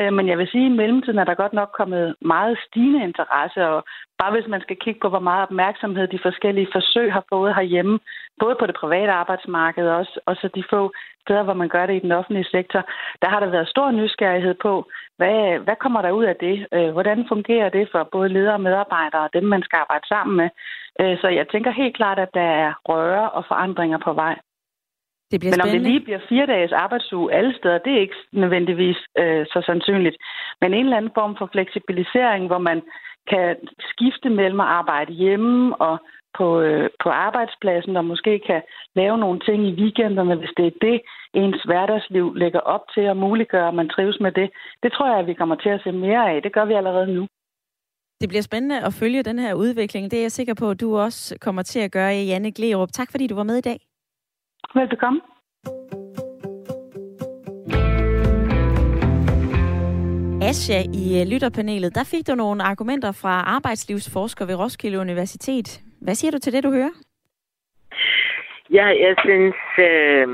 Øh, 0.00 0.12
men 0.12 0.28
jeg 0.28 0.38
vil 0.38 0.48
sige, 0.48 0.66
at 0.66 0.72
i 0.72 0.76
mellemtiden 0.80 1.18
er 1.18 1.24
der 1.24 1.42
godt 1.42 1.52
nok 1.52 1.70
kommet 1.78 2.14
meget 2.20 2.58
stigende 2.66 3.02
interesse, 3.04 3.68
og 3.68 3.84
bare 4.18 4.32
hvis 4.32 4.48
man 4.48 4.60
skal 4.60 4.76
kigge 4.76 5.00
på, 5.00 5.08
hvor 5.08 5.24
meget 5.28 5.42
opmærksomhed 5.42 6.06
de 6.08 6.18
forskellige 6.22 6.72
forsøg 6.72 7.12
har 7.12 7.24
fået 7.32 7.54
herhjemme, 7.54 7.98
både 8.40 8.56
på 8.58 8.66
det 8.66 8.74
private 8.74 9.12
arbejdsmarked 9.12 9.88
og 9.88 9.96
også, 9.96 10.20
og 10.26 10.36
så 10.36 10.48
de 10.54 10.64
få 10.70 10.92
steder, 11.24 11.42
hvor 11.42 11.54
man 11.62 11.68
gør 11.68 11.86
det 11.86 11.96
i 11.96 12.04
den 12.06 12.12
offentlige 12.12 12.52
sektor, 12.56 12.82
der 13.22 13.28
har 13.28 13.40
der 13.40 13.50
været 13.50 13.68
stor 13.68 13.90
nysgerrighed 13.90 14.54
på, 14.54 14.72
hvad, 15.16 15.58
hvad 15.64 15.76
kommer 15.76 16.02
der 16.02 16.10
ud 16.10 16.24
af 16.24 16.36
det? 16.36 16.66
Øh, 16.72 16.90
hvordan 16.90 17.24
fungerer 17.28 17.68
det 17.68 17.88
for 17.92 18.08
både 18.12 18.28
ledere 18.28 18.54
og 18.54 18.60
medarbejdere 18.60 19.22
og 19.22 19.30
dem, 19.32 19.44
man 19.44 19.62
skal 19.62 19.76
arbejde 19.76 20.06
sammen 20.08 20.36
med? 20.36 20.48
Øh, 21.00 21.18
så 21.20 21.28
jeg 21.28 21.48
tænker 21.48 21.70
helt 21.70 21.96
klart, 21.96 22.18
at 22.18 22.34
der 22.34 22.48
er 22.64 22.72
røre 22.88 23.30
og 23.30 23.44
forandringer 23.48 23.98
på 23.98 24.12
vej. 24.12 24.36
Det 25.30 25.40
bliver 25.40 25.52
Men 25.52 25.60
spændende. 25.60 25.78
om 25.78 25.84
det 25.84 25.90
lige 25.90 26.04
bliver 26.06 26.22
fire 26.28 26.46
dages 26.46 26.72
arbejdsuge 26.72 27.32
alle 27.32 27.54
steder, 27.58 27.78
det 27.78 27.92
er 27.92 28.00
ikke 28.00 28.20
nødvendigvis 28.32 28.98
øh, 29.18 29.46
så 29.46 29.62
sandsynligt. 29.66 30.16
Men 30.60 30.74
en 30.74 30.84
eller 30.84 30.96
anden 30.96 31.16
form 31.18 31.36
for 31.38 31.48
fleksibilisering, 31.52 32.46
hvor 32.46 32.58
man 32.58 32.82
kan 33.30 33.56
skifte 33.90 34.28
mellem 34.28 34.60
at 34.60 34.66
arbejde 34.66 35.12
hjemme 35.12 35.76
og 35.88 35.98
på, 36.38 36.60
øh, 36.60 36.90
på 37.02 37.08
arbejdspladsen, 37.08 37.96
og 37.96 38.04
måske 38.04 38.40
kan 38.46 38.62
lave 38.94 39.18
nogle 39.18 39.40
ting 39.40 39.58
i 39.68 39.72
weekenderne, 39.80 40.34
hvis 40.36 40.54
det 40.56 40.66
er 40.66 40.76
det, 40.86 41.00
ens 41.34 41.62
hverdagsliv 41.62 42.34
lægger 42.34 42.60
op 42.60 42.84
til 42.94 43.00
at 43.00 43.16
muliggøre, 43.16 43.68
at 43.68 43.74
man 43.74 43.88
trives 43.88 44.18
med 44.20 44.32
det. 44.32 44.50
Det 44.82 44.92
tror 44.92 45.10
jeg, 45.10 45.18
at 45.18 45.26
vi 45.26 45.34
kommer 45.34 45.56
til 45.56 45.68
at 45.68 45.80
se 45.84 45.92
mere 45.92 46.30
af. 46.32 46.42
Det 46.42 46.52
gør 46.52 46.64
vi 46.64 46.74
allerede 46.74 47.14
nu. 47.14 47.26
Det 48.20 48.28
bliver 48.28 48.42
spændende 48.42 48.80
at 48.80 48.92
følge 48.94 49.22
den 49.22 49.38
her 49.38 49.54
udvikling. 49.54 50.10
Det 50.10 50.18
er 50.18 50.22
jeg 50.22 50.32
sikker 50.32 50.54
på, 50.54 50.70
at 50.70 50.80
du 50.80 50.96
også 50.96 51.38
kommer 51.40 51.62
til 51.62 51.80
at 51.80 51.92
gøre, 51.92 52.12
Janne 52.14 52.52
Glerup. 52.52 52.88
Tak 52.92 53.10
fordi 53.10 53.26
du 53.26 53.34
var 53.34 53.42
med 53.42 53.56
i 53.56 53.60
dag. 53.60 53.78
Velbekomme. 54.74 55.20
Asja, 60.42 60.80
i 61.02 61.04
øh, 61.20 61.26
lytterpanelet, 61.32 61.94
der 61.94 62.04
fik 62.12 62.26
du 62.26 62.34
nogle 62.34 62.62
argumenter 62.62 63.12
fra 63.22 63.34
arbejdslivsforsker 63.56 64.46
ved 64.46 64.54
Roskilde 64.54 64.98
Universitet. 64.98 65.80
Hvad 66.02 66.14
siger 66.14 66.30
du 66.30 66.38
til 66.38 66.52
det, 66.52 66.64
du 66.64 66.70
hører? 66.70 66.94
Ja, 68.70 68.86
jeg 68.86 69.14
synes, 69.24 69.56
øh, 69.78 70.26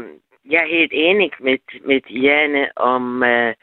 jeg 0.50 0.60
er 0.62 0.76
helt 0.78 0.92
enig 0.94 1.30
med, 1.40 1.58
med 1.86 2.00
Janne 2.10 2.78
om, 2.78 3.22
øh, 3.22 3.54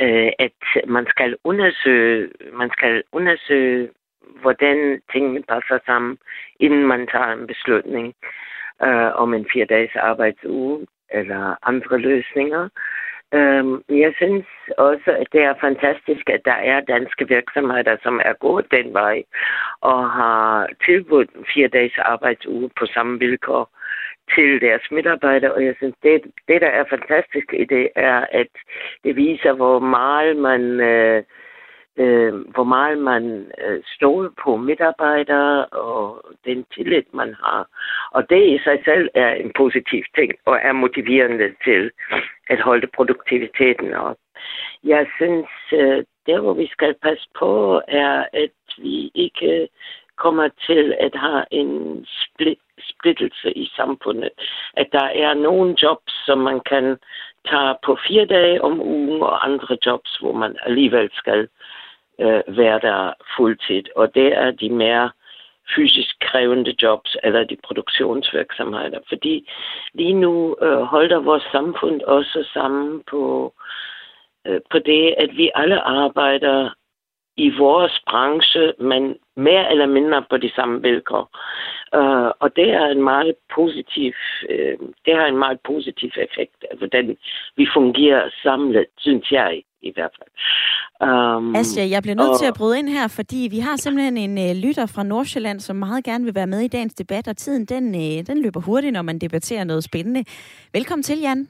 øh, 0.00 0.30
at 0.38 0.60
man 0.88 1.06
skal 1.08 1.36
undersøge, 1.44 2.28
man 2.52 2.70
skal 2.70 3.02
undersøge, 3.12 3.88
hvordan 4.40 5.02
tingene 5.12 5.42
passer 5.42 5.78
sammen, 5.86 6.18
inden 6.60 6.86
man 6.86 7.06
tager 7.06 7.32
en 7.32 7.46
beslutning 7.46 8.14
øh, 8.24 8.47
øh, 8.82 9.10
om 9.22 9.34
en 9.34 9.46
fire-dages 9.52 9.96
arbejdsuge 9.96 10.86
eller 11.10 11.56
andre 11.62 11.98
løsninger. 11.98 12.68
Øhm, 13.34 13.82
jeg 13.88 14.12
synes 14.16 14.46
også, 14.78 15.10
at 15.20 15.26
det 15.32 15.42
er 15.42 15.54
fantastisk, 15.60 16.30
at 16.30 16.40
der 16.44 16.58
er 16.72 16.80
danske 16.80 17.28
virksomheder, 17.28 17.96
som 18.02 18.20
er 18.24 18.32
gået 18.32 18.66
den 18.70 18.94
vej 18.94 19.22
og 19.80 20.10
har 20.10 20.68
tilbudt 20.84 21.30
fire 21.54 21.68
dages 21.68 21.98
arbejdsuge 21.98 22.70
på 22.78 22.86
samme 22.86 23.18
vilkår 23.18 23.70
til 24.34 24.60
deres 24.60 24.82
medarbejdere. 24.90 25.52
Og 25.52 25.64
jeg 25.64 25.74
synes, 25.76 25.94
det, 26.02 26.22
det 26.48 26.60
der 26.60 26.66
er 26.68 26.84
fantastisk 26.90 27.52
i 27.52 27.64
det, 27.64 27.88
er, 27.96 28.26
at 28.32 28.52
det 29.04 29.16
viser, 29.16 29.52
hvor 29.52 29.78
meget 29.78 30.36
man 30.36 30.62
øh, 30.80 31.22
øh, 31.98 32.34
hvor 32.54 32.64
meget 32.64 32.98
man 32.98 33.52
øh, 33.64 33.80
stod 33.96 34.30
på 34.42 34.56
medarbejdere 34.56 35.66
og 35.66 36.22
den 36.44 36.64
tillid, 36.74 37.02
man 37.12 37.34
har. 37.44 37.68
Og 38.10 38.30
det 38.30 38.42
i 38.46 38.58
sig 38.64 38.78
selv 38.84 39.08
er 39.14 39.30
en 39.34 39.52
positiv 39.56 40.04
ting 40.14 40.32
og 40.46 40.58
er 40.62 40.72
motiverende 40.72 41.54
til 41.64 41.90
at 42.50 42.60
holde 42.60 42.86
produktiviteten 42.86 43.94
op. 43.94 44.16
Jeg 44.84 45.06
synes, 45.16 45.48
øh, 45.72 46.04
der 46.26 46.40
hvor 46.40 46.52
vi 46.52 46.66
skal 46.66 46.94
passe 47.02 47.28
på, 47.38 47.82
er, 47.88 48.24
at 48.32 48.58
vi 48.78 49.10
ikke 49.14 49.68
kommer 50.16 50.48
til 50.66 50.94
at 51.00 51.14
have 51.14 51.44
en 51.50 52.06
split, 52.06 52.58
splittelse 52.80 53.52
i 53.52 53.70
samfundet. 53.76 54.30
At 54.76 54.88
der 54.92 55.04
er 55.04 55.34
nogle 55.34 55.76
jobs, 55.82 56.12
som 56.26 56.38
man 56.38 56.60
kan 56.60 56.96
tage 57.48 57.74
på 57.84 57.98
fire 58.08 58.26
dage 58.26 58.62
om 58.62 58.80
ugen, 58.80 59.22
og 59.22 59.46
andre 59.46 59.78
jobs, 59.86 60.16
hvor 60.16 60.32
man 60.32 60.56
alligevel 60.66 61.10
skal 61.12 61.40
øh, 61.40 61.48
Øh, 62.20 62.56
være 62.56 62.78
der 62.78 63.12
fuldtid. 63.36 63.82
Og 63.96 64.14
det 64.14 64.38
er 64.38 64.50
de 64.50 64.70
mere 64.70 65.10
fysisk 65.76 66.16
krævende 66.20 66.74
jobs 66.82 67.16
eller 67.22 67.44
de 67.44 67.56
produktionsvirksomheder. 67.64 68.98
Fordi 69.08 69.50
lige 69.94 70.14
nu 70.14 70.56
øh, 70.62 70.78
holder 70.78 71.18
vores 71.18 71.42
samfund 71.52 72.02
også 72.02 72.48
sammen 72.52 73.02
på 73.10 73.54
øh, 74.46 74.60
på 74.70 74.78
det, 74.78 75.14
at 75.18 75.36
vi 75.36 75.50
alle 75.54 75.80
arbejder 75.80 76.70
i 77.36 77.50
vores 77.58 78.00
branche, 78.10 78.72
men 78.78 79.16
mere 79.36 79.70
eller 79.70 79.86
mindre 79.86 80.24
på 80.30 80.36
de 80.36 80.50
samme 80.54 80.82
vilkår. 80.82 81.30
Uh, 81.96 82.30
og 82.42 82.56
det 82.56 82.68
er 82.70 82.86
en 82.86 83.02
meget 83.02 83.34
positiv, 83.54 84.12
uh, 84.50 84.74
det 85.04 85.14
har 85.18 85.26
en 85.26 85.38
meget 85.38 85.58
positiv 85.66 86.10
effekt 86.16 86.58
af, 86.70 86.76
hvordan 86.78 87.16
vi 87.56 87.66
fungerer 87.76 88.30
samlet, 88.42 88.86
synes 88.98 89.30
jeg 89.30 89.62
i 89.82 89.92
hvert 89.94 90.14
fald. 90.18 90.32
Um, 91.08 91.56
Asja, 91.56 91.84
jeg 91.94 92.02
bliver 92.02 92.18
nødt 92.22 92.36
og... 92.36 92.38
til 92.38 92.50
at 92.52 92.58
bryde 92.58 92.78
ind 92.78 92.88
her, 92.88 93.08
fordi 93.18 93.40
vi 93.50 93.58
har 93.58 93.76
simpelthen 93.76 94.16
en 94.16 94.34
uh, 94.46 94.56
lytter 94.64 94.86
fra 94.94 95.02
Nordsjælland, 95.02 95.60
som 95.60 95.76
meget 95.76 96.04
gerne 96.04 96.24
vil 96.24 96.34
være 96.34 96.52
med 96.54 96.60
i 96.60 96.74
dagens 96.76 96.94
debat, 96.94 97.28
og 97.28 97.36
tiden 97.36 97.64
den, 97.74 97.84
uh, 98.02 98.18
den 98.28 98.42
løber 98.44 98.60
hurtigt, 98.60 98.92
når 98.92 99.02
man 99.02 99.18
debatterer 99.18 99.64
noget 99.64 99.84
spændende. 99.84 100.24
Velkommen 100.72 101.02
til, 101.02 101.18
Jan. 101.26 101.40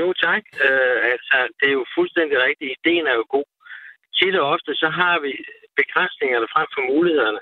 Jo, 0.00 0.12
tak. 0.12 0.44
Uh, 0.66 0.98
altså, 1.12 1.36
det 1.60 1.66
er 1.68 1.76
jo 1.80 1.84
fuldstændig 1.96 2.36
rigtigt. 2.46 2.72
Ideen 2.76 3.06
er 3.06 3.14
jo 3.14 3.24
god. 3.36 3.48
Tit 4.16 4.36
og 4.40 4.46
ofte, 4.54 4.74
så 4.74 4.88
har 5.00 5.16
vi 5.24 5.32
begrænsningerne 5.80 6.48
frem 6.54 6.68
for 6.74 6.82
mulighederne. 6.92 7.40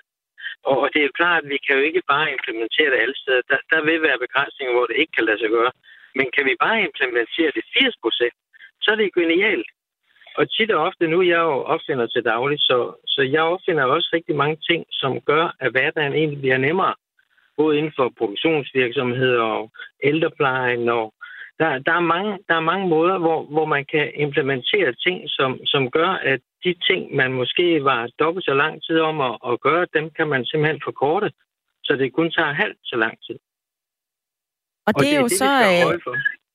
Og 0.65 0.89
det 0.93 0.99
er 1.01 1.09
jo 1.09 1.19
klart, 1.21 1.43
at 1.45 1.51
vi 1.55 1.59
kan 1.65 1.77
jo 1.77 1.83
ikke 1.89 2.03
bare 2.13 2.33
implementere 2.33 2.91
det 2.93 3.03
alle 3.03 3.17
steder. 3.23 3.43
Der, 3.51 3.59
der 3.73 3.81
vil 3.89 4.03
være 4.03 4.23
begrænsninger, 4.25 4.73
hvor 4.75 4.87
det 4.87 4.97
ikke 4.97 5.15
kan 5.17 5.25
lade 5.29 5.39
sig 5.41 5.51
gøre. 5.57 5.73
Men 6.19 6.27
kan 6.35 6.45
vi 6.49 6.55
bare 6.65 6.85
implementere 6.89 7.51
det 7.57 7.65
80 7.79 7.97
procent, 8.03 8.37
så 8.83 8.89
er 8.91 8.97
det 8.97 9.15
genialt. 9.15 9.71
Og 10.39 10.45
tit 10.55 10.71
og 10.71 10.85
ofte, 10.87 11.07
nu 11.07 11.19
er 11.21 11.29
jeg 11.35 11.43
jo 11.51 11.57
opfinder 11.75 12.07
til 12.07 12.25
dagligt, 12.25 12.63
så, 12.63 12.79
så 13.07 13.23
jeg 13.23 13.43
opfinder 13.43 13.85
også 13.85 14.09
rigtig 14.13 14.37
mange 14.37 14.59
ting, 14.69 14.87
som 14.91 15.21
gør, 15.21 15.45
at 15.61 15.71
hverdagen 15.71 16.13
egentlig 16.13 16.41
bliver 16.41 16.59
nemmere. 16.59 16.95
Både 17.57 17.79
inden 17.79 17.93
for 17.97 18.13
produktionsvirksomheder 18.19 19.43
og 19.43 19.71
ældreplejen. 20.03 20.89
Og 20.89 21.15
der, 21.61 21.79
der, 21.79 21.93
er 21.93 22.07
mange, 22.15 22.39
der 22.49 22.55
er 22.55 22.69
mange 22.73 22.89
måder, 22.89 23.19
hvor, 23.19 23.43
hvor 23.55 23.65
man 23.65 23.85
kan 23.93 24.13
implementere 24.15 24.95
ting, 25.07 25.19
som, 25.27 25.51
som 25.65 25.91
gør, 25.91 26.11
at 26.33 26.41
de 26.65 26.75
ting, 26.89 27.17
man 27.17 27.33
måske 27.33 27.85
var 27.85 28.11
dobbelt 28.19 28.45
så 28.45 28.55
lang 28.55 28.83
tid 28.83 28.99
om 29.01 29.21
at, 29.21 29.35
at 29.49 29.61
gøre, 29.61 29.87
dem 29.95 30.11
kan 30.11 30.29
man 30.29 30.45
simpelthen 30.45 30.81
forkorte, 30.85 31.33
så 31.85 31.93
det 31.97 32.13
kun 32.13 32.31
tager 32.31 32.53
halvt 32.53 32.79
så 32.85 32.97
lang 32.97 33.19
tid. 33.27 33.39
Og 34.87 34.95
det, 34.95 34.97
og 34.97 35.01
det 35.01 35.15
er 35.15 35.21
jo 35.21 35.29
det, 35.29 35.39
så... 35.39 35.51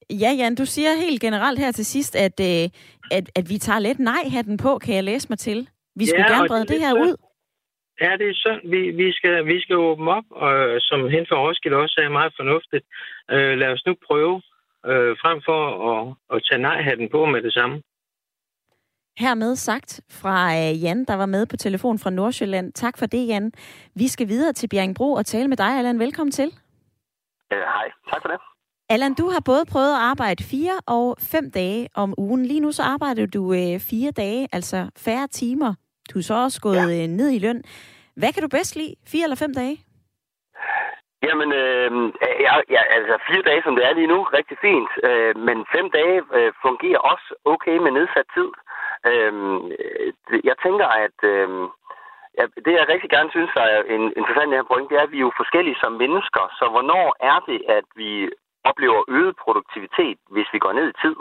Ja, 0.09 0.31
Jan, 0.39 0.55
du 0.55 0.65
siger 0.65 0.89
helt 1.05 1.21
generelt 1.21 1.59
her 1.59 1.71
til 1.71 1.85
sidst, 1.85 2.15
at, 2.15 2.39
øh, 2.39 2.69
at, 3.11 3.25
at 3.35 3.45
vi 3.49 3.57
tager 3.57 3.79
lidt 3.79 3.99
nej-hatten 3.99 4.57
på, 4.57 4.77
kan 4.77 4.95
jeg 4.95 5.03
læse 5.03 5.29
mig 5.29 5.39
til. 5.39 5.69
Vi 5.95 6.05
skulle 6.05 6.25
ja, 6.27 6.33
gerne 6.33 6.47
brede 6.47 6.61
det, 6.61 6.69
det 6.69 6.79
her 6.79 6.93
ud. 6.93 7.15
Ja, 8.01 8.11
det 8.19 8.27
er 8.29 8.33
sådan. 8.35 8.61
Vi, 8.71 8.91
vi, 8.91 9.11
skal, 9.11 9.45
vi 9.45 9.61
skal 9.61 9.75
åbne 9.75 10.11
op, 10.11 10.23
og 10.29 10.53
som 10.79 11.09
hen 11.09 11.25
for 11.29 11.35
Roskilde 11.47 11.77
også 11.77 12.01
er 12.03 12.09
meget 12.09 12.33
fornuftigt. 12.39 12.85
Øh, 13.31 13.57
lad 13.57 13.69
os 13.75 13.85
nu 13.85 13.95
prøve, 14.07 14.41
øh, 14.85 15.11
frem 15.21 15.41
for 15.47 15.61
at, 15.91 16.15
at 16.33 16.43
tage 16.49 16.61
nej-hatten 16.61 17.09
på 17.11 17.25
med 17.25 17.41
det 17.41 17.53
samme. 17.53 17.81
Hermed 19.19 19.55
sagt 19.55 20.01
fra 20.09 20.55
øh, 20.55 20.83
Jan, 20.83 21.05
der 21.05 21.15
var 21.15 21.25
med 21.25 21.45
på 21.45 21.57
telefon 21.57 21.99
fra 21.99 22.09
Nordsjælland. 22.09 22.73
Tak 22.73 22.97
for 22.97 23.05
det, 23.05 23.27
Jan. 23.27 23.51
Vi 23.95 24.07
skal 24.07 24.27
videre 24.27 24.53
til 24.53 24.67
Bjerringbro 24.67 25.13
og 25.13 25.25
tale 25.25 25.47
med 25.47 25.57
dig, 25.57 25.77
Allan. 25.77 25.99
Velkommen 25.99 26.31
til. 26.31 26.49
Øh, 27.53 27.59
hej, 27.59 27.91
tak 28.11 28.21
for 28.21 28.29
det. 28.29 28.39
Allan, 28.89 29.13
du 29.13 29.29
har 29.29 29.39
både 29.39 29.65
prøvet 29.71 29.93
at 29.93 29.99
arbejde 29.99 30.43
fire 30.43 30.79
og 30.85 31.17
fem 31.19 31.51
dage 31.51 31.89
om 31.95 32.13
ugen. 32.17 32.45
Lige 32.45 32.59
nu 32.59 32.71
så 32.71 32.83
arbejder 32.83 33.25
du 33.25 33.53
øh, 33.53 33.79
fire 33.79 34.11
dage, 34.11 34.47
altså 34.51 34.89
færre 34.97 35.27
timer. 35.27 35.73
Du 36.13 36.19
er 36.19 36.23
så 36.23 36.33
også 36.33 36.61
gået 36.61 36.75
ja. 36.75 37.03
øh, 37.03 37.07
ned 37.07 37.29
i 37.29 37.39
løn. 37.39 37.63
Hvad 38.15 38.33
kan 38.33 38.41
du 38.41 38.47
bedst 38.47 38.75
lide? 38.75 38.95
Fire 39.07 39.23
eller 39.23 39.35
fem 39.35 39.53
dage? 39.53 39.77
Jamen, 41.27 41.49
øh, 41.61 41.89
jeg, 42.45 42.53
ja, 42.75 42.81
altså 42.97 43.13
fire 43.27 43.43
dage, 43.49 43.61
som 43.63 43.75
det 43.75 43.83
er 43.85 43.93
lige 43.93 44.13
nu, 44.13 44.19
rigtig 44.37 44.57
fint. 44.67 44.91
Øh, 45.09 45.33
men 45.47 45.57
fem 45.75 45.85
dage 45.97 46.17
øh, 46.37 46.51
fungerer 46.65 46.99
også 47.11 47.27
okay 47.53 47.77
med 47.83 47.91
nedsat 47.91 48.27
tid. 48.37 48.49
Øhm, 49.11 49.59
øh, 49.79 50.39
jeg 50.49 50.55
tænker, 50.65 50.87
at 51.05 51.17
øh, 51.33 51.49
ja, 52.37 52.43
det, 52.65 52.71
jeg 52.79 52.91
rigtig 52.93 53.09
gerne 53.15 53.29
synes 53.35 53.51
er 53.55 53.81
en 53.95 54.03
interessant 54.19 54.55
her 54.57 54.69
point, 54.71 54.89
det 54.89 54.97
er, 54.97 55.05
at 55.07 55.13
vi 55.15 55.19
er 55.19 55.27
jo 55.27 55.39
forskellige 55.41 55.81
som 55.83 55.93
mennesker. 56.03 56.43
Så 56.59 56.65
hvornår 56.73 57.05
er 57.31 57.37
det, 57.49 57.59
at 57.77 57.87
vi 58.01 58.11
oplever 58.69 58.99
øget 59.17 59.35
produktivitet, 59.43 60.17
hvis 60.33 60.49
vi 60.53 60.59
går 60.59 60.73
ned 60.79 60.87
i 60.89 60.99
tid? 61.03 61.15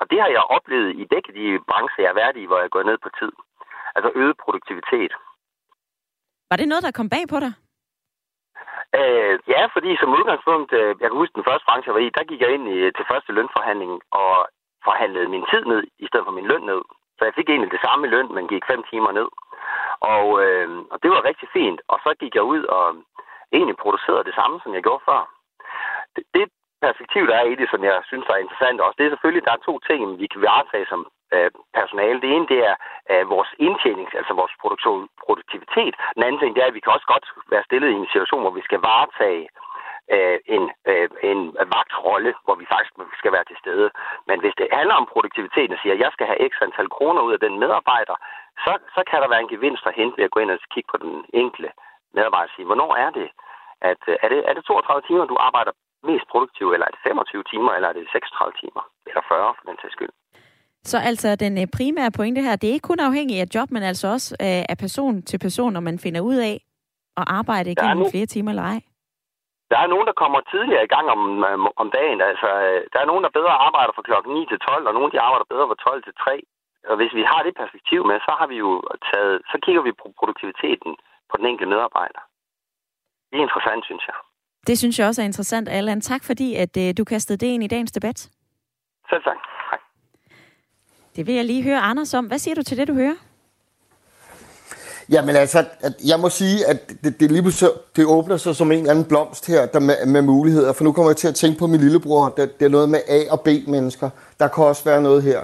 Og 0.00 0.04
det 0.10 0.18
har 0.22 0.30
jeg 0.36 0.44
oplevet 0.56 0.90
i 1.02 1.04
begge 1.12 1.30
de 1.38 1.44
brancher, 1.70 2.02
jeg 2.04 2.10
er 2.10 2.20
værdig 2.22 2.42
i, 2.42 2.50
hvor 2.50 2.60
jeg 2.64 2.70
går 2.70 2.82
ned 2.82 2.98
på 3.04 3.10
tid. 3.20 3.32
Altså 3.96 4.10
øget 4.14 4.36
produktivitet. 4.44 5.12
Var 6.50 6.56
det 6.56 6.68
noget, 6.68 6.84
der 6.84 6.98
kom 6.98 7.08
bag 7.08 7.24
på 7.32 7.38
dig? 7.44 7.52
Øh, 9.00 9.34
ja, 9.54 9.62
fordi 9.74 9.90
som 9.96 10.16
udgangspunkt, 10.18 10.72
øh, 10.80 10.92
jeg 11.00 11.08
kan 11.08 11.20
huske 11.22 11.36
den 11.38 11.48
første 11.48 11.64
branche, 11.66 11.88
jeg 11.88 11.94
var 11.94 12.04
i, 12.06 12.16
der 12.18 12.30
gik 12.30 12.40
jeg 12.40 12.54
ind 12.54 12.66
i, 12.74 12.76
til 12.96 13.10
første 13.12 13.32
lønforhandling 13.32 13.92
og 14.10 14.34
forhandlede 14.84 15.28
min 15.34 15.46
tid 15.50 15.62
ned, 15.64 15.82
i 16.04 16.06
stedet 16.06 16.26
for 16.26 16.36
min 16.38 16.50
løn 16.50 16.64
ned. 16.70 16.82
Så 17.18 17.22
jeg 17.24 17.34
fik 17.34 17.48
egentlig 17.48 17.72
det 17.72 17.84
samme 17.86 18.06
løn, 18.06 18.28
men 18.34 18.48
gik 18.52 18.64
fem 18.72 18.82
timer 18.90 19.12
ned. 19.18 19.28
Og, 20.12 20.26
øh, 20.44 20.68
og 20.92 20.96
det 21.02 21.10
var 21.10 21.28
rigtig 21.28 21.48
fint. 21.52 21.80
Og 21.92 21.98
så 22.04 22.10
gik 22.20 22.34
jeg 22.34 22.42
ud 22.54 22.62
og 22.64 22.84
egentlig 23.56 23.76
producerede 23.76 24.24
det 24.28 24.34
samme, 24.34 24.60
som 24.62 24.74
jeg 24.74 24.82
gjorde 24.82 25.04
før. 25.08 25.20
Det, 26.16 26.24
det 26.34 26.44
perspektiv, 26.86 27.22
der 27.30 27.36
er 27.40 27.46
i 27.52 27.54
det, 27.60 27.68
som 27.70 27.80
jeg 27.88 27.96
synes 28.10 28.26
er 28.28 28.44
interessant 28.44 28.80
også, 28.80 28.96
det 28.98 29.06
er 29.06 29.14
selvfølgelig, 29.14 29.42
at 29.42 29.48
der 29.48 29.56
er 29.56 29.66
to 29.68 29.74
ting, 29.88 30.00
vi 30.22 30.26
kan 30.32 30.40
varetage 30.48 30.86
som 30.92 31.00
øh, 31.34 31.50
personale. 31.78 32.20
Det 32.20 32.30
ene, 32.30 32.46
det 32.52 32.60
er 32.70 32.74
øh, 33.12 33.24
vores 33.34 33.50
indtjening, 33.66 34.08
altså 34.20 34.32
vores 34.40 34.54
produktion, 34.62 35.08
produktivitet. 35.24 35.94
Den 36.16 36.22
anden 36.26 36.40
ting, 36.40 36.50
det 36.54 36.62
er, 36.62 36.70
at 36.70 36.78
vi 36.78 36.84
kan 36.84 36.96
også 36.96 37.08
godt 37.14 37.26
være 37.52 37.66
stillet 37.68 37.88
i 37.90 38.00
en 38.02 38.12
situation, 38.12 38.42
hvor 38.44 38.54
vi 38.58 38.68
skal 38.68 38.80
varetage 38.90 39.48
øh, 40.14 40.38
en, 40.56 40.64
øh, 40.90 41.08
en 41.30 41.40
vagtrolle, 41.76 42.30
hvor 42.44 42.56
vi 42.60 42.66
faktisk 42.72 42.94
skal 43.20 43.32
være 43.36 43.46
til 43.48 43.60
stede. 43.62 43.88
Men 44.28 44.40
hvis 44.40 44.54
det 44.60 44.76
handler 44.78 44.94
om 45.00 45.10
produktiviteten 45.12 45.74
og 45.74 45.80
siger, 45.82 45.94
at 45.94 46.04
jeg 46.04 46.10
skal 46.12 46.26
have 46.26 46.48
x 46.50 46.52
antal 46.66 46.88
kroner 46.96 47.20
ud 47.26 47.32
af 47.36 47.40
den 47.46 47.54
medarbejder, 47.62 48.16
så, 48.64 48.72
så 48.94 49.02
kan 49.10 49.18
der 49.22 49.28
være 49.28 49.42
en 49.44 49.54
gevinst 49.54 49.86
at 49.86 49.96
hente 50.00 50.16
ved 50.16 50.24
at 50.24 50.34
gå 50.34 50.40
ind 50.40 50.50
og 50.50 50.58
kigge 50.74 50.88
på 50.92 50.98
den 51.04 51.24
enkelte 51.42 51.70
medarbejder 52.16 52.48
og 52.50 52.54
sige, 52.56 52.68
hvornår 52.70 52.92
er 53.04 53.10
det, 53.10 53.28
at 53.90 54.02
øh, 54.08 54.16
er 54.24 54.28
det, 54.28 54.40
er 54.48 54.54
det 54.54 54.64
32 54.64 55.02
timer, 55.08 55.24
du 55.24 55.36
arbejder 55.48 55.72
mest 56.10 56.26
produktiv, 56.32 56.66
eller 56.72 56.86
er 56.86 56.94
det 56.94 57.06
25 57.08 57.42
timer, 57.52 57.72
eller 57.72 57.88
er 57.88 57.92
det 57.92 58.08
36 58.12 58.52
timer, 58.62 58.82
eller 59.06 59.22
40 59.28 59.54
for 59.58 59.64
den 59.70 59.78
sags 59.82 59.92
skyld. 59.92 60.14
Så 60.90 60.96
altså 60.98 61.36
den 61.36 61.54
øh, 61.60 61.66
primære 61.76 62.10
pointe 62.18 62.40
her, 62.46 62.56
det 62.56 62.68
er 62.68 62.76
ikke 62.76 62.90
kun 62.90 63.00
afhængigt 63.00 63.40
af 63.44 63.48
job, 63.54 63.68
men 63.70 63.82
altså 63.82 64.06
også 64.14 64.28
øh, 64.40 64.62
af 64.72 64.76
person 64.84 65.22
til 65.22 65.38
person, 65.38 65.72
når 65.72 65.80
man 65.88 65.98
finder 65.98 66.20
ud 66.20 66.38
af 66.50 66.54
at 67.20 67.24
arbejde 67.38 67.70
igennem 67.70 68.04
flere 68.12 68.26
timer 68.34 68.50
eller 68.50 68.66
ej. 68.74 68.80
Der 69.72 69.78
er 69.84 69.92
nogen, 69.92 70.06
der 70.10 70.20
kommer 70.22 70.40
tidligere 70.52 70.84
i 70.84 70.92
gang 70.94 71.06
om, 71.16 71.20
om 71.82 71.88
dagen. 71.98 72.20
Altså, 72.30 72.48
der 72.92 72.98
er 73.00 73.10
nogen, 73.10 73.24
der 73.24 73.36
bedre 73.38 73.54
arbejder 73.68 73.92
fra 73.96 74.06
klokken 74.08 74.32
9 74.34 74.46
til 74.50 74.58
12, 74.58 74.86
og 74.88 74.94
nogen, 74.94 75.12
der 75.12 75.26
arbejder 75.28 75.52
bedre 75.54 75.68
fra 75.70 75.78
12 75.90 76.04
til 76.04 76.14
3. 76.14 76.42
Og 76.90 76.96
hvis 77.00 77.12
vi 77.18 77.22
har 77.30 77.40
det 77.46 77.54
perspektiv 77.62 78.00
med, 78.10 78.16
så 78.26 78.32
har 78.40 78.46
vi 78.52 78.56
jo 78.64 78.70
taget, 79.10 79.34
så 79.50 79.56
kigger 79.64 79.82
vi 79.88 79.92
på 80.00 80.06
produktiviteten 80.18 80.92
på 81.30 81.34
den 81.38 81.46
enkelte 81.50 81.72
medarbejder. 81.74 82.22
Det 83.28 83.36
er 83.38 83.46
interessant, 83.48 83.82
synes 83.88 84.04
jeg. 84.10 84.16
Det 84.68 84.76
synes 84.78 84.98
jeg 84.98 85.06
også 85.06 85.22
er 85.22 85.30
interessant, 85.30 85.68
Allan. 85.68 86.00
Tak 86.00 86.22
fordi, 86.30 86.48
at 86.64 86.74
du 86.98 87.04
kastede 87.04 87.38
det 87.42 87.50
ind 87.54 87.62
i 87.64 87.72
dagens 87.74 87.92
debat. 87.92 88.18
Selv 89.10 89.22
tak. 89.28 89.51
Det 91.16 91.26
vil 91.26 91.34
jeg 91.34 91.44
lige 91.44 91.62
høre 91.62 91.78
Anders 91.78 92.14
om. 92.14 92.24
Hvad 92.24 92.38
siger 92.38 92.54
du 92.54 92.62
til 92.62 92.76
det, 92.76 92.88
du 92.88 92.94
hører? 92.94 93.14
Jamen 95.08 95.36
altså, 95.36 95.64
at 95.80 95.92
jeg 96.04 96.20
må 96.20 96.28
sige, 96.28 96.66
at 96.66 96.90
det, 97.04 97.20
det, 97.20 97.32
lige 97.32 97.52
det 97.96 98.04
åbner 98.04 98.36
sig 98.36 98.56
som 98.56 98.72
en 98.72 98.78
eller 98.78 98.90
anden 98.90 99.04
blomst 99.04 99.46
her 99.46 99.66
der 99.66 99.78
med, 99.78 100.06
med 100.06 100.22
muligheder, 100.22 100.72
for 100.72 100.84
nu 100.84 100.92
kommer 100.92 101.10
jeg 101.10 101.16
til 101.16 101.28
at 101.28 101.34
tænke 101.34 101.58
på 101.58 101.66
min 101.66 101.80
lillebror. 101.80 102.28
Det, 102.36 102.58
det 102.58 102.64
er 102.64 102.68
noget 102.68 102.88
med 102.88 103.00
A- 103.08 103.30
og 103.30 103.40
B-mennesker. 103.40 104.10
Der 104.40 104.48
kan 104.48 104.64
også 104.64 104.84
være 104.84 105.02
noget 105.02 105.22
her. 105.22 105.40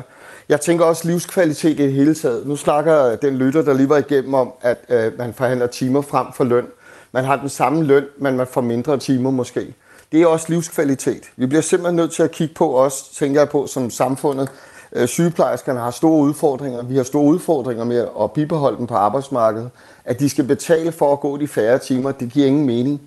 Jeg 0.49 0.61
tænker 0.61 0.85
også 0.85 1.09
livskvalitet 1.09 1.81
i 1.81 1.83
det 1.83 1.93
hele 1.93 2.15
taget. 2.15 2.47
Nu 2.47 2.57
snakker 2.57 3.17
den 3.17 3.39
lytter, 3.39 3.63
der 3.63 3.73
lige 3.73 3.89
var 3.89 3.99
igennem 3.99 4.35
om, 4.35 4.53
at 4.61 4.79
øh, 4.89 5.19
man 5.19 5.35
forhandler 5.35 5.67
timer 5.67 6.01
frem 6.01 6.27
for 6.37 6.45
løn. 6.45 6.67
Man 7.13 7.25
har 7.25 7.37
den 7.37 7.49
samme 7.49 7.85
løn, 7.85 8.05
men 8.19 8.37
man 8.37 8.47
får 8.47 8.61
mindre 8.61 8.99
timer 8.99 9.31
måske. 9.31 9.75
Det 10.13 10.23
er 10.23 10.27
også 10.27 10.47
livskvalitet. 10.49 11.23
Vi 11.37 11.47
bliver 11.47 11.63
simpelthen 11.63 11.97
nødt 11.97 12.13
til 12.13 12.23
at 12.23 12.31
kigge 12.31 12.55
på 12.55 12.79
os, 12.79 13.03
tænker 13.03 13.41
jeg 13.41 13.49
på, 13.49 13.67
som 13.67 13.91
samfundet, 13.91 14.49
Øh, 14.93 15.09
sygeplejerskerne 15.09 15.81
har 15.81 15.91
store 15.91 16.23
udfordringer. 16.23 16.83
Vi 16.83 16.97
har 16.97 17.03
store 17.03 17.25
udfordringer 17.25 17.85
med 17.85 18.09
at 18.21 18.33
bibeholde 18.33 18.79
dem 18.79 18.87
på 18.87 18.95
arbejdsmarkedet. 18.95 19.71
At 20.05 20.21
de 20.21 20.29
skal 20.29 20.45
betale 20.45 20.93
for 20.93 21.13
at 21.13 21.21
gå 21.21 21.37
de 21.37 21.49
færre 21.49 21.79
timer, 21.79 22.13
det 22.13 22.33
giver 22.33 22.47
ingen 22.47 22.67
mening. 22.67 23.01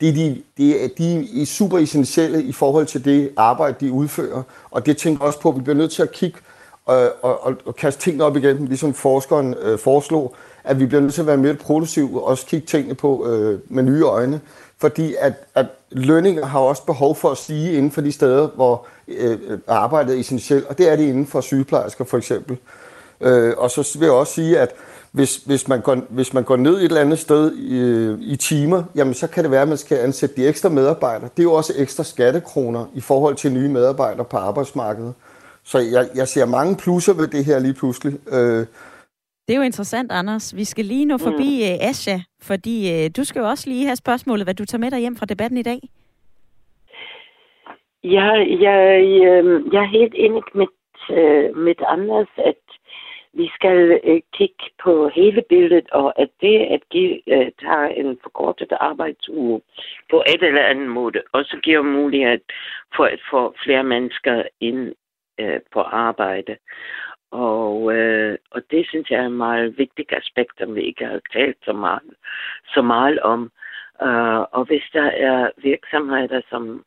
De, 0.00 0.36
de, 0.58 0.84
er, 0.84 0.88
de 0.98 1.42
er 1.42 1.46
super 1.46 1.78
essentielle 1.78 2.42
i 2.42 2.52
forhold 2.52 2.86
til 2.86 3.04
det 3.04 3.30
arbejde, 3.36 3.76
de 3.80 3.92
udfører. 3.92 4.42
Og 4.70 4.86
det 4.86 4.96
tænker 4.96 5.24
også 5.24 5.40
på, 5.40 5.48
at 5.48 5.56
vi 5.56 5.60
bliver 5.60 5.76
nødt 5.76 5.92
til 5.92 6.02
at 6.02 6.12
kigge 6.12 6.38
og, 6.86 7.12
og, 7.22 7.46
og, 7.46 7.54
og 7.64 7.76
kaste 7.76 8.00
tingene 8.00 8.24
op 8.24 8.36
igen, 8.36 8.66
ligesom 8.66 8.94
forskeren 8.94 9.54
øh, 9.62 9.78
foreslog, 9.78 10.34
at 10.64 10.80
vi 10.80 10.86
bliver 10.86 11.00
nødt 11.00 11.14
til 11.14 11.20
at 11.20 11.26
være 11.26 11.36
mere 11.36 11.54
produktive 11.54 12.20
og 12.20 12.26
også 12.26 12.46
kigge 12.46 12.66
tingene 12.66 12.94
på 12.94 13.26
øh, 13.26 13.58
med 13.68 13.82
nye 13.82 14.02
øjne. 14.02 14.40
Fordi 14.78 15.14
at, 15.18 15.32
at 15.54 15.66
lønninger 15.90 16.46
har 16.46 16.58
også 16.58 16.84
behov 16.84 17.16
for 17.16 17.30
at 17.30 17.38
stige 17.38 17.72
inden 17.72 17.90
for 17.90 18.00
de 18.00 18.12
steder, 18.12 18.48
hvor 18.48 18.86
øh, 19.18 19.58
arbejdet 19.66 20.20
essentielt, 20.20 20.66
og 20.66 20.78
det 20.78 20.92
er 20.92 20.96
det 20.96 21.04
inden 21.04 21.26
for 21.26 21.40
sygeplejersker 21.40 22.04
for 22.04 22.16
eksempel. 22.18 22.56
Øh, 23.20 23.54
og 23.56 23.70
så 23.70 23.96
vil 23.98 24.06
jeg 24.06 24.14
også 24.14 24.32
sige, 24.32 24.58
at 24.58 24.74
hvis, 25.12 25.36
hvis, 25.36 25.68
man 25.68 25.80
går, 25.80 25.96
hvis 26.08 26.32
man 26.34 26.44
går 26.44 26.56
ned 26.56 26.76
et 26.76 26.84
eller 26.84 27.00
andet 27.00 27.18
sted 27.18 27.56
i, 27.56 28.32
i 28.32 28.36
timer, 28.36 28.82
jamen 28.94 29.14
så 29.14 29.26
kan 29.26 29.44
det 29.44 29.50
være, 29.50 29.62
at 29.62 29.68
man 29.68 29.78
skal 29.78 29.98
ansætte 29.98 30.36
de 30.36 30.48
ekstra 30.48 30.68
medarbejdere. 30.68 31.28
Det 31.36 31.38
er 31.38 31.42
jo 31.42 31.52
også 31.52 31.72
ekstra 31.76 32.04
skattekroner 32.04 32.86
i 32.94 33.00
forhold 33.00 33.36
til 33.36 33.52
nye 33.52 33.68
medarbejdere 33.68 34.24
på 34.24 34.36
arbejdsmarkedet. 34.36 35.14
Så 35.64 35.78
jeg, 35.78 36.08
jeg 36.14 36.28
ser 36.28 36.44
mange 36.44 36.76
plusser 36.76 37.12
ved 37.12 37.28
det 37.28 37.44
her 37.44 37.58
lige 37.58 37.74
pludselig. 37.74 38.18
Øh, 38.32 38.66
det 39.48 39.54
er 39.54 39.58
jo 39.58 39.62
interessant, 39.62 40.12
Anders. 40.12 40.56
Vi 40.56 40.64
skal 40.64 40.84
lige 40.84 41.04
nå 41.04 41.18
forbi 41.18 41.68
mm. 41.70 41.74
uh, 41.74 41.88
Asja, 41.88 42.22
fordi 42.42 43.04
uh, 43.04 43.10
du 43.16 43.24
skal 43.24 43.40
jo 43.40 43.48
også 43.48 43.68
lige 43.68 43.86
have 43.86 43.96
spørgsmålet, 43.96 44.46
hvad 44.46 44.54
du 44.54 44.64
tager 44.64 44.80
med 44.80 44.90
dig 44.90 44.98
hjem 44.98 45.16
fra 45.16 45.26
debatten 45.26 45.58
i 45.58 45.62
dag. 45.62 45.80
Ja, 48.04 48.30
jeg, 48.66 49.04
jeg, 49.22 49.44
jeg 49.72 49.82
er 49.82 49.96
helt 49.98 50.14
enig 50.16 50.42
med, 50.54 50.66
uh, 51.10 51.56
med 51.56 51.74
Anders, 51.86 52.28
at 52.36 52.64
vi 53.32 53.50
skal 53.54 54.00
uh, 54.04 54.20
kigge 54.32 54.64
på 54.82 55.08
hele 55.08 55.42
billedet, 55.48 55.90
og 55.90 56.20
at 56.20 56.28
det 56.40 56.58
at 56.58 56.82
give, 56.90 57.22
uh, 57.26 57.48
tage 57.60 57.96
en 57.96 58.18
forkortet 58.22 58.72
arbejdsuge 58.80 59.60
på 60.10 60.22
et 60.26 60.42
eller 60.42 60.62
andet 60.62 60.88
måde, 60.88 61.22
også 61.32 61.56
giver 61.62 61.82
mulighed 61.82 62.40
for 62.96 63.04
at 63.04 63.20
få 63.30 63.54
flere 63.64 63.84
mennesker 63.84 64.42
ind 64.60 64.94
uh, 65.42 65.58
på 65.72 65.80
arbejde. 65.80 66.56
Og, 67.30 67.94
øh, 67.94 68.38
og 68.50 68.62
det 68.70 68.88
synes 68.88 69.10
jeg 69.10 69.20
er 69.20 69.26
en 69.26 69.36
meget 69.36 69.78
vigtig 69.78 70.06
aspekt, 70.12 70.58
som 70.58 70.74
vi 70.74 70.82
ikke 70.82 71.06
har 71.06 71.20
talt 71.32 71.56
så 71.64 71.72
meget, 71.72 72.14
så 72.74 72.82
meget 72.82 73.20
om. 73.20 73.52
Uh, 74.02 74.42
og 74.56 74.64
hvis 74.64 74.82
der 74.92 75.10
er 75.10 75.50
virksomheder, 75.56 76.40
som, 76.50 76.84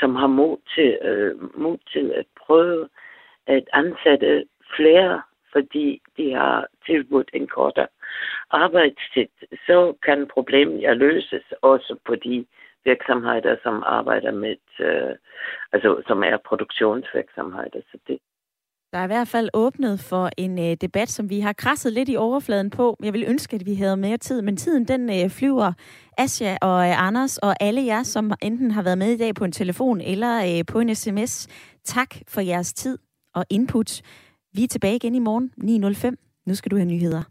som 0.00 0.14
har 0.14 0.26
mod 0.26 0.56
til, 0.74 0.98
øh, 1.02 1.58
mod 1.58 1.78
til 1.92 2.12
at 2.16 2.26
prøve 2.46 2.88
at 3.46 3.64
ansætte 3.72 4.44
flere, 4.76 5.22
fordi 5.52 6.02
de 6.16 6.32
har 6.32 6.66
tilbudt 6.86 7.30
en 7.32 7.46
kortere 7.46 7.86
arbejdstid, 8.50 9.26
så 9.66 9.94
kan 10.02 10.28
problemet 10.28 10.82
ja 10.82 10.92
løses 10.92 11.44
også 11.62 11.96
på 12.04 12.14
de 12.14 12.46
virksomheder, 12.84 13.56
som 13.62 13.82
arbejder 13.86 14.32
med, 14.32 14.56
øh, 14.80 15.16
altså 15.72 16.02
som 16.06 16.22
er 16.22 16.36
produktionsvirksomheder. 16.36 17.80
Så 17.92 17.98
det, 18.08 18.18
der 18.92 18.98
er 18.98 19.04
i 19.04 19.06
hvert 19.06 19.28
fald 19.28 19.48
åbnet 19.54 20.00
for 20.00 20.30
en 20.36 20.58
øh, 20.58 20.76
debat, 20.80 21.10
som 21.10 21.30
vi 21.30 21.40
har 21.40 21.52
krasset 21.52 21.92
lidt 21.92 22.08
i 22.08 22.16
overfladen 22.16 22.70
på. 22.70 22.96
Jeg 23.02 23.12
vil 23.12 23.24
ønske, 23.26 23.56
at 23.56 23.66
vi 23.66 23.74
havde 23.74 23.96
mere 23.96 24.16
tid, 24.16 24.42
men 24.42 24.56
tiden 24.56 24.84
den 24.84 25.10
øh, 25.10 25.30
flyver. 25.30 25.72
Asja 26.18 26.56
og 26.62 26.88
øh, 26.88 27.06
Anders 27.06 27.38
og 27.38 27.54
alle 27.60 27.84
jer, 27.86 28.02
som 28.02 28.32
enten 28.42 28.70
har 28.70 28.82
været 28.82 28.98
med 28.98 29.12
i 29.12 29.16
dag 29.16 29.34
på 29.34 29.44
en 29.44 29.52
telefon 29.52 30.00
eller 30.00 30.58
øh, 30.58 30.64
på 30.66 30.80
en 30.80 30.94
sms. 30.94 31.48
Tak 31.84 32.16
for 32.28 32.40
jeres 32.40 32.72
tid 32.72 32.98
og 33.34 33.44
input. 33.50 34.02
Vi 34.52 34.64
er 34.64 34.68
tilbage 34.68 34.96
igen 34.96 35.14
i 35.14 35.18
morgen 35.18 35.50
9.05. 36.14 36.42
Nu 36.46 36.54
skal 36.54 36.70
du 36.70 36.76
have 36.76 36.86
nyheder. 36.88 37.22